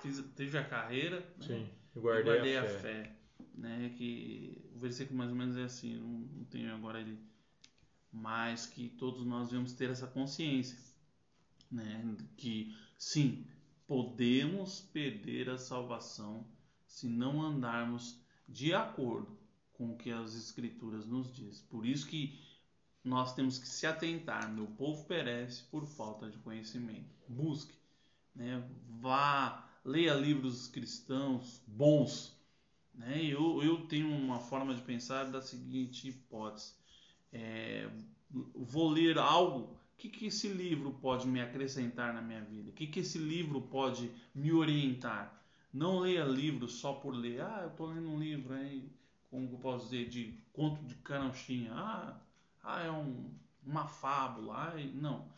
fiz, 0.00 0.22
teve 0.34 0.58
a 0.58 0.64
carreira, 0.64 1.20
né? 1.20 1.46
Sim. 1.46 1.70
E 1.94 1.98
guardei, 1.98 2.24
guardei 2.24 2.56
a, 2.56 2.62
a 2.62 2.66
fé. 2.66 2.78
fé. 2.78 3.16
Né? 3.54 3.94
Que 3.96 4.70
o 4.74 4.78
versículo 4.78 5.18
mais 5.18 5.30
ou 5.30 5.36
menos 5.36 5.56
é 5.56 5.64
assim, 5.64 5.96
não, 5.96 6.20
não 6.38 6.44
tenho 6.44 6.74
agora 6.74 7.00
ele. 7.00 7.18
Mas 8.10 8.66
que 8.66 8.88
todos 8.90 9.24
nós 9.24 9.48
devemos 9.48 9.72
ter 9.72 9.90
essa 9.90 10.06
consciência. 10.06 10.78
Né? 11.70 12.16
Que 12.36 12.76
sim, 12.98 13.46
podemos 13.86 14.80
perder 14.80 15.50
a 15.50 15.58
salvação 15.58 16.46
se 16.86 17.08
não 17.08 17.42
andarmos 17.42 18.20
de 18.48 18.74
acordo 18.74 19.38
com 19.72 19.92
o 19.92 19.96
que 19.96 20.10
as 20.10 20.34
escrituras 20.34 21.06
nos 21.06 21.34
diz. 21.34 21.62
Por 21.62 21.86
isso 21.86 22.06
que 22.06 22.38
nós 23.02 23.34
temos 23.34 23.58
que 23.58 23.66
se 23.66 23.86
atentar. 23.86 24.52
Meu 24.52 24.66
povo 24.66 25.04
perece 25.06 25.64
por 25.64 25.86
falta 25.86 26.30
de 26.30 26.38
conhecimento. 26.38 27.08
Busque, 27.26 27.74
né? 28.34 28.62
Vá, 29.00 29.68
leia 29.84 30.14
livros 30.14 30.68
cristãos 30.68 31.62
bons. 31.66 32.36
Né? 32.94 33.24
Eu, 33.24 33.62
eu 33.62 33.86
tenho 33.86 34.08
uma 34.08 34.38
forma 34.38 34.74
de 34.74 34.82
pensar 34.82 35.24
da 35.24 35.40
seguinte 35.40 36.08
hipótese: 36.08 36.74
É, 37.32 37.88
vou 38.30 38.90
ler 38.90 39.18
algo. 39.18 39.80
O 39.94 39.96
que, 40.02 40.08
que 40.08 40.26
esse 40.26 40.48
livro 40.48 40.92
pode 41.00 41.28
me 41.28 41.40
acrescentar 41.40 42.12
na 42.12 42.20
minha 42.20 42.42
vida? 42.42 42.70
O 42.70 42.72
que, 42.72 42.88
que 42.88 43.00
esse 43.00 43.18
livro 43.18 43.62
pode 43.62 44.10
me 44.34 44.52
orientar? 44.52 45.40
Não 45.72 46.00
leia 46.00 46.24
livros 46.24 46.72
só 46.74 46.92
por 46.92 47.14
ler. 47.14 47.40
Ah, 47.40 47.60
eu 47.62 47.68
estou 47.68 47.86
lendo 47.86 48.08
um 48.08 48.18
livro 48.18 48.52
aí, 48.52 48.90
como 49.30 49.48
eu 49.50 49.58
posso 49.58 49.84
dizer, 49.84 50.08
de 50.08 50.34
conto 50.52 50.82
de 50.84 50.96
carochinha. 50.96 51.72
Ah, 51.72 52.20
ah 52.64 52.82
é 52.82 52.90
um, 52.90 53.32
uma 53.64 53.86
fábula. 53.86 54.72
Ai, 54.72 54.90
não. 54.92 55.28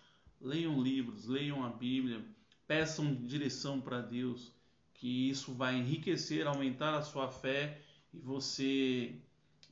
Leiam 0.40 0.82
livros, 0.82 1.26
leiam 1.26 1.62
a 1.62 1.68
Bíblia, 1.68 2.24
peçam 2.66 3.14
direção 3.14 3.80
para 3.80 4.00
Deus, 4.00 4.52
que 4.94 5.30
isso 5.30 5.54
vai 5.54 5.76
enriquecer, 5.76 6.46
aumentar 6.46 6.94
a 6.96 7.02
sua 7.02 7.28
fé 7.30 7.80
e 8.12 8.18
você 8.18 9.16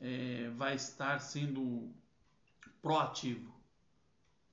é, 0.00 0.50
vai 0.56 0.74
estar 0.76 1.18
sendo 1.20 1.90
proativo. 2.82 3.52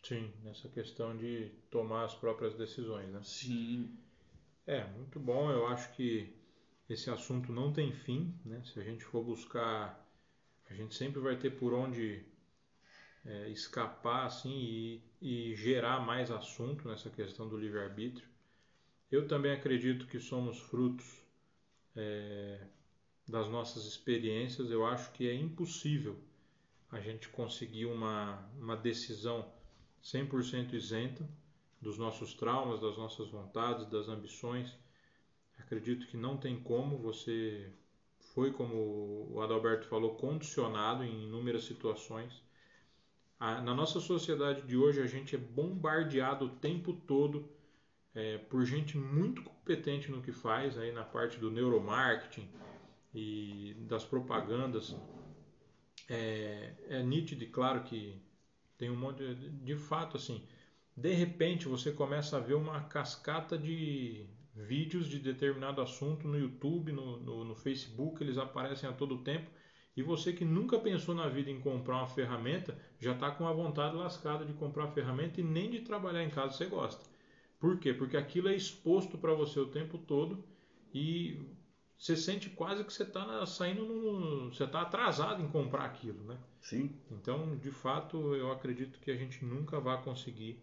Sim, 0.04 0.34
nessa 0.44 0.68
questão 0.68 1.16
de 1.16 1.52
tomar 1.72 2.04
as 2.04 2.14
próprias 2.14 2.54
decisões, 2.56 3.10
né? 3.10 3.24
Sim, 3.24 3.98
É, 4.66 4.86
muito 4.86 5.20
bom. 5.20 5.52
Eu 5.52 5.68
acho 5.68 5.92
que 5.96 6.34
esse 6.90 7.10
assunto 7.10 7.52
não 7.52 7.74
tem 7.74 7.92
fim, 7.94 8.34
né? 8.46 8.62
Se 8.64 8.80
a 8.80 8.84
gente 8.84 9.04
for 9.06 9.24
buscar, 9.24 10.08
a 10.70 10.76
gente 10.76 10.96
sempre 10.96 11.20
vai 11.22 11.38
ter 11.38 11.52
por 11.52 11.74
onde 11.74 12.26
é, 13.26 13.50
escapar 13.50 14.26
assim 14.26 14.52
e, 15.22 15.52
e 15.52 15.56
gerar 15.56 16.00
mais 16.02 16.32
assunto 16.32 16.88
nessa 16.88 17.10
questão 17.10 17.48
do 17.50 17.58
livre-arbítrio. 17.58 18.29
Eu 19.12 19.28
também 19.28 19.52
acredito 19.52 20.08
que 20.08 20.20
somos 20.20 20.58
frutos 20.60 21.06
é, 21.96 22.60
das 23.28 23.50
nossas 23.50 23.86
experiências. 23.86 24.72
Eu 24.72 24.86
acho 24.86 25.12
que 25.14 25.28
é 25.30 25.34
impossível 25.36 26.18
a 26.92 27.00
gente 27.00 27.30
conseguir 27.30 27.86
uma, 27.88 28.38
uma 28.60 28.76
decisão 28.78 29.52
100% 30.02 30.76
isenta 30.76 31.28
dos 31.82 31.98
nossos 31.98 32.34
traumas, 32.34 32.82
das 32.82 32.98
nossas 32.98 33.30
vontades, 33.30 33.88
das 33.88 34.10
ambições. 34.10 34.76
Acredito 35.60 36.08
que 36.08 36.18
não 36.18 36.38
tem 36.38 36.60
como, 36.60 36.98
você 36.98 37.72
foi, 38.34 38.52
como 38.52 39.28
o 39.32 39.42
Adalberto 39.42 39.88
falou, 39.88 40.16
condicionado 40.16 41.04
em 41.04 41.26
inúmeras 41.26 41.66
situações. 41.66 42.44
A- 43.40 43.62
na 43.62 43.74
nossa 43.74 44.00
sociedade 44.00 44.62
de 44.64 44.78
hoje, 44.78 45.02
a 45.02 45.08
gente 45.08 45.36
é 45.36 45.38
bombardeado 45.38 46.46
o 46.46 46.50
tempo 46.50 46.94
todo 46.94 47.50
é, 48.16 48.38
por 48.38 48.66
gente 48.66 48.98
muito 48.98 49.42
competente 49.44 50.12
no 50.12 50.22
que 50.22 50.32
faz, 50.32 50.78
aí 50.78 50.92
na 50.92 51.04
parte 51.04 51.38
do 51.40 51.52
neuromarketing 51.52 52.48
e 53.14 53.76
das 53.88 54.04
propagandas. 54.04 54.96
É, 56.10 56.74
é 56.88 57.04
nítido 57.04 57.44
e 57.44 57.48
claro 57.48 57.84
que 57.84 58.20
tem 58.78 58.90
um 58.90 58.96
monte 58.96 59.36
de, 59.36 59.50
de 59.50 59.76
fato 59.76 60.18
assim 60.18 60.44
de 61.00 61.14
repente 61.14 61.68
você 61.68 61.94
começa 61.94 62.36
a 62.36 62.42
ver 62.42 62.56
uma 62.56 62.82
cascata 62.82 63.58
de 63.58 64.28
vídeos 64.54 65.08
de 65.08 65.18
determinado 65.18 65.82
assunto 65.82 66.28
no 66.28 66.38
YouTube, 66.38 66.92
no, 66.92 67.18
no, 67.22 67.46
no 67.46 67.56
Facebook, 67.56 68.22
eles 68.22 68.38
aparecem 68.38 68.90
a 68.90 68.92
todo 68.92 69.24
tempo. 69.24 69.50
E 69.96 70.04
você 70.04 70.34
que 70.34 70.44
nunca 70.44 70.78
pensou 70.78 71.16
na 71.16 71.30
vida 71.30 71.50
em 71.50 71.60
comprar 71.62 71.98
uma 71.98 72.08
ferramenta, 72.08 72.78
já 73.00 73.14
está 73.14 73.32
com 73.32 73.48
a 73.48 73.54
vontade 73.54 73.96
lascada 73.96 74.44
de 74.44 74.52
comprar 74.54 74.86
a 74.86 74.92
ferramenta 74.92 75.40
e 75.40 75.44
nem 75.44 75.70
de 75.70 75.80
trabalhar 75.80 76.22
em 76.22 76.30
casa 76.30 76.54
você 76.54 76.66
gosta. 76.66 77.09
Por 77.60 77.80
quê? 77.80 77.94
Porque 77.94 78.16
aquilo 78.16 78.48
é 78.48 78.56
exposto 78.56 79.18
para 79.18 79.34
você 79.34 79.60
o 79.60 79.68
tempo 79.68 79.98
todo 79.98 80.44
e 80.94 81.40
você 81.98 82.16
sente 82.16 82.50
quase 82.50 82.84
que 82.86 82.94
você 82.94 83.04
está 83.04 83.46
saindo 83.46 83.84
no, 83.84 84.54
você 84.54 84.64
está 84.64 84.82
atrasado 84.82 85.44
em 85.44 85.50
comprar 85.50 85.84
aquilo, 85.84 86.24
né? 86.24 86.38
Sim. 86.62 86.96
Então, 87.12 87.58
de 87.58 87.72
fato, 87.72 88.36
eu 88.36 88.52
acredito 88.52 89.00
que 89.00 89.12
a 89.12 89.16
gente 89.16 89.44
nunca 89.44 89.80
vai 89.80 90.02
conseguir 90.02 90.58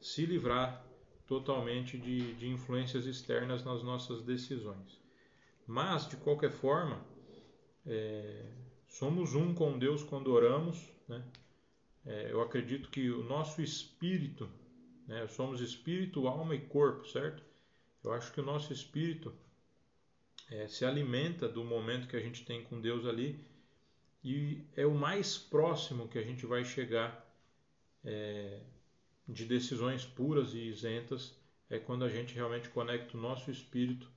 se 0.00 0.26
livrar 0.26 0.84
totalmente 1.26 1.98
de, 1.98 2.34
de 2.34 2.48
influências 2.48 3.06
externas 3.06 3.64
nas 3.64 3.82
nossas 3.82 4.22
decisões. 4.22 5.00
Mas, 5.66 6.06
de 6.06 6.16
qualquer 6.16 6.50
forma, 6.50 7.02
é, 7.86 8.52
somos 8.86 9.34
um 9.34 9.54
com 9.54 9.78
Deus 9.78 10.02
quando 10.02 10.32
oramos. 10.32 10.90
Né? 11.06 11.22
É, 12.06 12.32
eu 12.32 12.40
acredito 12.40 12.90
que 12.90 13.10
o 13.10 13.22
nosso 13.24 13.60
espírito, 13.62 14.48
né? 15.08 15.26
somos 15.26 15.60
espírito, 15.60 16.28
alma 16.28 16.54
e 16.54 16.60
corpo, 16.60 17.08
certo? 17.08 17.42
Eu 18.04 18.12
acho 18.12 18.32
que 18.32 18.40
o 18.40 18.44
nosso 18.44 18.72
espírito 18.72 19.34
é, 20.50 20.68
se 20.68 20.84
alimenta 20.84 21.48
do 21.48 21.64
momento 21.64 22.06
que 22.06 22.16
a 22.16 22.20
gente 22.20 22.44
tem 22.44 22.62
com 22.62 22.80
Deus 22.80 23.06
ali 23.06 23.44
e 24.22 24.62
é 24.76 24.86
o 24.86 24.94
mais 24.94 25.36
próximo 25.36 26.08
que 26.08 26.18
a 26.18 26.22
gente 26.22 26.46
vai 26.46 26.64
chegar 26.64 27.26
é, 28.04 28.60
de 29.26 29.44
decisões 29.44 30.04
puras 30.04 30.54
e 30.54 30.58
isentas 30.58 31.34
é 31.70 31.78
quando 31.78 32.04
a 32.04 32.08
gente 32.08 32.34
realmente 32.34 32.68
conecta 32.68 33.16
o 33.16 33.20
nosso 33.20 33.50
espírito 33.50 34.10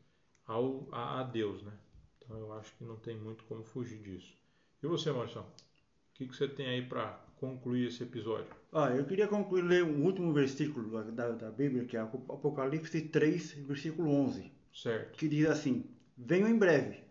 ao, 0.45 0.87
a, 0.91 1.19
a 1.19 1.23
Deus, 1.23 1.61
né? 1.63 1.73
Então 2.17 2.37
eu 2.37 2.53
acho 2.53 2.73
que 2.75 2.83
não 2.83 2.95
tem 2.95 3.17
muito 3.17 3.43
como 3.45 3.63
fugir 3.63 4.01
disso. 4.01 4.33
E 4.81 4.87
você, 4.87 5.11
Marcelo? 5.11 5.45
O 5.45 6.13
que, 6.13 6.27
que 6.27 6.35
você 6.35 6.47
tem 6.47 6.67
aí 6.67 6.85
para 6.85 7.19
concluir 7.41 7.87
esse 7.87 8.03
episódio? 8.03 8.55
Ah, 8.71 8.91
eu 8.91 9.03
queria 9.03 9.27
concluir 9.27 9.63
ler 9.63 9.83
um 9.83 10.05
último 10.05 10.31
versículo 10.31 11.11
da, 11.11 11.31
da 11.31 11.49
Bíblia, 11.49 11.85
que 11.85 11.97
é 11.97 11.99
Apocalipse 11.99 13.01
3, 13.01 13.53
versículo 13.67 14.11
11. 14.11 14.51
Certo. 14.71 15.17
Que 15.17 15.27
diz 15.27 15.49
assim: 15.49 15.89
Venho 16.15 16.47
em 16.47 16.57
breve, 16.57 17.03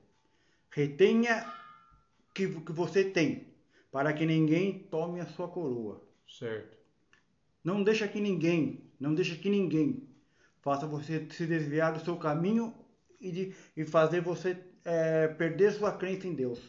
retenha 0.70 1.52
que, 2.32 2.48
que 2.60 2.72
você 2.72 3.04
tem, 3.04 3.48
para 3.90 4.12
que 4.12 4.24
ninguém 4.24 4.78
tome 4.78 5.20
a 5.20 5.26
sua 5.26 5.48
coroa. 5.48 6.00
Certo. 6.26 6.78
Não 7.62 7.82
deixa 7.82 8.06
que 8.06 8.20
ninguém, 8.20 8.88
não 8.98 9.14
deixa 9.14 9.36
que 9.36 9.50
ninguém 9.50 10.08
faça 10.62 10.86
você 10.86 11.26
se 11.30 11.44
desviar 11.44 11.92
do 11.92 12.04
seu 12.04 12.16
caminho 12.16 12.72
e, 13.20 13.32
de, 13.32 13.54
e 13.76 13.84
fazer 13.84 14.20
você 14.20 14.56
é, 14.84 15.26
perder 15.26 15.72
sua 15.72 15.92
crença 15.92 16.26
em 16.28 16.34
Deus. 16.34 16.60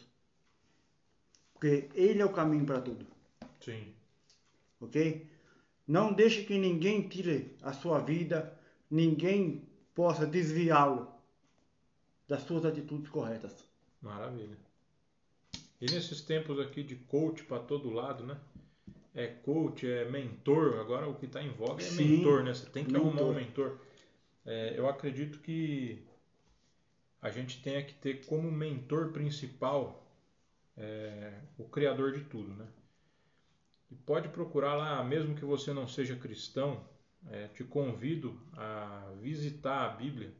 Porque 1.54 1.88
Ele 1.94 2.20
é 2.20 2.24
o 2.24 2.32
caminho 2.32 2.66
para 2.66 2.80
tudo. 2.80 3.11
Sim. 3.64 3.94
Ok? 4.80 5.30
Não 5.86 6.12
deixe 6.12 6.44
que 6.44 6.58
ninguém 6.58 7.08
tire 7.08 7.56
a 7.62 7.72
sua 7.72 7.98
vida, 8.00 8.58
ninguém 8.90 9.66
possa 9.94 10.26
desviá-lo 10.26 11.08
das 12.28 12.42
suas 12.42 12.64
atitudes 12.64 13.08
corretas. 13.08 13.64
Maravilha. 14.00 14.56
E 15.80 15.86
nesses 15.90 16.20
tempos 16.20 16.58
aqui 16.60 16.82
de 16.82 16.96
coach 16.96 17.44
para 17.44 17.58
todo 17.58 17.90
lado, 17.90 18.24
né? 18.24 18.38
É 19.14 19.26
coach, 19.26 19.86
é 19.86 20.08
mentor. 20.08 20.78
Agora 20.80 21.08
o 21.08 21.14
que 21.14 21.26
está 21.26 21.42
em 21.42 21.50
voga 21.50 21.82
é 21.82 21.86
Sim, 21.86 22.18
mentor, 22.18 22.44
né? 22.44 22.54
Você 22.54 22.66
tem 22.66 22.84
que 22.84 22.92
mentor. 22.92 23.08
arrumar 23.08 23.22
um 23.30 23.34
mentor. 23.34 23.78
É, 24.44 24.74
eu 24.76 24.88
acredito 24.88 25.40
que 25.40 26.02
a 27.20 27.30
gente 27.30 27.62
tenha 27.62 27.82
que 27.84 27.94
ter 27.94 28.24
como 28.26 28.50
mentor 28.50 29.12
principal 29.12 30.06
é, 30.76 31.40
o 31.58 31.64
Criador 31.64 32.12
de 32.12 32.24
tudo, 32.24 32.54
né? 32.54 32.66
E 33.92 33.94
pode 34.06 34.30
procurar 34.30 34.74
lá, 34.74 35.04
mesmo 35.04 35.34
que 35.34 35.44
você 35.44 35.70
não 35.70 35.86
seja 35.86 36.16
cristão, 36.16 36.82
é, 37.30 37.48
te 37.48 37.62
convido 37.62 38.40
a 38.54 39.12
visitar 39.20 39.84
a 39.84 39.88
Bíblia 39.90 40.32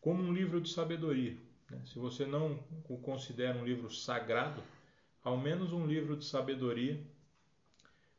como 0.00 0.20
um 0.20 0.32
livro 0.32 0.60
de 0.60 0.68
sabedoria. 0.68 1.36
Né? 1.70 1.80
Se 1.86 2.00
você 2.00 2.26
não 2.26 2.58
o 2.88 2.98
considera 2.98 3.56
um 3.56 3.64
livro 3.64 3.88
sagrado, 3.88 4.60
ao 5.22 5.38
menos 5.38 5.72
um 5.72 5.86
livro 5.86 6.16
de 6.16 6.24
sabedoria, 6.24 7.00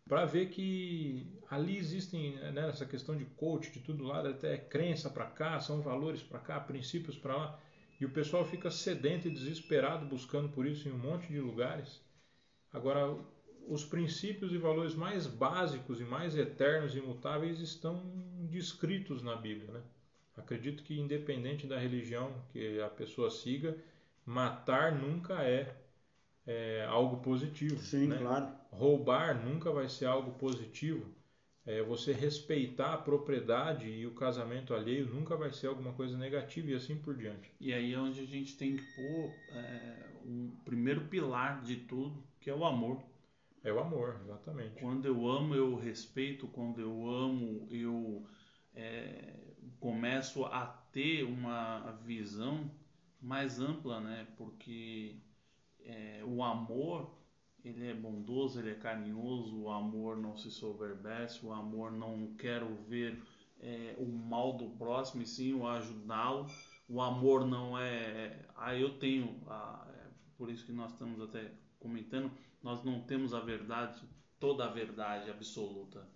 para 0.08 0.24
ver 0.24 0.48
que 0.48 1.28
ali 1.50 1.76
existem, 1.76 2.38
né, 2.38 2.52
nessa 2.52 2.86
questão 2.86 3.18
de 3.18 3.26
coach, 3.26 3.70
de 3.70 3.82
tudo 3.82 4.06
lá, 4.06 4.26
até 4.26 4.58
crença 4.58 5.10
para 5.10 5.26
cá, 5.26 5.60
são 5.60 5.82
valores 5.82 6.24
para 6.24 6.40
cá, 6.40 6.58
princípios 6.58 7.18
para 7.18 7.36
lá, 7.36 7.60
e 8.00 8.06
o 8.06 8.12
pessoal 8.12 8.46
fica 8.46 8.72
sedento 8.72 9.28
e 9.28 9.32
desesperado 9.32 10.06
buscando 10.06 10.48
por 10.48 10.66
isso 10.66 10.88
em 10.88 10.94
um 10.94 10.98
monte 10.98 11.28
de 11.28 11.42
lugares. 11.42 12.02
Agora, 12.72 13.14
os 13.68 13.86
princípios 13.86 14.52
e 14.52 14.58
valores 14.58 14.96
mais 14.96 15.28
básicos 15.28 16.00
e 16.00 16.04
mais 16.04 16.38
eternos 16.38 16.96
e 16.96 17.00
imutáveis 17.00 17.60
estão 17.60 18.04
descritos 18.50 19.22
na 19.22 19.36
Bíblia, 19.36 19.72
né? 19.72 19.82
Acredito 20.36 20.84
que 20.84 21.00
independente 21.00 21.68
da 21.68 21.78
religião 21.78 22.34
que 22.52 22.82
a 22.82 22.90
pessoa 22.90 23.30
siga, 23.30 23.78
matar 24.26 24.94
nunca 24.94 25.44
é, 25.44 25.76
é 26.46 26.86
algo 26.90 27.18
positivo. 27.18 27.78
Sim, 27.78 28.08
né? 28.08 28.18
claro. 28.18 28.48
Roubar 28.72 29.46
nunca 29.46 29.72
vai 29.72 29.88
ser 29.88 30.06
algo 30.06 30.32
positivo. 30.32 31.14
É, 31.66 31.82
você 31.82 32.12
respeitar 32.12 32.94
a 32.94 32.98
propriedade 32.98 33.88
e 33.88 34.06
o 34.06 34.12
casamento 34.12 34.74
alheio 34.74 35.06
nunca 35.06 35.38
vai 35.38 35.54
ser 35.54 35.68
alguma 35.68 35.94
coisa 35.94 36.18
negativa 36.18 36.72
e 36.72 36.76
assim 36.76 36.98
por 36.98 37.16
diante. 37.16 37.50
E 37.60 37.72
aí 37.72 37.94
é 37.94 37.98
onde 37.98 38.20
a 38.20 38.26
gente 38.26 38.58
tem 38.58 38.76
que 38.76 38.84
pôr 38.96 39.32
é, 39.56 40.10
um 40.26 40.52
primeiro 40.66 41.06
pilar 41.06 41.62
de 41.62 41.78
tudo, 41.78 42.22
que 42.42 42.50
é 42.50 42.56
o 42.56 42.66
amor. 42.66 43.02
É 43.64 43.72
o 43.72 43.80
amor, 43.80 44.20
exatamente. 44.24 44.82
Quando 44.82 45.06
eu 45.06 45.28
amo, 45.28 45.56
eu 45.56 45.76
respeito. 45.76 46.48
Quando 46.48 46.82
eu 46.82 47.10
amo, 47.10 47.68
eu 47.72 48.26
é, 48.74 49.40
começo 49.80 50.46
a 50.46 50.66
ter 50.92 51.24
uma 51.24 51.92
visão 52.04 52.70
mais 53.22 53.60
ampla, 53.60 54.02
né? 54.02 54.28
Porque 54.36 55.16
é, 55.80 56.22
o 56.26 56.44
amor 56.44 57.24
ele 57.64 57.88
é 57.88 57.94
bondoso, 57.94 58.60
ele 58.60 58.72
é 58.72 58.76
carinhoso, 58.76 59.58
o 59.62 59.70
amor 59.72 60.18
não 60.18 60.36
se 60.36 60.52
soberbece, 60.52 61.46
o 61.46 61.54
amor 61.54 61.92
não 61.92 62.36
quer 62.36 62.62
ver 62.88 63.24
é, 63.60 63.96
o 63.98 64.06
mal 64.06 64.58
do 64.58 64.70
próximo 64.72 65.24
e 65.24 65.26
sim 65.26 65.54
o 65.54 65.66
ajudá-lo. 65.66 66.48
O 66.90 67.02
amor 67.02 67.48
não 67.48 67.78
é, 67.80 68.46
ah, 68.58 68.76
eu 68.76 68.98
tenho, 69.00 69.42
ah, 69.48 69.88
é 69.96 70.08
por 70.38 70.52
isso 70.52 70.66
que 70.66 70.74
nós 70.74 70.92
estamos 70.92 71.22
até 71.22 71.50
comentando, 71.80 72.30
nós 72.64 72.84
não 72.84 73.02
temos 73.02 73.34
a 73.34 73.42
verdade, 73.42 74.02
toda 74.40 74.66
a 74.66 74.70
verdade 74.70 75.30
absoluta. 75.30 76.08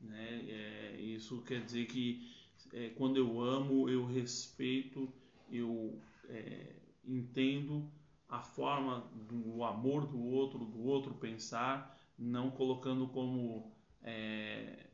Né? 0.00 0.44
É, 0.48 1.00
isso 1.00 1.42
quer 1.42 1.64
dizer 1.64 1.86
que 1.86 2.28
é, 2.72 2.88
quando 2.90 3.16
eu 3.16 3.40
amo, 3.40 3.88
eu 3.88 4.04
respeito, 4.04 5.12
eu 5.50 5.98
é, 6.28 6.74
entendo 7.04 7.90
a 8.28 8.40
forma 8.40 9.08
do 9.28 9.62
amor 9.62 10.06
do 10.06 10.20
outro, 10.20 10.58
do 10.64 10.82
outro 10.84 11.14
pensar, 11.14 11.98
não 12.18 12.50
colocando 12.50 13.06
como 13.08 13.72
é, 14.02 14.86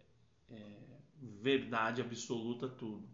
é 0.51 0.77
verdade 1.21 2.01
absoluta 2.01 2.69
tudo. 2.69 3.09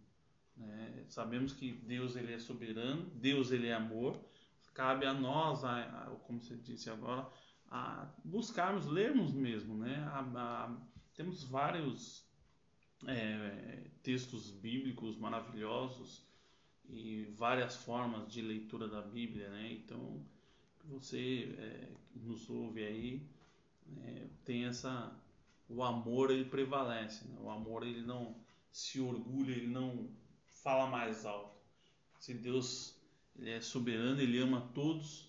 Né? 0.57 1.05
Sabemos 1.09 1.53
que 1.53 1.73
Deus 1.73 2.17
ele 2.17 2.33
é 2.33 2.39
soberano, 2.39 3.11
Deus 3.15 3.51
ele 3.51 3.69
é 3.69 3.75
amor. 3.75 4.19
Cabe 4.73 5.07
a 5.07 5.13
nós, 5.13 5.65
a, 5.65 5.83
a, 5.83 6.07
como 6.25 6.41
você 6.41 6.57
disse 6.57 6.91
agora, 6.91 7.29
a 7.75 8.09
buscarmos, 8.25 8.87
lermos 8.87 9.33
mesmo, 9.33 9.77
né? 9.77 9.97
A, 10.13 10.73
temos 11.13 11.43
vários 11.43 12.25
é, 13.05 13.91
textos 14.01 14.53
bíblicos 14.53 15.17
maravilhosos 15.17 16.23
e 16.89 17.25
várias 17.37 17.75
formas 17.75 18.33
de 18.33 18.41
leitura 18.43 18.87
da 18.87 19.03
Bíblia, 19.03 19.51
né? 19.51 19.73
Então, 19.73 20.25
você 20.85 21.53
é, 21.59 21.89
nos 22.15 22.49
ouve 22.49 22.85
aí 22.85 23.27
é, 24.05 24.29
tem 24.45 24.67
essa 24.67 25.13
o 25.69 25.83
amor 25.83 26.31
ele 26.31 26.45
prevalece, 26.45 27.27
né? 27.27 27.37
o 27.41 27.51
amor 27.51 27.85
ele 27.85 28.03
não 28.03 28.37
se 28.71 29.01
orgulha, 29.01 29.51
ele 29.51 29.67
não 29.67 30.09
fala 30.63 30.87
mais 30.87 31.27
alto. 31.27 31.59
Se 32.21 32.35
Deus 32.35 32.97
ele 33.37 33.51
é 33.51 33.61
soberano, 33.61 34.21
ele 34.21 34.39
ama 34.39 34.71
todos, 34.75 35.29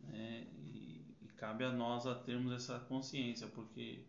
né? 0.00 0.46
Cabe 1.42 1.64
a 1.64 1.72
nós 1.72 2.06
a 2.06 2.14
termos 2.14 2.52
essa 2.52 2.78
consciência, 2.78 3.48
porque 3.48 4.04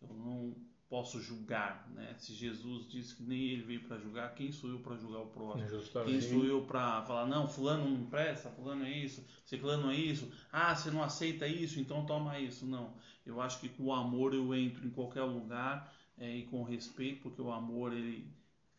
eu 0.00 0.14
não 0.14 0.54
posso 0.88 1.20
julgar, 1.20 1.90
né? 1.90 2.14
Se 2.16 2.32
Jesus 2.32 2.88
disse 2.88 3.16
que 3.16 3.24
nem 3.24 3.40
ele 3.48 3.62
veio 3.64 3.82
para 3.82 3.98
julgar, 3.98 4.32
quem 4.36 4.52
sou 4.52 4.70
eu 4.70 4.78
para 4.78 4.94
julgar 4.94 5.18
o 5.18 5.26
próximo? 5.26 5.68
Justamente. 5.68 6.12
Quem 6.12 6.20
sou 6.20 6.44
eu 6.44 6.62
para 6.62 7.02
falar 7.02 7.26
não, 7.26 7.48
fulano 7.48 7.90
não 7.90 8.06
presta, 8.06 8.50
fulano 8.50 8.84
é 8.84 8.90
isso, 8.98 9.26
ciclano 9.44 9.90
é 9.90 9.96
isso. 9.96 10.30
Ah, 10.52 10.76
você 10.76 10.88
não 10.92 11.02
aceita 11.02 11.48
isso, 11.48 11.80
então 11.80 12.06
toma 12.06 12.38
isso. 12.38 12.64
Não. 12.64 12.94
Eu 13.26 13.40
acho 13.40 13.58
que 13.58 13.68
com 13.68 13.86
o 13.86 13.92
amor 13.92 14.32
eu 14.32 14.54
entro 14.54 14.86
em 14.86 14.90
qualquer 14.90 15.24
lugar 15.24 15.92
é, 16.16 16.36
e 16.36 16.44
com 16.44 16.62
respeito, 16.62 17.22
porque 17.22 17.42
o 17.42 17.50
amor 17.50 17.92
ele 17.92 18.32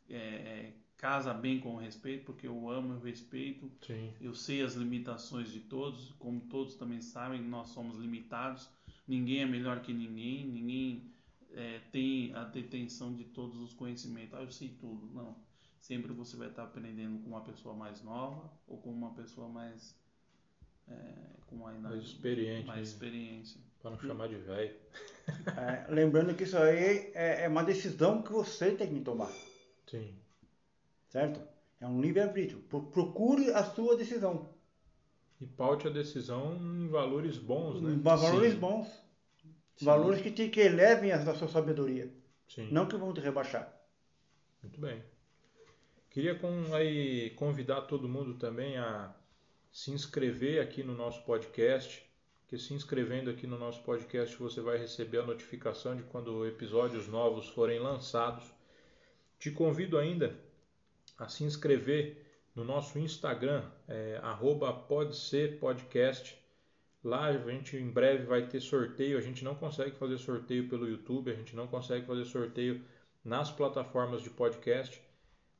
é, 0.09 0.15
é, 0.15 0.73
casa 0.97 1.33
bem 1.33 1.59
com 1.59 1.75
o 1.75 1.77
respeito, 1.77 2.25
porque 2.25 2.47
eu 2.47 2.69
amo, 2.69 2.93
eu 2.93 2.99
respeito. 2.99 3.71
Sim. 3.85 4.11
Eu 4.19 4.33
sei 4.33 4.61
as 4.63 4.73
limitações 4.73 5.51
de 5.51 5.59
todos, 5.59 6.11
como 6.17 6.41
todos 6.41 6.75
também 6.75 7.01
sabem, 7.01 7.41
nós 7.41 7.69
somos 7.69 7.97
limitados. 7.97 8.67
Ninguém 9.07 9.41
é 9.41 9.45
melhor 9.45 9.81
que 9.81 9.93
ninguém, 9.93 10.45
ninguém 10.45 11.13
é, 11.53 11.79
tem 11.91 12.33
a 12.35 12.43
detenção 12.43 13.13
de 13.13 13.23
todos 13.25 13.59
os 13.61 13.73
conhecimentos. 13.73 14.33
Ah, 14.33 14.41
eu 14.41 14.51
sei 14.51 14.69
tudo. 14.69 15.07
Não. 15.13 15.35
Sempre 15.79 16.11
você 16.11 16.35
vai 16.35 16.49
estar 16.49 16.63
aprendendo 16.63 17.19
com 17.19 17.29
uma 17.29 17.41
pessoa 17.41 17.75
mais 17.75 18.03
nova 18.03 18.51
ou 18.67 18.77
com 18.77 18.91
uma 18.91 19.13
pessoa 19.13 19.47
mais. 19.47 19.95
É, 20.87 20.93
com 21.45 21.57
uma 21.57 21.71
mais 21.73 22.03
experiente. 22.03 22.65
Mais 22.65 22.89
experiência. 22.89 23.61
Para 23.81 23.91
não 23.91 23.99
chamar 23.99 24.27
de 24.27 24.35
velho. 24.35 24.75
É, 25.57 25.93
lembrando 25.93 26.33
que 26.33 26.43
isso 26.43 26.57
aí 26.57 27.11
é, 27.13 27.43
é 27.43 27.47
uma 27.47 27.63
decisão 27.63 28.21
que 28.21 28.31
você 28.31 28.71
tem 28.71 28.93
que 28.93 29.01
tomar. 29.01 29.31
Sim. 29.85 30.16
Certo? 31.09 31.39
É 31.79 31.87
um 31.87 32.01
livre-arbítrio. 32.01 32.59
Pro- 32.63 32.83
Procure 32.87 33.51
a 33.51 33.63
sua 33.63 33.95
decisão. 33.95 34.49
E 35.39 35.45
paute 35.45 35.87
a 35.87 35.91
decisão 35.91 36.55
em 36.55 36.87
valores 36.87 37.37
bons, 37.37 37.81
né? 37.81 37.95
Valores 38.01 38.53
Sim. 38.53 38.59
bons. 38.59 38.87
Sim. 39.75 39.85
Valores 39.85 40.21
que 40.21 40.31
te 40.31 40.49
que 40.49 40.59
elevem 40.59 41.11
a 41.11 41.35
sua 41.35 41.47
sabedoria. 41.47 42.11
Sim. 42.47 42.69
Não 42.71 42.87
que 42.87 42.97
vão 42.97 43.13
te 43.13 43.21
rebaixar. 43.21 43.71
Muito 44.63 44.81
bem. 44.81 45.03
Queria 46.09 46.33
com- 46.33 46.73
aí 46.73 47.29
convidar 47.31 47.81
todo 47.81 48.09
mundo 48.09 48.33
também 48.35 48.77
a 48.77 49.13
se 49.71 49.91
inscrever 49.91 50.59
aqui 50.61 50.81
no 50.83 50.95
nosso 50.95 51.23
podcast, 51.23 52.03
porque 52.41 52.57
se 52.57 52.73
inscrevendo 52.73 53.29
aqui 53.29 53.45
no 53.45 53.59
nosso 53.59 53.83
podcast 53.83 54.35
você 54.37 54.59
vai 54.61 54.77
receber 54.79 55.19
a 55.19 55.25
notificação 55.25 55.95
de 55.95 56.01
quando 56.03 56.47
episódios 56.47 57.07
novos 57.07 57.47
forem 57.49 57.77
lançados. 57.79 58.43
Te 59.37 59.51
convido 59.51 59.99
ainda 59.99 60.35
a 61.17 61.27
se 61.27 61.43
inscrever 61.43 62.25
no 62.55 62.63
nosso 62.63 62.97
Instagram, 62.97 63.63
é, 63.87 64.19
arroba 64.23 64.73
podserpodcast. 64.73 66.37
Lá 67.03 67.25
a 67.25 67.37
gente 67.37 67.77
em 67.77 67.89
breve 67.89 68.25
vai 68.25 68.47
ter 68.47 68.59
sorteio. 68.59 69.17
A 69.17 69.21
gente 69.21 69.43
não 69.43 69.55
consegue 69.55 69.95
fazer 69.95 70.17
sorteio 70.17 70.67
pelo 70.67 70.87
YouTube, 70.87 71.31
a 71.31 71.35
gente 71.35 71.55
não 71.55 71.67
consegue 71.67 72.05
fazer 72.05 72.25
sorteio 72.25 72.83
nas 73.23 73.51
plataformas 73.51 74.21
de 74.21 74.29
podcast. 74.29 75.01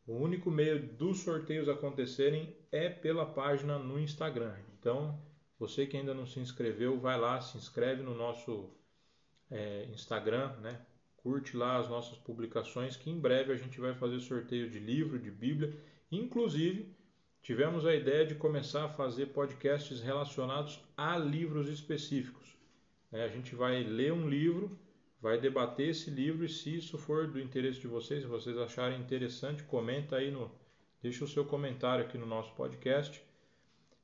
O 0.08 0.14
único 0.16 0.50
meio 0.50 0.88
dos 0.94 1.20
sorteios 1.20 1.68
acontecerem 1.70 2.56
é 2.72 2.90
pela 2.90 3.26
página 3.26 3.78
no 3.78 4.00
Instagram. 4.00 4.56
Então, 4.80 5.22
você 5.60 5.86
que 5.86 5.98
ainda 5.98 6.14
não 6.14 6.26
se 6.26 6.40
inscreveu, 6.40 7.00
vai 7.00 7.20
lá, 7.20 7.42
se 7.42 7.58
inscreve 7.58 8.02
no 8.02 8.16
nosso 8.16 8.70
é, 9.52 9.86
Instagram, 9.92 10.56
né? 10.58 10.86
Curte 11.28 11.58
lá 11.58 11.76
as 11.76 11.90
nossas 11.90 12.18
publicações, 12.18 12.96
que 12.96 13.10
em 13.10 13.20
breve 13.20 13.52
a 13.52 13.58
gente 13.58 13.82
vai 13.82 13.94
fazer 13.94 14.18
sorteio 14.22 14.70
de 14.70 14.80
livro, 14.80 15.20
de 15.20 15.30
Bíblia. 15.30 15.78
Inclusive, 16.10 16.96
tivemos 17.42 17.86
a 17.86 17.94
ideia 17.94 18.26
de 18.26 18.34
começar 18.34 18.86
a 18.86 18.90
fazer 18.90 19.26
podcasts 19.28 20.00
relacionados 20.00 20.80
a 20.96 21.18
livros 21.18 21.68
específicos. 21.68 22.56
né? 23.12 23.26
A 23.26 23.28
gente 23.28 23.54
vai 23.56 23.84
ler 23.84 24.14
um 24.14 24.30
livro 24.30 24.80
vai 25.22 25.38
debater 25.38 25.90
esse 25.90 26.10
livro 26.10 26.46
e 26.46 26.50
se 26.50 26.78
isso 26.78 26.98
for 26.98 27.28
do 27.28 27.42
interesse 27.42 27.82
de 27.82 27.88
vocês, 27.88 28.22
se 28.22 28.30
vocês 28.30 28.58
acharem 28.58 28.98
interessante, 28.98 29.64
comenta 29.64 30.16
aí 30.16 30.32
no 30.32 30.50
deixa 31.02 31.26
o 31.26 31.28
seu 31.28 31.44
comentário 31.44 32.06
aqui 32.06 32.18
no 32.18 32.26
nosso 32.26 32.54
podcast. 32.54 33.22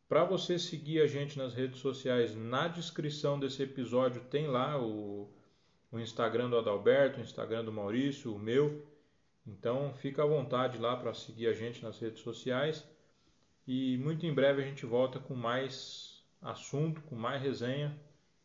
Para 0.10 0.26
você 0.26 0.60
seguir 0.60 1.00
a 1.00 1.08
gente 1.08 1.38
nas 1.38 1.54
redes 1.54 1.80
sociais, 1.80 2.36
na 2.36 2.68
descrição 2.68 3.40
desse 3.40 3.64
episódio 3.64 4.22
tem 4.26 4.48
lá 4.48 4.78
o, 4.78 5.32
o 5.94 6.00
Instagram 6.00 6.50
do 6.50 6.58
Adalberto, 6.58 7.20
o 7.20 7.24
Instagram 7.24 7.64
do 7.64 7.72
Maurício, 7.72 8.34
o 8.36 8.40
meu. 8.40 8.84
Então 9.46 9.94
fica 9.94 10.24
à 10.24 10.26
vontade 10.26 10.80
lá 10.80 10.98
para 10.98 11.14
seguir 11.14 11.48
a 11.48 11.54
gente 11.54 11.84
nas 11.84 12.00
redes 12.00 12.22
sociais. 12.22 12.84
E 13.68 13.98
muito 13.98 14.26
em 14.26 14.34
breve 14.34 14.64
a 14.64 14.66
gente 14.66 14.86
volta 14.86 15.20
com 15.20 15.36
mais 15.36 16.24
assunto, 16.42 17.00
com 17.02 17.16
mais 17.16 17.42
resenha, 17.42 17.96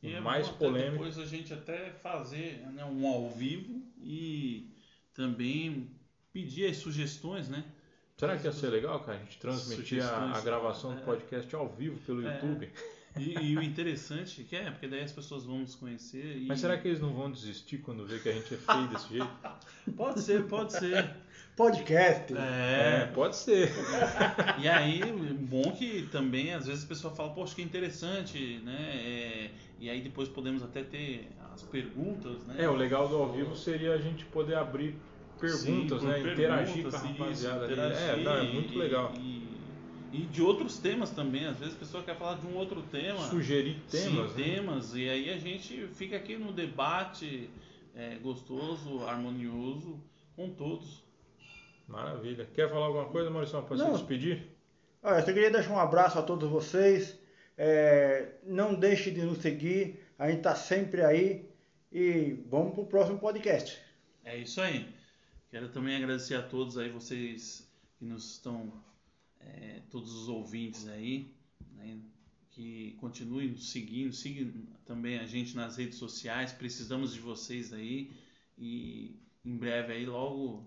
com 0.00 0.06
E 0.06 0.12
é 0.12 0.20
mais 0.20 0.48
polêmica. 0.48 0.92
depois 0.92 1.18
a 1.18 1.24
gente 1.24 1.52
até 1.52 1.90
fazer 1.90 2.58
né, 2.72 2.84
um 2.84 3.06
ao 3.06 3.30
vivo 3.30 3.82
e 3.98 4.70
também 5.14 5.90
pedir 6.32 6.66
as 6.66 6.76
sugestões, 6.76 7.48
né? 7.48 7.64
Será 8.16 8.36
que 8.36 8.44
ia 8.46 8.52
ser 8.52 8.68
legal, 8.68 9.00
cara, 9.00 9.16
a 9.16 9.20
gente 9.20 9.38
transmitir 9.38 10.04
a, 10.04 10.36
a 10.36 10.40
gravação 10.40 10.92
do 10.94 11.00
é. 11.00 11.04
podcast 11.04 11.54
ao 11.54 11.68
vivo 11.68 11.98
pelo 12.04 12.26
É. 12.26 12.34
YouTube? 12.34 12.70
E, 13.22 13.38
e 13.52 13.56
o 13.56 13.62
interessante 13.62 14.44
que 14.44 14.56
é, 14.56 14.70
porque 14.70 14.86
daí 14.88 15.02
as 15.02 15.12
pessoas 15.12 15.44
vão 15.44 15.58
nos 15.60 15.74
conhecer 15.74 16.36
e... 16.38 16.46
Mas 16.46 16.60
será 16.60 16.76
que 16.76 16.88
eles 16.88 17.00
não 17.00 17.12
vão 17.12 17.30
desistir 17.30 17.78
quando 17.78 18.06
vê 18.06 18.18
que 18.18 18.28
a 18.28 18.32
gente 18.32 18.54
é 18.54 18.56
feio 18.56 18.88
desse 18.88 19.08
jeito? 19.08 19.28
Pode 19.96 20.20
ser, 20.20 20.44
pode 20.44 20.72
ser. 20.74 21.10
Podcast. 21.56 22.32
É, 22.36 23.00
É, 23.02 23.10
pode 23.14 23.34
ser. 23.36 23.70
E 24.60 24.68
aí, 24.68 25.00
bom 25.40 25.72
que 25.72 26.06
também 26.12 26.52
às 26.54 26.66
vezes 26.66 26.84
a 26.84 26.86
pessoa 26.86 27.12
fala, 27.14 27.30
poxa, 27.30 27.54
que 27.54 27.62
interessante, 27.62 28.60
né? 28.64 28.76
É, 28.78 29.50
e 29.80 29.88
aí 29.90 30.00
depois 30.00 30.28
podemos 30.28 30.62
até 30.62 30.82
ter 30.82 31.28
as 31.54 31.62
perguntas, 31.62 32.44
né? 32.44 32.56
É, 32.58 32.68
o 32.68 32.76
legal 32.76 33.08
do 33.08 33.16
ao 33.16 33.32
vivo 33.32 33.56
seria 33.56 33.94
a 33.94 33.98
gente 33.98 34.24
poder 34.26 34.54
abrir 34.56 34.94
perguntas, 35.40 36.00
Sim, 36.02 36.06
né? 36.08 36.20
por 36.20 36.32
Interagir 36.32 36.82
com 36.82 36.88
a 36.88 37.00
perguntas, 37.00 37.38
isso, 37.38 37.48
rapaziada 37.48 37.64
ali. 37.64 37.72
interagir 37.72 38.02
É, 38.08 38.16
não, 38.22 38.36
é 38.36 38.42
muito 38.42 38.74
e- 38.74 38.76
legal. 38.78 39.12
E, 39.18 39.47
e 40.12 40.22
de 40.22 40.42
outros 40.42 40.78
temas 40.78 41.10
também. 41.10 41.46
Às 41.46 41.58
vezes 41.58 41.74
a 41.74 41.78
pessoa 41.78 42.02
quer 42.02 42.16
falar 42.16 42.36
de 42.38 42.46
um 42.46 42.56
outro 42.56 42.82
tema. 42.82 43.20
Sugerir 43.28 43.80
temas. 43.90 44.32
Sim, 44.32 44.38
né? 44.38 44.44
temas. 44.54 44.94
E 44.94 45.08
aí 45.08 45.30
a 45.30 45.38
gente 45.38 45.88
fica 45.94 46.16
aqui 46.16 46.36
no 46.36 46.52
debate 46.52 47.50
é, 47.94 48.16
gostoso, 48.16 49.04
harmonioso 49.04 50.00
com 50.36 50.50
todos. 50.50 51.02
Maravilha. 51.86 52.48
Quer 52.54 52.68
falar 52.68 52.86
alguma 52.86 53.06
coisa, 53.06 53.30
Maurício, 53.30 53.62
para 53.62 53.76
se 53.76 53.82
Não. 53.82 53.92
despedir? 53.92 54.46
Olha, 55.02 55.16
eu 55.16 55.20
só 55.20 55.32
queria 55.32 55.50
deixar 55.50 55.72
um 55.72 55.78
abraço 55.78 56.18
a 56.18 56.22
todos 56.22 56.48
vocês. 56.48 57.18
É, 57.56 58.34
não 58.44 58.74
deixe 58.74 59.10
de 59.10 59.22
nos 59.22 59.38
seguir. 59.38 60.00
A 60.18 60.28
gente 60.28 60.38
está 60.38 60.54
sempre 60.54 61.02
aí. 61.02 61.48
E 61.90 62.44
vamos 62.50 62.74
pro 62.74 62.84
próximo 62.84 63.18
podcast. 63.18 63.78
É 64.24 64.36
isso 64.36 64.60
aí. 64.60 64.86
Quero 65.50 65.70
também 65.70 65.96
agradecer 65.96 66.34
a 66.34 66.42
todos 66.42 66.76
aí, 66.76 66.90
vocês 66.90 67.66
que 67.98 68.04
nos 68.04 68.32
estão, 68.32 68.70
é, 69.40 69.82
todos 69.90 70.12
os 70.14 70.28
ouvintes 70.28 70.88
aí, 70.88 71.34
né, 71.72 71.98
que 72.50 72.96
continuem 73.00 73.50
nos 73.50 73.70
seguindo, 73.70 74.12
sigam 74.12 74.52
também 74.84 75.18
a 75.18 75.26
gente 75.26 75.54
nas 75.54 75.76
redes 75.76 75.98
sociais, 75.98 76.52
precisamos 76.52 77.12
de 77.12 77.20
vocês 77.20 77.72
aí 77.72 78.12
e 78.56 79.16
em 79.44 79.56
breve 79.56 79.92
aí, 79.92 80.06
logo 80.06 80.64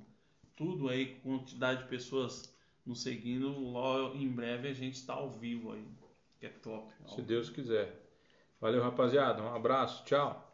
tudo 0.56 0.90
aí, 0.90 1.16
quantidade 1.22 1.84
de 1.84 1.90
pessoas 1.90 2.54
nos 2.86 3.02
seguindo, 3.02 3.50
logo 3.50 4.16
em 4.16 4.30
breve 4.30 4.68
a 4.68 4.74
gente 4.74 4.96
está 4.96 5.14
ao 5.14 5.30
vivo 5.30 5.72
aí, 5.72 5.86
que 6.40 6.46
é 6.46 6.50
top. 6.50 6.94
Se 7.08 7.22
Deus 7.22 7.50
quiser. 7.50 8.02
Valeu, 8.60 8.82
rapaziada. 8.82 9.42
Um 9.42 9.54
abraço. 9.54 10.06
Tchau. 10.06 10.51